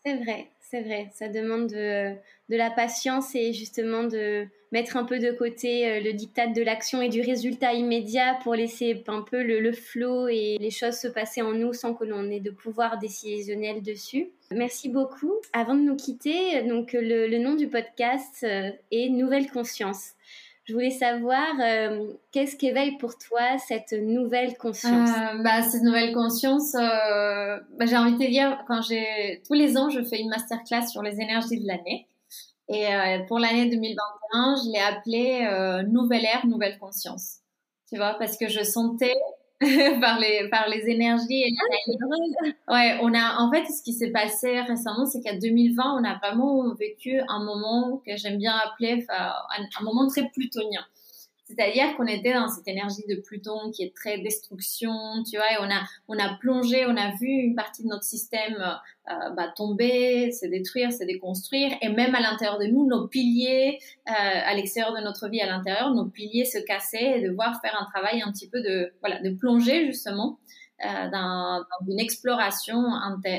c'est 0.05 0.17
vrai, 0.17 0.51
c'est 0.71 0.81
vrai. 0.81 1.09
Ça 1.13 1.29
demande 1.29 1.69
de, 1.69 2.17
la 2.49 2.71
patience 2.71 3.35
et 3.35 3.53
justement 3.53 4.05
de 4.05 4.47
mettre 4.73 4.97
un 4.97 5.05
peu 5.05 5.19
de 5.19 5.31
côté 5.31 5.89
euh, 5.89 6.01
le 6.01 6.13
diktat 6.13 6.49
de 6.49 6.63
l'action 6.63 7.01
et 7.01 7.09
du 7.09 7.21
résultat 7.21 7.75
immédiat 7.75 8.39
pour 8.43 8.55
laisser 8.55 9.05
un 9.07 9.23
peu 9.23 9.43
le, 9.43 9.61
le 9.61 9.73
flow 9.73 10.29
et 10.29 10.57
les 10.59 10.71
choses 10.71 10.95
se 10.95 11.09
passer 11.09 11.43
en 11.43 11.53
nous 11.53 11.73
sans 11.73 11.95
que 11.95 12.05
l'on 12.05 12.31
ait 12.31 12.41
de 12.41 12.51
pouvoir 12.51 12.99
décisionnel 12.99 13.83
dessus. 13.83 14.31
Merci 14.51 14.89
beaucoup. 14.89 15.35
Avant 15.53 15.75
de 15.75 15.81
nous 15.81 15.97
quitter, 15.97 16.63
donc 16.63 16.93
le, 16.93 17.39
nom 17.39 17.55
du 17.55 17.69
podcast 17.69 18.45
euh, 18.45 18.71
est 18.91 19.09
Nouvelle 19.09 19.51
Conscience. 19.51 20.13
Je 20.65 20.73
voulais 20.73 20.91
savoir 20.91 21.55
euh, 21.61 22.13
qu'est-ce 22.33 22.57
qu'éveille 22.57 22.97
pour 22.97 23.19
toi 23.19 23.59
cette 23.59 23.93
nouvelle 23.93 24.57
conscience? 24.57 25.11
Euh, 25.11 25.43
bah, 25.43 25.63
cette 25.63 25.83
nouvelle 25.83 26.15
conscience, 26.15 26.73
bah, 26.73 27.61
j'ai 27.87 27.97
envie 27.97 28.15
de 28.15 28.19
te 28.19 28.31
dire, 28.31 28.65
quand 28.67 28.81
j'ai 28.81 29.43
tous 29.47 29.53
les 29.53 29.77
ans, 29.77 29.91
je 29.91 30.03
fais 30.03 30.21
une 30.21 30.31
masterclass 30.31 30.87
sur 30.87 31.03
les 31.03 31.21
énergies 31.21 31.61
de 31.61 31.67
l'année. 31.67 32.09
Et 32.69 32.87
pour 33.29 33.39
l'année 33.39 33.69
2021, 33.69 34.55
je 34.57 34.73
l'ai 34.73 34.81
appelée 34.81 35.85
Nouvelle 35.87 36.25
ère, 36.25 36.47
nouvelle 36.47 36.79
conscience. 36.79 37.41
Tu 37.91 37.99
vois, 37.99 38.15
parce 38.19 38.39
que 38.39 38.49
je 38.49 38.63
sentais 38.63 39.15
par 40.01 40.19
les 40.19 40.49
par 40.49 40.69
les 40.69 40.89
énergies. 40.89 41.45
Ah, 42.67 42.75
ouais, 42.75 42.99
on 43.03 43.15
a 43.15 43.39
en 43.41 43.51
fait 43.51 43.65
ce 43.67 43.83
qui 43.83 43.93
s'est 43.93 44.11
passé 44.11 44.61
récemment, 44.61 45.07
c'est 45.07 45.21
qu'à 45.21 45.37
2020, 45.37 46.01
on 46.01 46.05
a 46.05 46.19
vraiment 46.19 46.75
vécu 46.75 47.21
un 47.29 47.45
moment 47.45 48.03
que 48.07 48.17
j'aime 48.17 48.39
bien 48.39 48.55
appeler 48.57 49.07
un 49.11 49.83
moment 49.83 50.07
très 50.09 50.29
plutonien. 50.31 50.85
C'est-à-dire 51.47 51.95
qu'on 51.97 52.07
était 52.07 52.33
dans 52.33 52.49
cette 52.49 52.67
énergie 52.67 53.05
de 53.07 53.17
Pluton 53.17 53.71
qui 53.71 53.83
est 53.83 53.95
très 53.95 54.19
destruction, 54.19 55.23
tu 55.29 55.37
vois, 55.37 55.53
et 55.53 55.57
on 55.61 55.71
a, 55.71 55.83
on 56.09 56.19
a 56.19 56.39
plongé, 56.39 56.87
on 56.87 56.97
a 56.97 57.11
vu 57.21 57.27
une 57.27 57.55
partie 57.55 57.83
de 57.83 57.89
notre 57.89 58.05
système 58.05 58.57
euh, 59.11 59.31
bah, 59.37 59.53
tomber, 59.55 60.33
se 60.33 60.47
détruire, 60.47 60.91
se 60.91 61.05
déconstruire, 61.05 61.77
et 61.83 61.91
même 61.91 62.15
à 62.15 62.21
l'intérieur 62.21 62.59
de 62.59 62.65
nous, 62.65 62.87
nos 62.87 63.09
piliers, 63.09 63.79
euh, 64.09 64.13
à 64.15 64.55
l'extérieur 64.55 64.95
de 64.95 65.03
notre 65.03 65.29
vie, 65.29 65.43
à 65.43 65.47
l'intérieur, 65.47 65.91
nos 65.93 66.07
piliers 66.07 66.47
se 66.47 66.59
casser 66.59 67.15
et 67.17 67.21
devoir 67.21 67.61
faire 67.61 67.79
un 67.79 67.85
travail 67.91 68.23
un 68.23 68.33
petit 68.33 68.49
peu 68.49 68.63
de, 68.63 68.95
voilà, 69.01 69.21
de 69.21 69.29
plonger 69.29 69.85
justement 69.85 70.39
euh, 70.83 71.11
dans, 71.11 71.59
dans, 71.59 71.93
une 71.93 72.01
exploration 72.01 72.83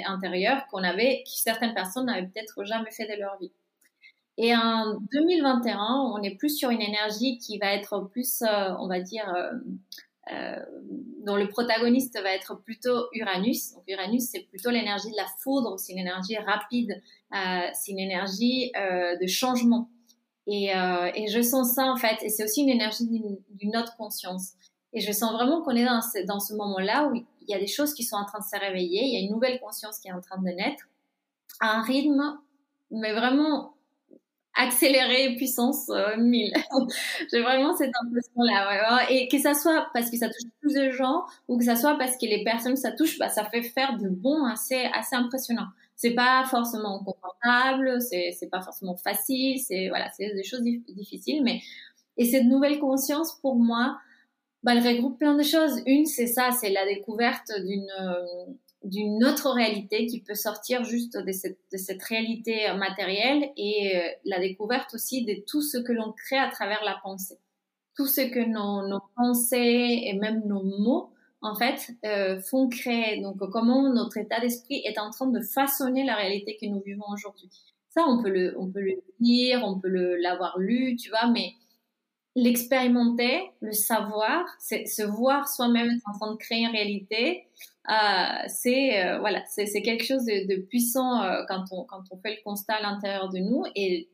intérieure 0.06 0.68
qu'on 0.70 0.84
avait, 0.84 1.24
que 1.26 1.32
certaines 1.32 1.74
personnes 1.74 2.06
n'avaient 2.06 2.28
peut-être 2.28 2.64
jamais 2.66 2.92
fait 2.92 3.08
de 3.08 3.20
leur 3.20 3.40
vie. 3.40 3.52
Et 4.38 4.56
en 4.56 5.00
2021, 5.14 6.12
on 6.14 6.22
est 6.22 6.36
plus 6.36 6.58
sur 6.58 6.70
une 6.70 6.82
énergie 6.82 7.38
qui 7.38 7.58
va 7.58 7.74
être 7.74 8.02
plus, 8.12 8.42
euh, 8.42 8.74
on 8.80 8.88
va 8.88 9.00
dire, 9.00 9.34
euh, 9.34 9.52
euh, 10.32 10.56
dont 11.24 11.36
le 11.36 11.48
protagoniste 11.48 12.20
va 12.20 12.34
être 12.34 12.56
plutôt 12.56 13.08
Uranus. 13.14 13.74
Donc 13.74 13.84
Uranus, 13.88 14.24
c'est 14.24 14.42
plutôt 14.42 14.72
l'énergie 14.72 15.12
de 15.12 15.16
la 15.16 15.28
foudre, 15.40 15.78
c'est 15.78 15.94
une 15.94 16.00
énergie 16.00 16.36
rapide, 16.38 17.02
euh, 17.34 17.68
c'est 17.74 17.92
une 17.92 18.00
énergie 18.00 18.72
euh, 18.76 19.16
de 19.18 19.28
changement. 19.28 19.90
Et, 20.48 20.66
et, 21.16 21.28
je 21.28 21.42
sens 21.42 21.74
ça 21.74 21.92
en 21.92 21.96
fait, 21.96 22.22
et 22.22 22.30
c'est 22.30 22.44
aussi 22.44 22.62
une 22.62 22.70
énergie 22.70 23.08
d'une 23.50 23.78
autre 23.78 23.98
conscience. 23.98 24.52
Et 24.94 25.02
je 25.02 25.12
sens 25.12 25.34
vraiment 25.34 25.64
qu'on 25.64 25.72
est 25.72 25.86
dans 25.86 26.02
ce, 26.02 26.24
dans 26.28 26.40
ce 26.40 26.54
moment-là 26.54 27.08
où 27.08 27.16
il 27.16 27.26
y 27.48 27.56
a 27.56 27.60
des 27.60 27.66
choses 27.66 27.96
qui 27.96 28.04
sont 28.04 28.16
en 28.16 28.26
train 28.26 28.38
de 28.38 28.44
se 28.44 28.60
réveiller, 28.60 29.06
il 29.06 29.14
y 29.14 29.18
a 29.18 29.22
une 29.22 29.32
nouvelle 29.32 29.60
conscience 29.60 29.98
qui 29.98 30.08
est 30.08 30.12
en 30.12 30.22
train 30.22 30.38
de 30.38 30.48
naître, 30.50 30.88
à 31.60 31.78
un 31.78 31.82
rythme, 31.82 32.38
mais 32.92 33.14
vraiment 33.14 33.75
accéléré 34.56 35.36
puissance 35.36 35.90
1000. 36.18 36.54
Euh, 36.56 36.86
J'ai 37.32 37.42
vraiment 37.42 37.76
cette 37.76 37.92
impression-là. 38.04 39.10
Et 39.12 39.28
que 39.28 39.40
ça 39.40 39.54
soit 39.54 39.88
parce 39.94 40.10
que 40.10 40.18
ça 40.18 40.28
touche 40.28 40.50
plus 40.62 40.74
de 40.74 40.92
gens 40.92 41.24
ou 41.48 41.58
que 41.58 41.66
ça 41.66 41.76
soit 41.76 41.98
parce 41.98 42.18
que 42.18 42.26
les 42.26 42.44
personnes 42.44 42.74
que 42.74 42.80
ça 42.80 42.92
touche, 42.92 43.18
bah, 43.20 43.30
ça 43.30 43.46
fait 43.46 43.62
faire 43.62 43.98
de 43.98 44.10
bons 44.10 44.46
assez, 44.46 44.90
assez 44.94 45.16
impressionnants. 45.16 45.68
C'est 45.96 46.14
pas 46.14 46.44
forcément 46.50 47.04
confortable, 47.04 48.02
c'est, 48.02 48.32
c'est 48.32 48.50
pas 48.50 48.62
forcément 48.62 48.98
facile, 48.98 49.60
c'est, 49.60 49.88
voilà, 49.88 50.10
c'est 50.18 50.34
des 50.34 50.44
choses 50.44 50.62
difficiles, 50.62 51.42
mais, 51.42 51.62
et 52.18 52.26
cette 52.26 52.44
nouvelle 52.44 52.80
conscience, 52.80 53.40
pour 53.42 53.56
moi, 53.56 53.98
bah, 54.64 54.74
elle 54.76 54.86
regroupe 54.86 55.20
plein 55.20 55.36
de 55.36 55.44
choses. 55.44 55.82
Une, 55.86 56.06
c'est 56.06 56.28
ça, 56.28 56.52
c'est 56.52 56.70
la 56.70 56.86
découverte 56.86 57.52
d'une, 57.66 57.88
euh, 58.02 58.26
d'une 58.86 59.24
autre 59.26 59.50
réalité 59.52 60.06
qui 60.06 60.22
peut 60.22 60.36
sortir 60.36 60.84
juste 60.84 61.18
de 61.18 61.32
cette, 61.32 61.58
de 61.72 61.78
cette 61.78 62.02
réalité 62.04 62.72
matérielle 62.78 63.52
et 63.58 63.98
euh, 63.98 64.08
la 64.26 64.40
découverte 64.40 64.94
aussi 64.94 65.26
de 65.26 65.44
tout 65.48 65.62
ce 65.62 65.78
que 65.78 65.92
l'on 65.92 66.14
crée 66.14 66.38
à 66.38 66.50
travers 66.50 66.84
la 66.84 66.98
pensée. 67.04 67.40
Tout 67.96 68.06
ce 68.06 68.22
que 68.22 68.40
nos, 68.40 68.88
nos 68.88 69.02
pensées 69.16 70.04
et 70.04 70.14
même 70.14 70.44
nos 70.46 70.64
mots, 70.64 71.10
en 71.42 71.56
fait, 71.56 71.92
euh, 72.06 72.40
font 72.42 72.70
créer. 72.70 73.22
Donc, 73.22 73.38
comment 73.52 73.92
notre 73.92 74.18
état 74.18 74.40
d'esprit 74.40 74.82
est 74.86 75.00
en 75.00 75.10
train 75.10 75.28
de 75.28 75.42
façonner 75.42 76.04
la 76.04 76.16
réalité 76.16 76.58
que 76.60 76.66
nous 76.68 76.82
vivons 76.82 77.06
aujourd'hui. 77.12 77.50
Ça, 77.90 78.04
on 78.08 78.22
peut 78.22 78.30
le, 78.30 78.56
on 78.60 78.70
peut 78.70 78.82
le 78.82 79.02
lire, 79.20 79.64
on 79.64 79.80
peut 79.80 79.90
l'avoir 79.90 80.60
lu, 80.60 80.96
tu 80.98 81.10
vois, 81.10 81.28
mais 81.32 81.54
l'expérimenter, 82.36 83.52
le 83.62 83.72
savoir, 83.72 84.46
se 84.60 85.04
voir 85.04 85.48
soi-même 85.48 86.00
en 86.06 86.18
train 86.18 86.32
de 86.32 86.38
créer 86.38 86.66
une 86.66 86.72
réalité, 86.72 87.48
c'est 88.48 89.06
euh, 89.06 89.20
voilà, 89.20 89.44
c'est 89.48 89.82
quelque 89.82 90.04
chose 90.04 90.26
de, 90.26 90.48
de 90.48 90.62
puissant 90.62 91.22
euh, 91.22 91.44
quand 91.48 91.66
on 91.72 91.84
quand 91.84 92.04
on 92.12 92.18
fait 92.18 92.36
le 92.38 92.44
constat 92.44 92.76
à 92.76 92.82
l'intérieur 92.82 93.30
de 93.30 93.40
nous 93.40 93.64
et, 93.76 94.10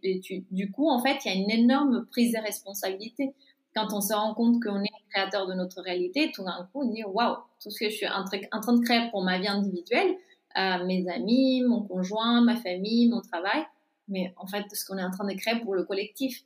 du 0.51 0.72
coup 0.72 0.89
en 0.89 1.01
fait 1.01 1.17
il 1.24 1.28
y 1.30 1.32
a 1.32 1.38
une 1.38 1.51
énorme 1.51 2.05
prise 2.07 2.34
de 2.34 2.39
responsabilité 2.39 3.34
quand 3.74 3.93
on 3.93 4.01
se 4.01 4.13
rend 4.13 4.34
compte 4.34 4.61
qu'on 4.61 4.84
est 4.84 4.89
créateur 5.09 5.47
de 5.47 5.53
notre 5.53 5.82
réalité. 5.82 6.32
Tout 6.34 6.43
d'un 6.43 6.67
coup 6.72 6.82
on 6.84 6.89
dit 6.89 7.03
waouh 7.03 7.38
tout 7.61 7.69
ce 7.69 7.80
que 7.80 7.89
je 7.89 7.95
suis 7.95 8.07
en, 8.07 8.26
train 8.26 8.74
de 8.74 8.84
créer 8.84 9.09
pour 9.09 9.24
ma 9.24 9.39
vie 9.39 9.47
individuelle, 9.47 10.15
mes 10.55 11.05
amis, 11.09 11.61
mon 11.61 11.82
conjoint, 11.84 12.41
ma 12.41 12.57
famille, 12.57 13.07
mon 13.09 13.22
travail, 13.22 13.63
mais 14.09 14.34
en 14.38 14.47
fait 14.47 14.65
ce 14.74 14.86
qu'on 14.86 14.97
est 14.97 15.03
en 15.03 15.11
train 15.11 15.28
de 15.28 15.34
créer 15.34 15.59
pour 15.61 15.76
le 15.76 15.84
collectif. 15.84 16.43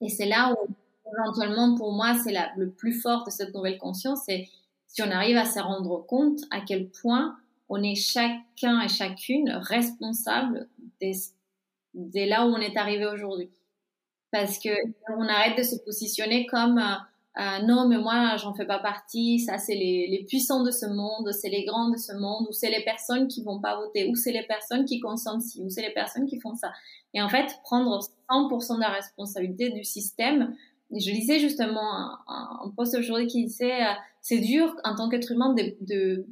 Et 0.00 0.08
c'est 0.08 0.26
là 0.26 0.52
où 0.54 0.74
éventuellement 1.12 1.76
pour 1.76 1.92
moi 1.92 2.14
c'est 2.24 2.34
le 2.56 2.70
plus 2.70 2.92
fort 2.92 3.24
de 3.26 3.30
cette 3.30 3.54
nouvelle 3.54 3.78
conscience, 3.78 4.22
c'est 4.26 4.48
si 4.88 5.02
on 5.02 5.10
arrive 5.10 5.36
à 5.36 5.44
se 5.44 5.60
rendre 5.60 6.04
compte 6.06 6.40
à 6.50 6.60
quel 6.60 6.88
point 6.88 7.36
on 7.68 7.82
est 7.82 7.94
chacun 7.94 8.80
et 8.80 8.88
chacune 8.88 9.50
responsable 9.50 10.68
dès, 11.00 12.26
là 12.26 12.46
où 12.46 12.50
on 12.50 12.58
est 12.58 12.76
arrivé 12.76 13.06
aujourd'hui. 13.06 13.50
Parce 14.30 14.58
que 14.58 14.70
on 15.16 15.26
arrête 15.28 15.56
de 15.56 15.62
se 15.62 15.76
positionner 15.76 16.46
comme 16.46 16.78
euh, 16.78 16.96
euh, 17.38 17.62
non, 17.64 17.86
mais 17.86 17.98
moi, 17.98 18.36
j'en 18.36 18.52
fais 18.52 18.66
pas 18.66 18.80
partie. 18.80 19.38
Ça, 19.38 19.58
c'est 19.58 19.76
les, 19.76 20.08
les, 20.08 20.24
puissants 20.24 20.64
de 20.64 20.72
ce 20.72 20.86
monde, 20.86 21.30
c'est 21.32 21.48
les 21.48 21.64
grands 21.64 21.88
de 21.88 21.96
ce 21.96 22.12
monde, 22.12 22.46
ou 22.48 22.52
c'est 22.52 22.70
les 22.70 22.82
personnes 22.82 23.28
qui 23.28 23.44
vont 23.44 23.60
pas 23.60 23.76
voter, 23.76 24.08
ou 24.08 24.16
c'est 24.16 24.32
les 24.32 24.42
personnes 24.42 24.84
qui 24.84 24.98
consomment 24.98 25.40
ci, 25.40 25.62
ou 25.62 25.70
c'est 25.70 25.82
les 25.82 25.92
personnes 25.92 26.26
qui 26.26 26.40
font 26.40 26.56
ça. 26.56 26.72
Et 27.14 27.22
en 27.22 27.28
fait, 27.28 27.46
prendre 27.62 28.00
100% 28.28 28.76
de 28.76 28.80
la 28.80 28.88
responsabilité 28.88 29.70
du 29.70 29.84
système, 29.84 30.56
je 30.90 31.10
lisais 31.10 31.38
justement 31.38 32.18
un, 32.26 32.60
un 32.64 32.70
post 32.76 32.96
aujourd'hui 32.96 33.28
qui 33.28 33.44
disait 33.44 33.84
euh, 33.84 33.92
c'est 34.20 34.38
dur 34.38 34.74
en 34.84 34.94
tant 34.94 35.08
qu'être 35.08 35.32
humain 35.32 35.54
de, 35.54 36.26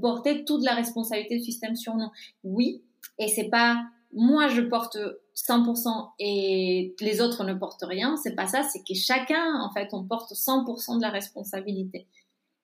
porter 0.00 0.44
toute 0.44 0.64
la 0.64 0.74
responsabilité 0.74 1.38
du 1.38 1.44
système 1.44 1.76
sur 1.76 1.94
nous. 1.94 2.08
Oui, 2.44 2.82
et 3.18 3.28
c'est 3.28 3.48
pas 3.48 3.82
moi 4.12 4.48
je 4.48 4.62
porte 4.62 4.96
100% 5.36 6.10
et 6.18 6.94
les 7.00 7.20
autres 7.20 7.44
ne 7.44 7.54
portent 7.54 7.84
rien. 7.84 8.16
C'est 8.16 8.34
pas 8.34 8.46
ça, 8.46 8.62
c'est 8.62 8.80
que 8.80 8.94
chacun 8.94 9.60
en 9.60 9.72
fait 9.72 9.88
on 9.92 10.04
porte 10.04 10.32
100% 10.32 10.96
de 10.96 11.02
la 11.02 11.10
responsabilité. 11.10 12.06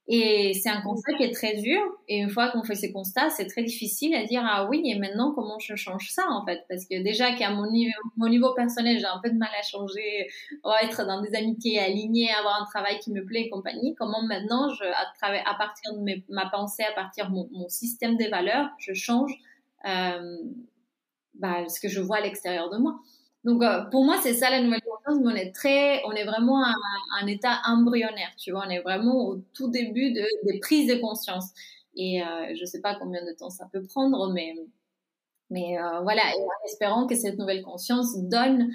Et 0.06 0.52
c'est 0.52 0.68
un 0.68 0.82
constat 0.82 1.14
qui 1.14 1.22
est 1.22 1.32
très 1.32 1.54
dur. 1.54 1.80
Et 2.08 2.18
une 2.18 2.28
fois 2.28 2.50
qu'on 2.50 2.62
fait 2.62 2.74
ces 2.74 2.92
constats, 2.92 3.30
c'est 3.30 3.46
très 3.46 3.62
difficile 3.62 4.14
à 4.14 4.24
dire 4.24 4.42
ah 4.44 4.66
oui 4.68 4.82
et 4.84 4.98
maintenant 4.98 5.32
comment 5.32 5.58
je 5.58 5.74
change 5.76 6.10
ça 6.10 6.24
en 6.28 6.44
fait? 6.44 6.62
Parce 6.68 6.84
que 6.84 7.02
déjà 7.02 7.34
qu'à 7.34 7.50
mon 7.50 7.70
niveau, 7.70 7.92
mon 8.18 8.28
niveau 8.28 8.52
personnel 8.52 8.98
j'ai 8.98 9.06
un 9.06 9.18
peu 9.22 9.30
de 9.30 9.38
mal 9.38 9.48
à 9.58 9.62
changer, 9.62 10.28
être 10.82 11.06
dans 11.06 11.22
des 11.22 11.34
amitiés 11.34 11.78
alignées, 11.78 12.30
avoir 12.32 12.60
un 12.60 12.66
travail 12.66 12.98
qui 12.98 13.12
me 13.12 13.24
plaît 13.24 13.42
et 13.46 13.48
compagnie. 13.48 13.94
Comment 13.94 14.22
maintenant 14.22 14.68
je 14.74 14.84
à, 14.84 15.06
travers, 15.18 15.48
à 15.48 15.54
partir 15.54 15.94
de 15.94 16.00
mes, 16.00 16.22
ma 16.28 16.50
pensée, 16.50 16.84
à 16.84 16.92
partir 16.92 17.30
de 17.30 17.34
mon, 17.34 17.48
mon 17.52 17.68
système 17.70 18.16
des 18.18 18.28
valeurs, 18.28 18.68
je 18.78 18.92
change 18.92 19.32
euh, 19.86 20.36
bah, 21.34 21.66
ce 21.68 21.80
que 21.80 21.88
je 21.88 22.00
vois 22.00 22.18
à 22.18 22.20
l'extérieur 22.20 22.68
de 22.68 22.76
moi. 22.76 23.00
Donc, 23.44 23.62
euh, 23.62 23.82
pour 23.90 24.04
moi, 24.04 24.18
c'est 24.22 24.32
ça 24.34 24.50
la 24.50 24.62
nouvelle 24.62 24.80
conscience, 24.80 25.22
mais 25.22 25.32
on 25.32 25.36
est 25.36 25.52
très, 25.52 26.02
on 26.06 26.12
est 26.12 26.24
vraiment 26.24 26.64
à 26.64 26.72
un 27.20 27.26
état 27.26 27.60
embryonnaire, 27.66 28.32
tu 28.38 28.52
vois, 28.52 28.64
on 28.66 28.70
est 28.70 28.80
vraiment 28.80 29.28
au 29.28 29.36
tout 29.52 29.68
début 29.68 30.12
de, 30.12 30.24
des 30.46 30.60
prises 30.60 30.88
de 30.88 30.94
conscience. 30.98 31.50
Et 31.94 32.22
euh, 32.22 32.54
je 32.58 32.64
sais 32.64 32.80
pas 32.80 32.94
combien 32.94 33.24
de 33.24 33.32
temps 33.32 33.50
ça 33.50 33.68
peut 33.70 33.82
prendre, 33.82 34.32
mais, 34.32 34.54
mais 35.50 35.78
euh, 35.78 36.00
voilà, 36.00 36.22
et 36.22 36.40
en 36.40 36.66
espérant 36.66 37.06
que 37.06 37.14
cette 37.14 37.38
nouvelle 37.38 37.62
conscience 37.62 38.16
donne, 38.16 38.72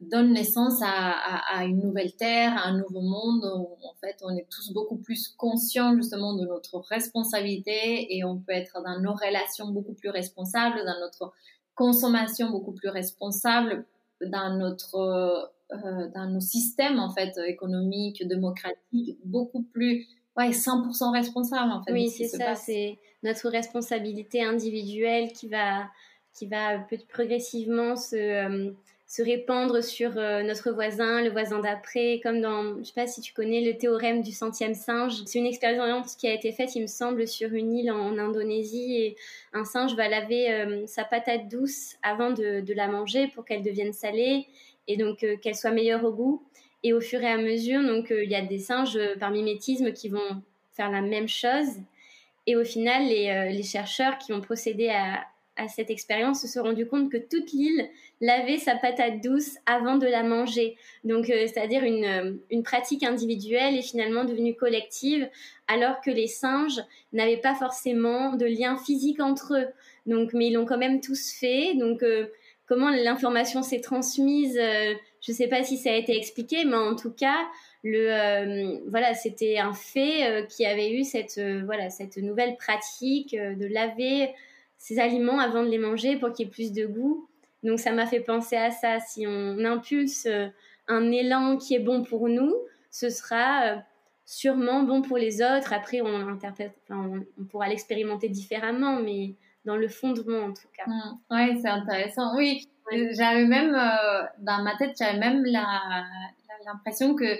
donne 0.00 0.34
naissance 0.34 0.82
à, 0.82 1.12
à, 1.56 1.64
une 1.64 1.80
nouvelle 1.80 2.14
terre, 2.16 2.52
à 2.56 2.68
un 2.68 2.76
nouveau 2.76 3.00
monde 3.00 3.50
où 3.56 3.86
en 3.86 3.94
fait 4.00 4.16
on 4.22 4.36
est 4.36 4.46
tous 4.50 4.74
beaucoup 4.74 4.98
plus 4.98 5.28
conscients 5.28 5.96
justement 5.96 6.34
de 6.34 6.44
notre 6.44 6.80
responsabilité. 6.80 8.14
Et 8.14 8.24
on 8.24 8.38
peut 8.38 8.52
être 8.52 8.82
dans 8.82 9.00
nos 9.00 9.14
relations 9.14 9.68
beaucoup 9.68 9.94
plus 9.94 10.10
responsables, 10.10 10.84
dans 10.84 11.00
notre 11.00 11.32
consommation 11.76 12.50
beaucoup 12.50 12.72
plus 12.72 12.88
responsable 12.88 13.84
dans 14.20 14.56
notre 14.56 15.52
euh, 15.72 16.08
dans 16.14 16.26
nos 16.26 16.40
systèmes 16.40 16.98
en 16.98 17.10
fait 17.10 17.38
économiques, 17.46 18.26
démocratiques, 18.26 19.18
beaucoup 19.24 19.62
plus 19.62 20.06
ouais 20.36 20.50
100% 20.50 21.12
responsable 21.12 21.70
en 21.70 21.82
fait. 21.84 21.92
Oui, 21.92 22.10
c'est 22.10 22.28
ça, 22.28 22.56
c'est 22.56 22.98
notre 23.22 23.48
responsabilité 23.48 24.42
individuelle 24.42 25.32
qui 25.32 25.48
va 25.48 25.86
qui 26.34 26.46
va 26.46 26.84
progressivement 27.08 27.96
se 27.96 28.16
euh, 28.16 28.72
se 29.06 29.22
répandre 29.22 29.84
sur 29.84 30.18
euh, 30.18 30.42
notre 30.42 30.72
voisin, 30.72 31.22
le 31.22 31.30
voisin 31.30 31.60
d'après, 31.60 32.20
comme 32.22 32.40
dans, 32.40 32.76
je 32.78 32.84
sais 32.84 32.92
pas 32.92 33.06
si 33.06 33.20
tu 33.20 33.32
connais 33.32 33.60
le 33.60 33.78
théorème 33.78 34.20
du 34.20 34.32
centième 34.32 34.74
singe. 34.74 35.22
C'est 35.24 35.38
une 35.38 35.46
expérience 35.46 36.16
qui 36.16 36.26
a 36.26 36.34
été 36.34 36.50
faite, 36.50 36.74
il 36.74 36.82
me 36.82 36.86
semble, 36.88 37.28
sur 37.28 37.52
une 37.52 37.72
île 37.72 37.92
en, 37.92 38.18
Indonésie 38.18 39.14
un 39.52 39.64
singe 39.64 39.94
va 39.94 40.08
laver 40.08 40.50
euh, 40.50 40.86
sa 40.86 41.04
patate 41.04 41.48
douce 41.48 41.94
avant 42.02 42.30
de, 42.30 42.60
de 42.60 42.74
la 42.74 42.88
manger 42.88 43.28
pour 43.28 43.44
qu'elle 43.44 43.62
devienne 43.62 43.92
salée 43.92 44.46
et 44.88 44.96
donc 44.96 45.22
euh, 45.22 45.36
qu'elle 45.36 45.54
soit 45.54 45.70
meilleure 45.70 46.04
au 46.04 46.12
goût. 46.12 46.42
Et 46.82 46.92
au 46.92 47.00
fur 47.00 47.22
et 47.22 47.30
à 47.30 47.36
mesure, 47.36 47.82
donc 47.82 48.10
il 48.10 48.30
y 48.30 48.34
a 48.34 48.42
des 48.42 48.58
singes 48.58 48.98
par 49.18 49.30
mimétisme 49.30 49.92
qui 49.92 50.08
vont 50.08 50.42
faire 50.74 50.90
la 50.90 51.00
même 51.00 51.28
chose. 51.28 51.66
Et 52.46 52.54
au 52.54 52.64
final, 52.64 53.06
les, 53.06 53.50
les 53.50 53.62
chercheurs 53.64 54.18
qui 54.18 54.32
ont 54.32 54.40
procédé 54.40 54.88
à, 54.90 55.24
à 55.56 55.68
cette 55.68 55.90
expérience 55.90 56.42
se 56.42 56.48
sont 56.48 56.62
rendus 56.62 56.86
compte 56.86 57.10
que 57.10 57.16
toute 57.16 57.52
l'île 57.52 57.88
lavait 58.20 58.58
sa 58.58 58.76
patate 58.76 59.22
douce 59.22 59.56
avant 59.66 59.96
de 59.96 60.06
la 60.06 60.22
manger. 60.22 60.76
Donc, 61.04 61.30
euh, 61.30 61.46
c'est-à-dire 61.46 61.82
une, 61.82 62.04
euh, 62.04 62.32
une 62.50 62.62
pratique 62.62 63.02
individuelle 63.02 63.76
est 63.76 63.82
finalement 63.82 64.24
devenue 64.24 64.54
collective, 64.54 65.28
alors 65.66 66.00
que 66.00 66.10
les 66.10 66.26
singes 66.26 66.80
n'avaient 67.12 67.38
pas 67.38 67.54
forcément 67.54 68.34
de 68.34 68.46
lien 68.46 68.76
physique 68.76 69.20
entre 69.20 69.54
eux. 69.54 69.66
Donc, 70.06 70.32
mais 70.34 70.48
ils 70.48 70.54
l'ont 70.54 70.66
quand 70.66 70.78
même 70.78 71.00
tous 71.00 71.32
fait. 71.32 71.74
Donc, 71.74 72.02
euh, 72.02 72.26
comment 72.66 72.90
l'information 72.90 73.62
s'est 73.62 73.80
transmise, 73.80 74.54
je 74.56 75.32
ne 75.32 75.36
sais 75.36 75.48
pas 75.48 75.62
si 75.64 75.78
ça 75.78 75.90
a 75.90 75.94
été 75.94 76.16
expliqué, 76.16 76.64
mais 76.64 76.76
en 76.76 76.96
tout 76.96 77.12
cas, 77.12 77.46
le 77.84 78.88
voilà, 78.90 79.14
c'était 79.14 79.58
un 79.58 79.72
fait 79.72 80.44
qui 80.48 80.66
avait 80.66 80.90
eu 80.90 81.04
cette 81.04 81.40
voilà 81.64 81.90
cette 81.90 82.16
nouvelle 82.16 82.56
pratique 82.56 83.36
de 83.36 83.66
laver 83.66 84.30
ces 84.78 84.98
aliments 84.98 85.38
avant 85.38 85.62
de 85.62 85.68
les 85.68 85.78
manger 85.78 86.16
pour 86.16 86.32
qu'il 86.32 86.46
y 86.46 86.48
ait 86.48 86.52
plus 86.52 86.72
de 86.72 86.86
goût. 86.86 87.28
Donc 87.62 87.80
ça 87.80 87.92
m'a 87.92 88.06
fait 88.06 88.20
penser 88.20 88.56
à 88.56 88.70
ça. 88.70 89.00
Si 89.00 89.26
on 89.26 89.64
impulse 89.64 90.26
euh, 90.26 90.46
un 90.88 91.10
élan 91.10 91.56
qui 91.56 91.74
est 91.74 91.80
bon 91.80 92.02
pour 92.04 92.28
nous, 92.28 92.54
ce 92.90 93.10
sera 93.10 93.62
euh, 93.64 93.76
sûrement 94.24 94.82
bon 94.82 95.02
pour 95.02 95.18
les 95.18 95.42
autres. 95.42 95.72
Après, 95.72 96.00
on, 96.00 96.28
interprète, 96.28 96.74
on, 96.90 97.24
pourra 97.50 97.68
l'expérimenter 97.68 98.28
différemment, 98.28 99.00
mais 99.02 99.34
dans 99.64 99.76
le 99.76 99.88
fondement 99.88 100.44
en 100.44 100.52
tout 100.52 100.68
cas. 100.76 100.84
Mmh. 100.86 101.18
Oui, 101.30 101.58
c'est 101.60 101.68
intéressant. 101.68 102.36
Oui, 102.36 102.68
j'avais 103.12 103.46
même, 103.46 103.74
euh, 103.74 104.22
dans 104.38 104.62
ma 104.62 104.76
tête, 104.76 104.94
j'avais 104.98 105.18
même 105.18 105.44
l'impression 106.64 107.14
que 107.14 107.36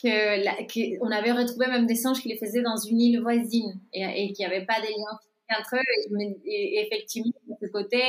que, 0.00 1.04
on 1.04 1.10
avait 1.10 1.32
retrouvé 1.32 1.66
même 1.66 1.86
des 1.86 1.96
singes 1.96 2.20
qui 2.20 2.28
les 2.28 2.36
faisaient 2.36 2.62
dans 2.62 2.76
une 2.76 3.00
île 3.00 3.20
voisine 3.20 3.80
et, 3.92 4.02
et 4.02 4.32
qu'il 4.32 4.46
n'y 4.46 4.54
avait 4.54 4.64
pas 4.64 4.80
des 4.80 4.86
liens 4.88 5.18
entre 5.58 5.76
eux 5.76 6.40
et, 6.44 6.80
effectivement 6.80 7.32
de 7.48 7.54
ce 7.60 7.70
côté 7.70 8.02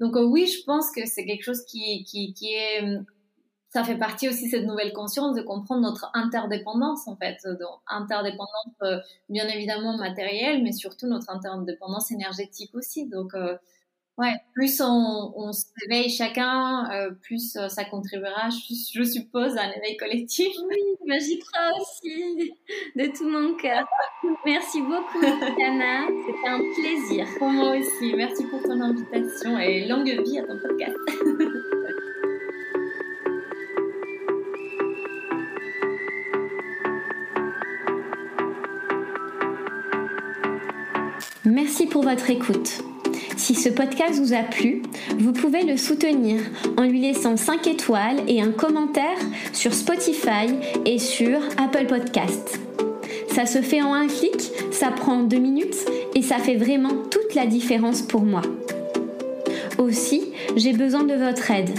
donc 0.00 0.16
euh, 0.16 0.24
oui 0.24 0.46
je 0.46 0.64
pense 0.64 0.90
que 0.90 1.06
c'est 1.06 1.24
quelque 1.24 1.42
chose 1.42 1.64
qui, 1.64 2.04
qui, 2.04 2.54
est 2.54 2.82
ça 3.70 3.84
fait 3.84 3.98
partie 3.98 4.28
aussi 4.28 4.46
de 4.46 4.50
cette 4.50 4.66
nouvelle 4.66 4.92
conscience 4.92 5.36
de 5.36 5.42
comprendre 5.42 5.82
notre 5.82 6.10
interdépendance 6.14 7.06
en 7.08 7.16
fait 7.16 7.38
donc, 7.44 7.80
interdépendance 7.86 8.74
euh, 8.82 8.98
bien 9.28 9.48
évidemment 9.48 9.96
matérielle 9.96 10.62
mais 10.62 10.72
surtout 10.72 11.06
notre 11.06 11.30
interdépendance 11.30 12.10
énergétique 12.10 12.74
aussi 12.74 13.06
donc 13.06 13.34
euh, 13.34 13.56
Ouais, 14.18 14.32
plus 14.54 14.80
on, 14.80 15.32
on 15.36 15.52
se 15.52 15.66
réveille 15.82 16.08
chacun, 16.08 16.90
euh, 16.90 17.10
plus 17.22 17.54
euh, 17.56 17.68
ça 17.68 17.84
contribuera, 17.84 18.48
je, 18.48 19.02
suppose, 19.04 19.58
à 19.58 19.64
un 19.64 19.72
éveil 19.72 19.98
collectif. 19.98 20.54
Oui, 20.66 20.96
mais 21.04 21.20
j'y 21.20 21.38
crois 21.38 21.72
aussi, 21.78 22.54
de 22.96 23.14
tout 23.14 23.28
mon 23.28 23.54
cœur. 23.56 23.86
Merci 24.46 24.80
beaucoup, 24.80 25.20
Diana. 25.20 26.06
C'était 26.26 26.48
un 26.48 26.60
plaisir. 26.60 27.26
Pour 27.38 27.50
moi 27.50 27.76
aussi. 27.76 28.14
Merci 28.14 28.44
pour 28.44 28.62
ton 28.62 28.80
invitation 28.80 29.58
et 29.58 29.86
longue 29.86 30.08
vie 30.08 30.38
à 30.38 30.44
ton 30.44 30.58
podcast. 30.58 30.96
Merci 41.44 41.86
pour 41.86 42.02
votre 42.02 42.30
écoute. 42.30 42.82
Si 43.36 43.54
ce 43.54 43.68
podcast 43.68 44.18
vous 44.18 44.32
a 44.32 44.42
plu, 44.42 44.82
vous 45.18 45.32
pouvez 45.32 45.62
le 45.62 45.76
soutenir 45.76 46.40
en 46.78 46.84
lui 46.84 47.00
laissant 47.00 47.36
5 47.36 47.66
étoiles 47.66 48.22
et 48.26 48.40
un 48.40 48.50
commentaire 48.50 49.18
sur 49.52 49.74
Spotify 49.74 50.48
et 50.86 50.98
sur 50.98 51.38
Apple 51.58 51.86
Podcast. 51.86 52.58
Ça 53.34 53.44
se 53.44 53.60
fait 53.60 53.82
en 53.82 53.92
un 53.92 54.06
clic, 54.06 54.50
ça 54.72 54.90
prend 54.90 55.22
deux 55.22 55.38
minutes 55.38 55.76
et 56.14 56.22
ça 56.22 56.38
fait 56.38 56.56
vraiment 56.56 56.94
toute 57.10 57.34
la 57.34 57.46
différence 57.46 58.00
pour 58.00 58.22
moi. 58.22 58.42
Aussi, 59.78 60.32
j'ai 60.56 60.72
besoin 60.72 61.04
de 61.04 61.14
votre 61.14 61.50
aide. 61.50 61.78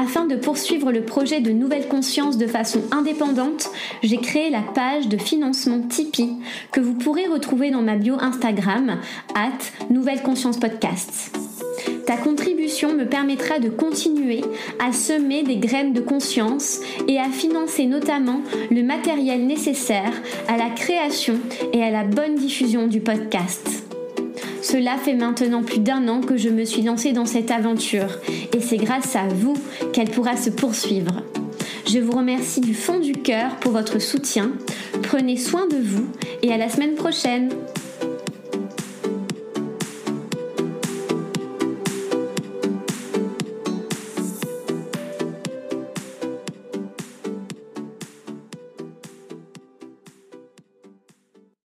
Afin 0.00 0.24
de 0.24 0.34
poursuivre 0.34 0.92
le 0.92 1.02
projet 1.02 1.42
de 1.42 1.50
Nouvelle 1.50 1.86
Conscience 1.86 2.38
de 2.38 2.46
façon 2.46 2.80
indépendante, 2.90 3.68
j'ai 4.02 4.16
créé 4.16 4.48
la 4.48 4.62
page 4.62 5.08
de 5.08 5.18
financement 5.18 5.82
Tipeee 5.82 6.36
que 6.72 6.80
vous 6.80 6.94
pourrez 6.94 7.26
retrouver 7.26 7.70
dans 7.70 7.82
ma 7.82 7.96
bio 7.96 8.14
Instagram, 8.18 8.98
at 9.34 9.90
Nouvelle 9.90 10.22
Conscience 10.22 10.58
Podcast. 10.58 11.38
Ta 12.06 12.16
contribution 12.16 12.94
me 12.94 13.04
permettra 13.04 13.58
de 13.58 13.68
continuer 13.68 14.40
à 14.78 14.94
semer 14.94 15.42
des 15.42 15.58
graines 15.58 15.92
de 15.92 16.00
conscience 16.00 16.80
et 17.06 17.18
à 17.18 17.28
financer 17.28 17.84
notamment 17.84 18.40
le 18.70 18.82
matériel 18.82 19.46
nécessaire 19.46 20.14
à 20.48 20.56
la 20.56 20.70
création 20.70 21.38
et 21.74 21.82
à 21.82 21.90
la 21.90 22.04
bonne 22.04 22.36
diffusion 22.36 22.86
du 22.86 23.00
podcast. 23.00 23.89
Cela 24.70 24.98
fait 24.98 25.14
maintenant 25.14 25.64
plus 25.64 25.80
d'un 25.80 26.06
an 26.06 26.20
que 26.20 26.36
je 26.36 26.48
me 26.48 26.64
suis 26.64 26.82
lancée 26.82 27.12
dans 27.12 27.26
cette 27.26 27.50
aventure 27.50 28.20
et 28.54 28.60
c'est 28.60 28.76
grâce 28.76 29.16
à 29.16 29.26
vous 29.26 29.56
qu'elle 29.92 30.08
pourra 30.08 30.36
se 30.36 30.48
poursuivre. 30.48 31.24
Je 31.88 31.98
vous 31.98 32.12
remercie 32.12 32.60
du 32.60 32.72
fond 32.72 33.00
du 33.00 33.14
cœur 33.14 33.56
pour 33.56 33.72
votre 33.72 33.98
soutien. 33.98 34.52
Prenez 35.02 35.36
soin 35.36 35.66
de 35.66 35.76
vous 35.76 36.06
et 36.44 36.52
à 36.52 36.56
la 36.56 36.68
semaine 36.68 36.94
prochaine. 36.94 37.48